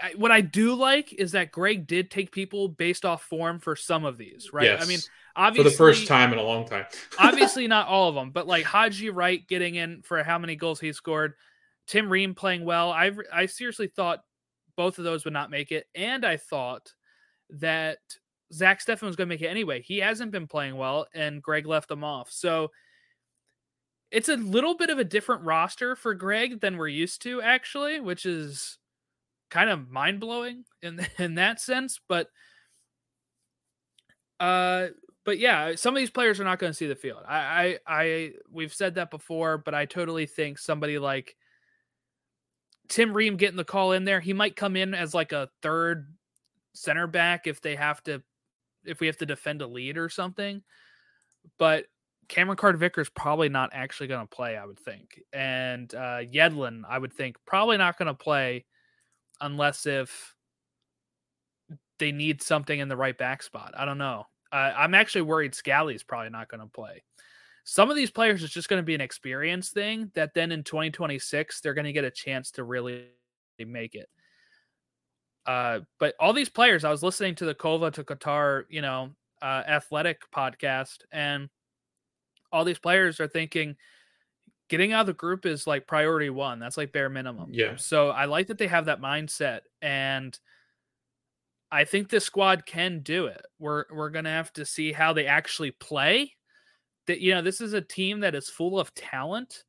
I, 0.00 0.14
what 0.16 0.32
I 0.32 0.40
do 0.40 0.74
like 0.74 1.12
is 1.12 1.32
that 1.32 1.52
Greg 1.52 1.86
did 1.86 2.10
take 2.10 2.32
people 2.32 2.68
based 2.68 3.04
off 3.04 3.22
form 3.22 3.60
for 3.60 3.76
some 3.76 4.04
of 4.04 4.18
these, 4.18 4.52
right? 4.52 4.68
I 4.68 4.72
Yes. 4.72 4.88
mean, 4.88 4.98
for 4.98 5.08
obviously 5.36 5.70
the 5.70 5.76
first 5.76 6.08
time 6.08 6.32
in 6.32 6.38
a 6.40 6.42
long 6.42 6.66
time. 6.66 6.86
obviously 7.18 7.68
not 7.68 7.86
all 7.86 8.08
of 8.08 8.16
them, 8.16 8.30
but 8.32 8.46
like 8.46 8.64
Haji 8.64 9.10
Wright 9.10 9.46
getting 9.46 9.76
in 9.76 10.02
for 10.02 10.22
how 10.24 10.38
many 10.38 10.56
goals 10.56 10.80
he 10.80 10.92
scored. 10.92 11.34
Tim 11.86 12.08
Ream 12.10 12.34
playing 12.34 12.64
well. 12.64 12.90
I 12.90 13.12
I 13.32 13.46
seriously 13.46 13.86
thought 13.86 14.24
both 14.76 14.98
of 14.98 15.04
those 15.04 15.24
would 15.24 15.34
not 15.34 15.50
make 15.50 15.70
it, 15.70 15.86
and 15.94 16.24
I 16.24 16.36
thought 16.36 16.92
that 17.50 17.98
Zach 18.52 18.84
Steffen 18.84 19.02
was 19.02 19.16
going 19.16 19.28
to 19.28 19.34
make 19.34 19.42
it 19.42 19.48
anyway. 19.48 19.82
He 19.82 19.98
hasn't 19.98 20.32
been 20.32 20.46
playing 20.46 20.76
well, 20.76 21.06
and 21.14 21.42
Greg 21.42 21.66
left 21.66 21.90
him 21.90 22.04
off. 22.04 22.30
So 22.30 22.70
it's 24.10 24.28
a 24.28 24.36
little 24.36 24.76
bit 24.76 24.90
of 24.90 24.98
a 24.98 25.04
different 25.04 25.42
roster 25.44 25.96
for 25.96 26.14
Greg 26.14 26.60
than 26.60 26.76
we're 26.76 26.88
used 26.88 27.22
to, 27.22 27.40
actually, 27.40 28.00
which 28.00 28.26
is 28.26 28.78
kind 29.50 29.70
of 29.70 29.90
mind 29.90 30.20
blowing 30.20 30.64
in 30.82 31.06
in 31.18 31.36
that 31.36 31.60
sense. 31.60 32.00
But 32.08 32.28
uh, 34.38 34.88
but 35.24 35.38
yeah, 35.38 35.74
some 35.76 35.94
of 35.94 36.00
these 36.00 36.10
players 36.10 36.40
are 36.40 36.44
not 36.44 36.58
going 36.58 36.70
to 36.72 36.76
see 36.76 36.88
the 36.88 36.96
field. 36.96 37.22
I, 37.28 37.78
I, 37.86 38.02
I, 38.02 38.32
we've 38.50 38.74
said 38.74 38.96
that 38.96 39.10
before, 39.10 39.58
but 39.58 39.74
I 39.74 39.86
totally 39.86 40.26
think 40.26 40.58
somebody 40.58 40.98
like 40.98 41.36
Tim 42.88 43.12
Ream 43.12 43.36
getting 43.36 43.56
the 43.56 43.64
call 43.64 43.92
in 43.92 44.04
there, 44.04 44.18
he 44.18 44.32
might 44.32 44.56
come 44.56 44.76
in 44.76 44.94
as 44.94 45.14
like 45.14 45.30
a 45.30 45.48
third 45.62 46.12
center 46.74 47.06
back 47.06 47.46
if 47.46 47.60
they 47.60 47.76
have 47.76 48.02
to, 48.04 48.22
if 48.84 49.00
we 49.00 49.06
have 49.06 49.16
to 49.18 49.26
defend 49.26 49.62
a 49.62 49.66
lead 49.66 49.98
or 49.98 50.08
something. 50.08 50.62
But 51.58 51.86
Cameron 52.28 52.56
Carter 52.56 52.78
Vickers 52.78 53.10
probably 53.10 53.48
not 53.48 53.70
actually 53.72 54.06
going 54.06 54.26
to 54.26 54.34
play, 54.34 54.56
I 54.56 54.64
would 54.64 54.78
think. 54.78 55.20
And 55.32 55.92
uh, 55.94 56.20
Yedlin, 56.22 56.82
I 56.88 56.98
would 56.98 57.12
think, 57.12 57.36
probably 57.46 57.76
not 57.76 57.98
going 57.98 58.06
to 58.06 58.14
play 58.14 58.64
unless 59.40 59.86
if 59.86 60.34
they 61.98 62.12
need 62.12 62.42
something 62.42 62.78
in 62.78 62.88
the 62.88 62.96
right 62.96 63.16
back 63.16 63.42
spot. 63.42 63.74
I 63.76 63.84
don't 63.84 63.98
know. 63.98 64.26
Uh, 64.50 64.72
I'm 64.76 64.94
actually 64.94 65.22
worried 65.22 65.54
Scally's 65.54 66.02
probably 66.02 66.30
not 66.30 66.48
going 66.48 66.60
to 66.60 66.66
play. 66.66 67.02
Some 67.64 67.90
of 67.90 67.96
these 67.96 68.10
players 68.10 68.42
is 68.42 68.50
just 68.50 68.68
going 68.68 68.80
to 68.80 68.86
be 68.86 68.94
an 68.94 69.00
experience 69.00 69.70
thing 69.70 70.10
that 70.14 70.34
then 70.34 70.52
in 70.52 70.64
2026 70.64 71.60
they're 71.60 71.74
going 71.74 71.84
to 71.84 71.92
get 71.92 72.04
a 72.04 72.10
chance 72.10 72.50
to 72.52 72.64
really 72.64 73.06
make 73.58 73.94
it. 73.94 74.08
Uh, 75.46 75.80
but 75.98 76.14
all 76.20 76.32
these 76.32 76.48
players, 76.48 76.84
I 76.84 76.90
was 76.90 77.02
listening 77.02 77.34
to 77.36 77.44
the 77.44 77.54
Kova 77.54 77.92
to 77.92 78.04
Qatar, 78.04 78.64
you 78.68 78.82
know, 78.82 79.10
uh, 79.40 79.62
athletic 79.66 80.22
podcast, 80.34 80.98
and 81.10 81.48
all 82.52 82.64
these 82.64 82.78
players 82.78 83.18
are 83.18 83.28
thinking 83.28 83.76
getting 84.68 84.94
out 84.94 85.02
of 85.02 85.06
the 85.06 85.12
group 85.12 85.44
is 85.44 85.66
like 85.66 85.86
priority 85.86 86.30
one. 86.30 86.58
That's 86.58 86.78
like 86.78 86.92
bare 86.92 87.10
minimum. 87.10 87.50
Yeah. 87.52 87.76
So 87.76 88.08
I 88.08 88.24
like 88.24 88.46
that 88.46 88.56
they 88.56 88.68
have 88.68 88.86
that 88.86 89.02
mindset, 89.02 89.60
and 89.82 90.38
I 91.70 91.84
think 91.84 92.08
this 92.08 92.24
squad 92.24 92.64
can 92.64 93.00
do 93.00 93.26
it. 93.26 93.42
We're 93.58 93.84
we're 93.92 94.10
gonna 94.10 94.30
have 94.30 94.52
to 94.54 94.64
see 94.64 94.92
how 94.92 95.12
they 95.12 95.26
actually 95.26 95.72
play. 95.72 96.34
That 97.06 97.20
you 97.20 97.34
know, 97.34 97.42
this 97.42 97.60
is 97.60 97.72
a 97.72 97.80
team 97.80 98.20
that 98.20 98.34
is 98.34 98.48
full 98.48 98.78
of 98.78 98.94
talent, 98.94 99.64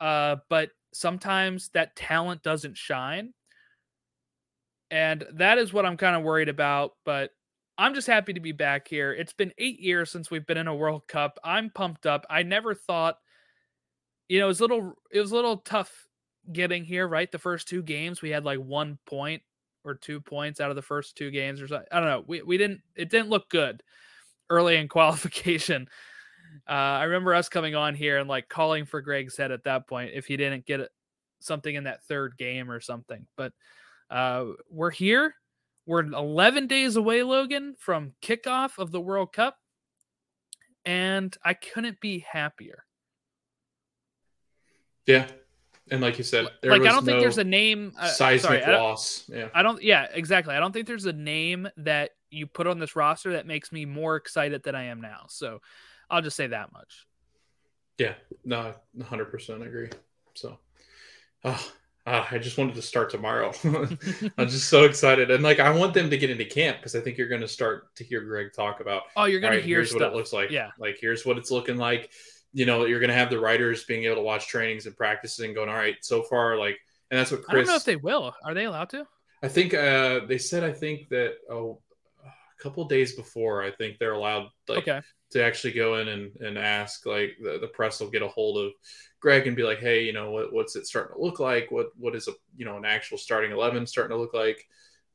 uh, 0.00 0.36
but 0.48 0.70
sometimes 0.92 1.68
that 1.70 1.96
talent 1.96 2.42
doesn't 2.42 2.76
shine, 2.76 3.34
and 4.94 5.24
that 5.32 5.58
is 5.58 5.72
what 5.72 5.84
I'm 5.84 5.96
kind 5.96 6.14
of 6.14 6.22
worried 6.22 6.48
about. 6.48 6.92
But 7.04 7.32
I'm 7.76 7.94
just 7.94 8.06
happy 8.06 8.32
to 8.32 8.40
be 8.40 8.52
back 8.52 8.86
here. 8.86 9.12
It's 9.12 9.32
been 9.32 9.52
eight 9.58 9.80
years 9.80 10.08
since 10.08 10.30
we've 10.30 10.46
been 10.46 10.56
in 10.56 10.68
a 10.68 10.74
World 10.74 11.08
Cup. 11.08 11.36
I'm 11.42 11.68
pumped 11.68 12.06
up. 12.06 12.24
I 12.30 12.44
never 12.44 12.76
thought, 12.76 13.18
you 14.28 14.38
know, 14.38 14.44
it 14.44 14.48
was 14.48 14.60
a 14.60 14.62
little 14.62 14.92
it 15.10 15.18
was 15.18 15.32
a 15.32 15.34
little 15.34 15.56
tough 15.56 16.06
getting 16.52 16.84
here. 16.84 17.08
Right, 17.08 17.30
the 17.30 17.40
first 17.40 17.66
two 17.66 17.82
games 17.82 18.22
we 18.22 18.30
had 18.30 18.44
like 18.44 18.60
one 18.60 19.00
point 19.04 19.42
or 19.82 19.96
two 19.96 20.20
points 20.20 20.60
out 20.60 20.70
of 20.70 20.76
the 20.76 20.82
first 20.82 21.16
two 21.16 21.32
games 21.32 21.60
or 21.60 21.66
something. 21.66 21.88
I 21.90 21.98
don't 21.98 22.08
know. 22.08 22.24
We 22.24 22.42
we 22.42 22.56
didn't 22.56 22.82
it 22.94 23.10
didn't 23.10 23.30
look 23.30 23.50
good 23.50 23.82
early 24.48 24.76
in 24.76 24.86
qualification. 24.96 25.88
Uh, 26.68 27.02
I 27.02 27.02
remember 27.02 27.34
us 27.34 27.48
coming 27.48 27.74
on 27.74 27.96
here 27.96 28.18
and 28.18 28.28
like 28.28 28.48
calling 28.48 28.84
for 28.84 29.00
Greg's 29.00 29.36
head 29.36 29.50
at 29.50 29.64
that 29.64 29.88
point 29.88 30.12
if 30.14 30.26
he 30.26 30.36
didn't 30.36 30.66
get 30.66 30.88
something 31.40 31.74
in 31.74 31.82
that 31.82 32.04
third 32.04 32.36
game 32.38 32.70
or 32.70 32.80
something. 32.80 33.26
But 33.36 33.52
uh, 34.10 34.46
we're 34.70 34.90
here. 34.90 35.34
We're 35.86 36.00
11 36.00 36.66
days 36.66 36.96
away, 36.96 37.22
Logan, 37.22 37.74
from 37.78 38.12
kickoff 38.22 38.78
of 38.78 38.90
the 38.90 39.00
World 39.00 39.32
Cup, 39.32 39.58
and 40.84 41.36
I 41.44 41.54
couldn't 41.54 42.00
be 42.00 42.20
happier. 42.20 42.84
Yeah, 45.06 45.26
and 45.90 46.00
like 46.00 46.16
you 46.16 46.24
said, 46.24 46.44
like 46.62 46.80
I 46.80 46.84
don't 46.86 46.96
no 46.96 47.00
think 47.02 47.20
there's 47.20 47.36
a 47.36 47.44
name 47.44 47.92
uh, 47.98 48.08
seismic 48.08 48.64
sorry, 48.64 48.76
loss. 48.76 49.28
I 49.30 49.36
yeah, 49.36 49.48
I 49.54 49.62
don't. 49.62 49.82
Yeah, 49.82 50.06
exactly. 50.10 50.54
I 50.54 50.60
don't 50.60 50.72
think 50.72 50.86
there's 50.86 51.04
a 51.04 51.12
name 51.12 51.68
that 51.76 52.10
you 52.30 52.46
put 52.46 52.66
on 52.66 52.78
this 52.78 52.96
roster 52.96 53.32
that 53.32 53.46
makes 53.46 53.70
me 53.70 53.84
more 53.84 54.16
excited 54.16 54.62
than 54.62 54.74
I 54.74 54.84
am 54.84 55.02
now. 55.02 55.26
So 55.28 55.60
I'll 56.08 56.22
just 56.22 56.36
say 56.36 56.46
that 56.46 56.72
much. 56.72 57.06
Yeah, 57.98 58.14
no, 58.44 58.74
100 58.94 59.26
percent 59.26 59.62
agree. 59.62 59.90
So, 60.34 60.58
oh, 61.44 61.72
uh, 62.06 62.24
I 62.30 62.38
just 62.38 62.58
wanted 62.58 62.74
to 62.74 62.82
start 62.82 63.10
tomorrow. 63.10 63.52
I'm 64.38 64.48
just 64.48 64.68
so 64.68 64.84
excited, 64.84 65.30
and 65.30 65.42
like 65.42 65.60
I 65.60 65.70
want 65.70 65.94
them 65.94 66.10
to 66.10 66.18
get 66.18 66.30
into 66.30 66.44
camp 66.44 66.78
because 66.78 66.94
I 66.94 67.00
think 67.00 67.16
you're 67.16 67.28
going 67.28 67.40
to 67.40 67.48
start 67.48 67.94
to 67.96 68.04
hear 68.04 68.22
Greg 68.22 68.52
talk 68.54 68.80
about. 68.80 69.04
Oh, 69.16 69.24
you're 69.24 69.40
going 69.40 69.52
right, 69.52 69.60
to 69.60 69.66
hear 69.66 69.78
here's 69.78 69.90
stuff. 69.90 70.00
what 70.00 70.10
it 70.10 70.14
looks 70.14 70.32
like. 70.32 70.50
Yeah, 70.50 70.70
like 70.78 70.98
here's 71.00 71.24
what 71.24 71.38
it's 71.38 71.50
looking 71.50 71.76
like 71.76 72.10
you 72.54 72.66
know, 72.66 72.86
you're 72.86 73.00
going 73.00 73.10
to 73.10 73.16
have 73.16 73.30
the 73.30 73.38
writers 73.38 73.84
being 73.84 74.04
able 74.04 74.14
to 74.14 74.22
watch 74.22 74.46
trainings 74.46 74.86
and 74.86 74.96
practices 74.96 75.44
and 75.44 75.54
going, 75.56 75.68
all 75.68 75.74
right, 75.74 75.96
so 76.02 76.22
far, 76.22 76.56
like, 76.56 76.78
and 77.10 77.18
that's 77.18 77.32
what 77.32 77.42
Chris. 77.42 77.54
I 77.54 77.56
don't 77.56 77.66
know 77.66 77.76
if 77.76 77.84
they 77.84 77.96
will. 77.96 78.32
Are 78.44 78.54
they 78.54 78.64
allowed 78.64 78.90
to? 78.90 79.06
I 79.42 79.48
think 79.48 79.74
uh, 79.74 80.20
they 80.26 80.38
said. 80.38 80.64
I 80.64 80.72
think 80.72 81.08
that 81.10 81.34
oh, 81.50 81.80
a 82.24 82.62
couple 82.62 82.84
days 82.86 83.14
before, 83.14 83.62
I 83.62 83.72
think 83.72 83.98
they're 83.98 84.12
allowed 84.12 84.48
like 84.68 84.88
okay. 84.88 85.02
To 85.34 85.42
actually 85.42 85.72
go 85.72 85.96
in 85.96 86.08
and, 86.08 86.34
and 86.36 86.56
ask. 86.56 87.06
Like 87.06 87.36
the, 87.42 87.58
the 87.60 87.66
press 87.66 88.00
will 88.00 88.08
get 88.08 88.22
a 88.22 88.28
hold 88.28 88.56
of 88.56 88.72
Greg 89.18 89.48
and 89.48 89.56
be 89.56 89.64
like, 89.64 89.80
hey, 89.80 90.04
you 90.04 90.12
know, 90.12 90.30
what, 90.30 90.52
what's 90.52 90.76
it 90.76 90.86
starting 90.86 91.16
to 91.16 91.20
look 91.20 91.40
like? 91.40 91.70
What 91.70 91.88
what 91.96 92.14
is 92.14 92.28
a 92.28 92.32
you 92.56 92.64
know 92.64 92.76
an 92.76 92.84
actual 92.84 93.18
starting 93.18 93.50
eleven 93.50 93.84
starting 93.84 94.16
to 94.16 94.20
look 94.20 94.32
like? 94.32 94.64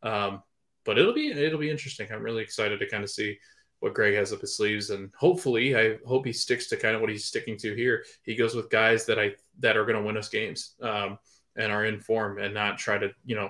Um, 0.04 0.44
but 0.84 0.98
it'll 0.98 1.14
be 1.14 1.32
it'll 1.32 1.58
be 1.58 1.70
interesting. 1.70 2.08
I'm 2.12 2.22
really 2.22 2.44
excited 2.44 2.80
to 2.80 2.90
kind 2.90 3.04
of 3.04 3.10
see 3.10 3.38
what 3.80 3.94
Greg 3.94 4.16
has 4.16 4.34
up 4.34 4.42
his 4.42 4.58
sleeves, 4.58 4.90
and 4.90 5.10
hopefully, 5.18 5.78
I 5.78 6.00
hope 6.06 6.26
he 6.26 6.34
sticks 6.34 6.68
to 6.68 6.78
kind 6.78 6.96
of 6.96 7.02
what 7.02 7.10
he's 7.10 7.26
sticking 7.26 7.58
to 7.60 7.74
here. 7.76 8.04
He 8.24 8.36
goes 8.36 8.56
with 8.56 8.70
guys 8.70 9.06
that 9.06 9.20
I 9.20 9.36
that 9.60 9.78
are 9.78 9.86
going 9.86 9.98
to 9.98 10.04
win 10.04 10.18
us 10.18 10.28
games 10.28 10.76
um, 10.82 11.18
and 11.56 11.72
are 11.72 11.86
in 11.86 12.02
form, 12.02 12.40
and 12.40 12.54
not 12.54 12.78
try 12.78 12.98
to 12.98 13.12
you 13.26 13.36
know 13.36 13.50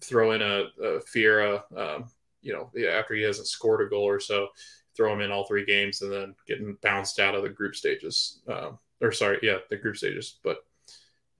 throw 0.00 0.32
in 0.32 0.42
a, 0.42 0.64
a 0.80 1.00
Ferreira, 1.00 1.64
um, 1.76 2.04
you 2.42 2.52
know, 2.52 2.70
after 2.88 3.14
he 3.14 3.22
hasn't 3.22 3.48
scored 3.48 3.84
a 3.84 3.88
goal 3.88 4.04
or 4.04 4.20
so, 4.20 4.48
throw 4.96 5.12
him 5.12 5.20
in 5.20 5.30
all 5.30 5.44
three 5.44 5.64
games, 5.64 6.02
and 6.02 6.12
then 6.12 6.34
getting 6.46 6.76
bounced 6.82 7.20
out 7.20 7.34
of 7.34 7.42
the 7.42 7.48
group 7.48 7.74
stages. 7.76 8.40
Um, 8.48 8.78
or 9.00 9.12
sorry, 9.12 9.38
yeah, 9.42 9.58
the 9.70 9.76
group 9.76 9.96
stages. 9.96 10.36
But 10.42 10.64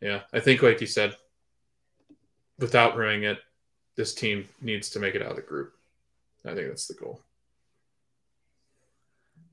yeah, 0.01 0.21
I 0.33 0.41
think 0.41 0.63
like 0.63 0.81
you 0.81 0.87
said, 0.87 1.17
without 2.59 2.97
ruining 2.97 3.25
it, 3.25 3.39
this 3.97 4.15
team 4.15 4.49
needs 4.61 4.91
to 4.91 5.01
make 5.01 5.15
it 5.15 5.23
out 5.23 5.31
of 5.31 5.37
the 5.37 5.43
group. 5.43 5.73
I 6.45 6.55
think 6.55 6.69
that's 6.69 6.87
the 6.87 6.95
goal. 6.95 7.21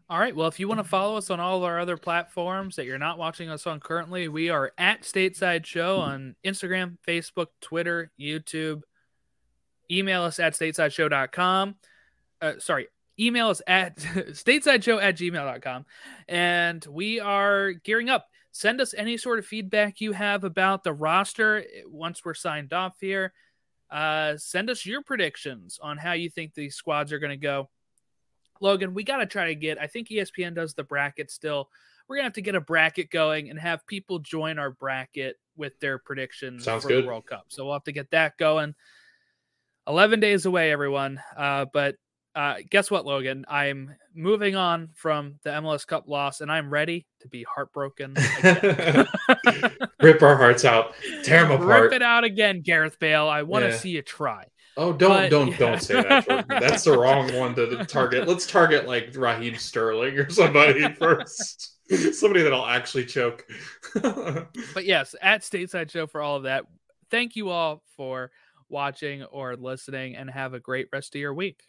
All 0.10 0.20
right. 0.20 0.36
Well, 0.36 0.49
if 0.49 0.60
you 0.60 0.68
want 0.68 0.80
to 0.80 0.84
follow 0.84 1.16
us 1.16 1.30
on 1.30 1.39
all 1.39 1.58
of 1.58 1.64
our 1.64 1.80
other 1.80 1.95
platforms 1.95 2.76
that 2.76 2.86
you're 2.86 2.97
not 2.97 3.18
watching 3.18 3.49
us 3.49 3.66
on 3.66 3.80
currently, 3.80 4.28
we 4.28 4.49
are 4.49 4.74
at 4.78 5.04
Stateside 5.04 5.66
Show 5.66 5.99
on 5.99 6.36
Instagram, 6.43 6.97
Facebook, 7.08 7.47
Twitter, 7.62 8.12
YouTube. 8.20 8.82
Email 9.89 10.24
us 10.24 10.38
at 10.38 10.52
statesideshow.com. 10.52 11.76
Uh, 12.41 12.54
sorry, 12.60 12.88
email 13.22 13.50
us 13.50 13.62
at 13.68 13.98
statesideshow 13.98 15.02
at 15.02 15.18
gmail.com. 15.18 15.86
And 16.28 16.86
we 16.90 17.20
are 17.20 17.74
gearing 17.74 18.10
up. 18.10 18.28
Send 18.52 18.82
us 18.82 18.94
any 18.94 19.18
sort 19.18 19.40
of 19.40 19.46
feedback 19.46 20.02
you 20.02 20.12
have 20.12 20.44
about 20.44 20.84
the 20.84 20.94
roster 20.94 21.60
eh, 21.60 21.82
once 21.86 22.26
we're 22.26 22.34
signed 22.34 22.74
off 22.74 22.98
here. 23.00 23.34
Uh, 23.90 24.36
send 24.38 24.70
us 24.70 24.86
your 24.86 25.02
predictions 25.02 25.80
on 25.82 25.98
how 25.98 26.14
you 26.14 26.30
think 26.30 26.54
these 26.54 26.76
squads 26.76 27.14
are 27.14 27.20
going 27.20 27.32
to 27.32 27.38
go. 27.38 27.70
Logan, 28.60 28.94
we 28.94 29.04
got 29.04 29.18
to 29.18 29.26
try 29.26 29.48
to 29.48 29.56
get, 29.56 29.82
I 29.82 29.88
think 29.88 30.10
ESPN 30.10 30.54
does 30.54 30.74
the 30.74 30.84
bracket 30.84 31.32
still. 31.32 31.70
We're 32.08 32.18
going 32.18 32.24
to 32.24 32.28
have 32.28 32.34
to 32.34 32.42
get 32.42 32.56
a 32.56 32.62
bracket 32.62 33.10
going 33.10 33.50
and 33.50 33.60
have 33.60 33.88
people 33.88 34.20
join 34.20 34.60
our 34.60 34.72
bracket 34.72 35.38
with 35.56 35.80
their 35.80 35.98
predictions 35.98 36.66
Sounds 36.66 36.84
for 36.84 36.90
good. 36.90 37.04
the 37.04 37.08
World 37.08 37.26
Cup. 37.26 37.46
So 37.50 37.66
we'll 37.66 37.74
have 37.74 37.84
to 37.86 37.92
get 37.92 38.12
that 38.12 38.38
going. 38.38 38.76
11 39.88 40.20
days 40.20 40.46
away, 40.46 40.72
everyone. 40.72 41.22
Uh, 41.36 41.66
but 41.72 41.96
uh, 42.36 42.56
guess 42.70 42.90
what, 42.90 43.06
Logan? 43.06 43.46
I'm 43.50 43.96
moving 44.16 44.56
on 44.56 44.90
from 44.96 45.36
the 45.44 45.50
MLS 45.52 45.86
Cup 45.86 46.08
loss 46.08 46.42
and 46.42 46.52
I'm 46.52 46.70
ready 46.70 47.06
to 47.22 47.28
be 47.28 47.44
heartbroken. 47.44 48.14
Rip 50.02 50.22
our 50.22 50.38
hearts 50.38 50.66
out, 50.66 50.94
tear 51.24 51.44
them 51.44 51.52
apart. 51.52 51.84
Rip 51.84 51.94
it 51.94 52.02
out 52.02 52.24
again, 52.24 52.62
Gareth 52.62 52.98
Bale. 53.00 53.28
I 53.28 53.44
want 53.44 53.64
to 53.66 53.70
Yeah. 53.70 53.76
see 53.78 53.90
you 53.90 54.02
try. 54.02 54.46
Oh, 54.78 54.94
don't 54.94 55.10
But- 55.10 55.30
don't 55.30 55.58
don't 55.60 55.82
say 55.82 56.02
that. 56.02 56.26
Jordan. 56.28 56.46
That's 56.62 56.84
the 56.86 56.98
wrong 56.98 57.34
one 57.36 57.54
to 57.56 57.84
target. 57.86 58.28
Let's 58.28 58.48
target 58.48 58.88
like 58.88 59.10
Raheem 59.16 59.56
Sterling 59.56 60.18
or 60.18 60.30
somebody 60.30 60.88
first. 60.94 61.74
Somebody 62.14 62.42
that'll 62.44 62.66
actually 62.66 63.06
choke. 63.06 63.46
But 63.94 64.86
yes, 64.86 65.14
at 65.22 65.42
Stateside 65.42 65.92
Show 65.92 66.08
for 66.08 66.22
all 66.22 66.38
of 66.38 66.44
that. 66.44 66.64
Thank 67.10 67.36
you 67.36 67.50
all 67.50 67.84
for 67.98 68.32
watching 68.70 69.24
or 69.26 69.58
listening 69.58 70.16
and 70.16 70.30
have 70.30 70.54
a 70.54 70.60
great 70.62 70.88
rest 70.94 71.14
of 71.16 71.20
your 71.20 71.34
week. 71.34 71.60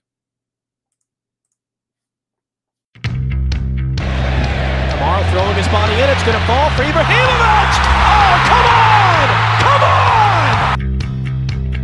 Throwing 5.03 5.57
his 5.57 5.67
body 5.69 5.95
in. 5.95 6.11
It's 6.11 6.23
going 6.23 6.39
to 6.39 6.47
fall 6.47 6.69
for 6.77 6.83
Ibrahimovic. 6.83 7.73
Oh, 8.05 8.37
come 9.59 9.83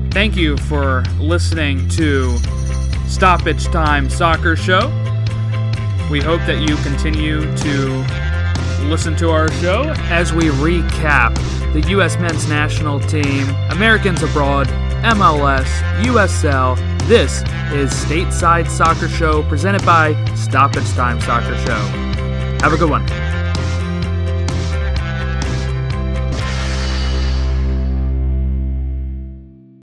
on! 0.04 0.10
Thank 0.10 0.36
you 0.36 0.56
for 0.58 1.02
listening 1.18 1.88
to 1.90 2.36
Stoppage 3.08 3.64
Time 3.66 4.10
Soccer 4.10 4.54
Show. 4.54 4.88
We 6.10 6.20
hope 6.20 6.42
that 6.42 6.58
you 6.60 6.76
continue 6.84 7.40
to 7.56 8.06
listen 8.86 9.16
to 9.16 9.30
our 9.30 9.50
show 9.52 9.94
as 10.10 10.32
we 10.34 10.50
recap 10.50 11.34
the 11.72 11.80
U.S. 11.92 12.18
men's 12.18 12.48
national 12.48 13.00
team, 13.00 13.48
Americans 13.70 14.22
abroad, 14.22 14.68
MLS, 15.02 15.66
USL. 16.02 16.76
This 17.08 17.40
is 17.72 17.90
Stateside 17.92 18.68
Soccer 18.70 19.08
Show 19.08 19.42
presented 19.44 19.84
by 19.86 20.14
Stoppage 20.34 20.90
Time 20.90 21.18
Soccer 21.22 21.56
Show. 21.66 22.08
Have 22.60 22.72
a 22.72 22.76
good 22.76 22.90
one. 22.90 23.47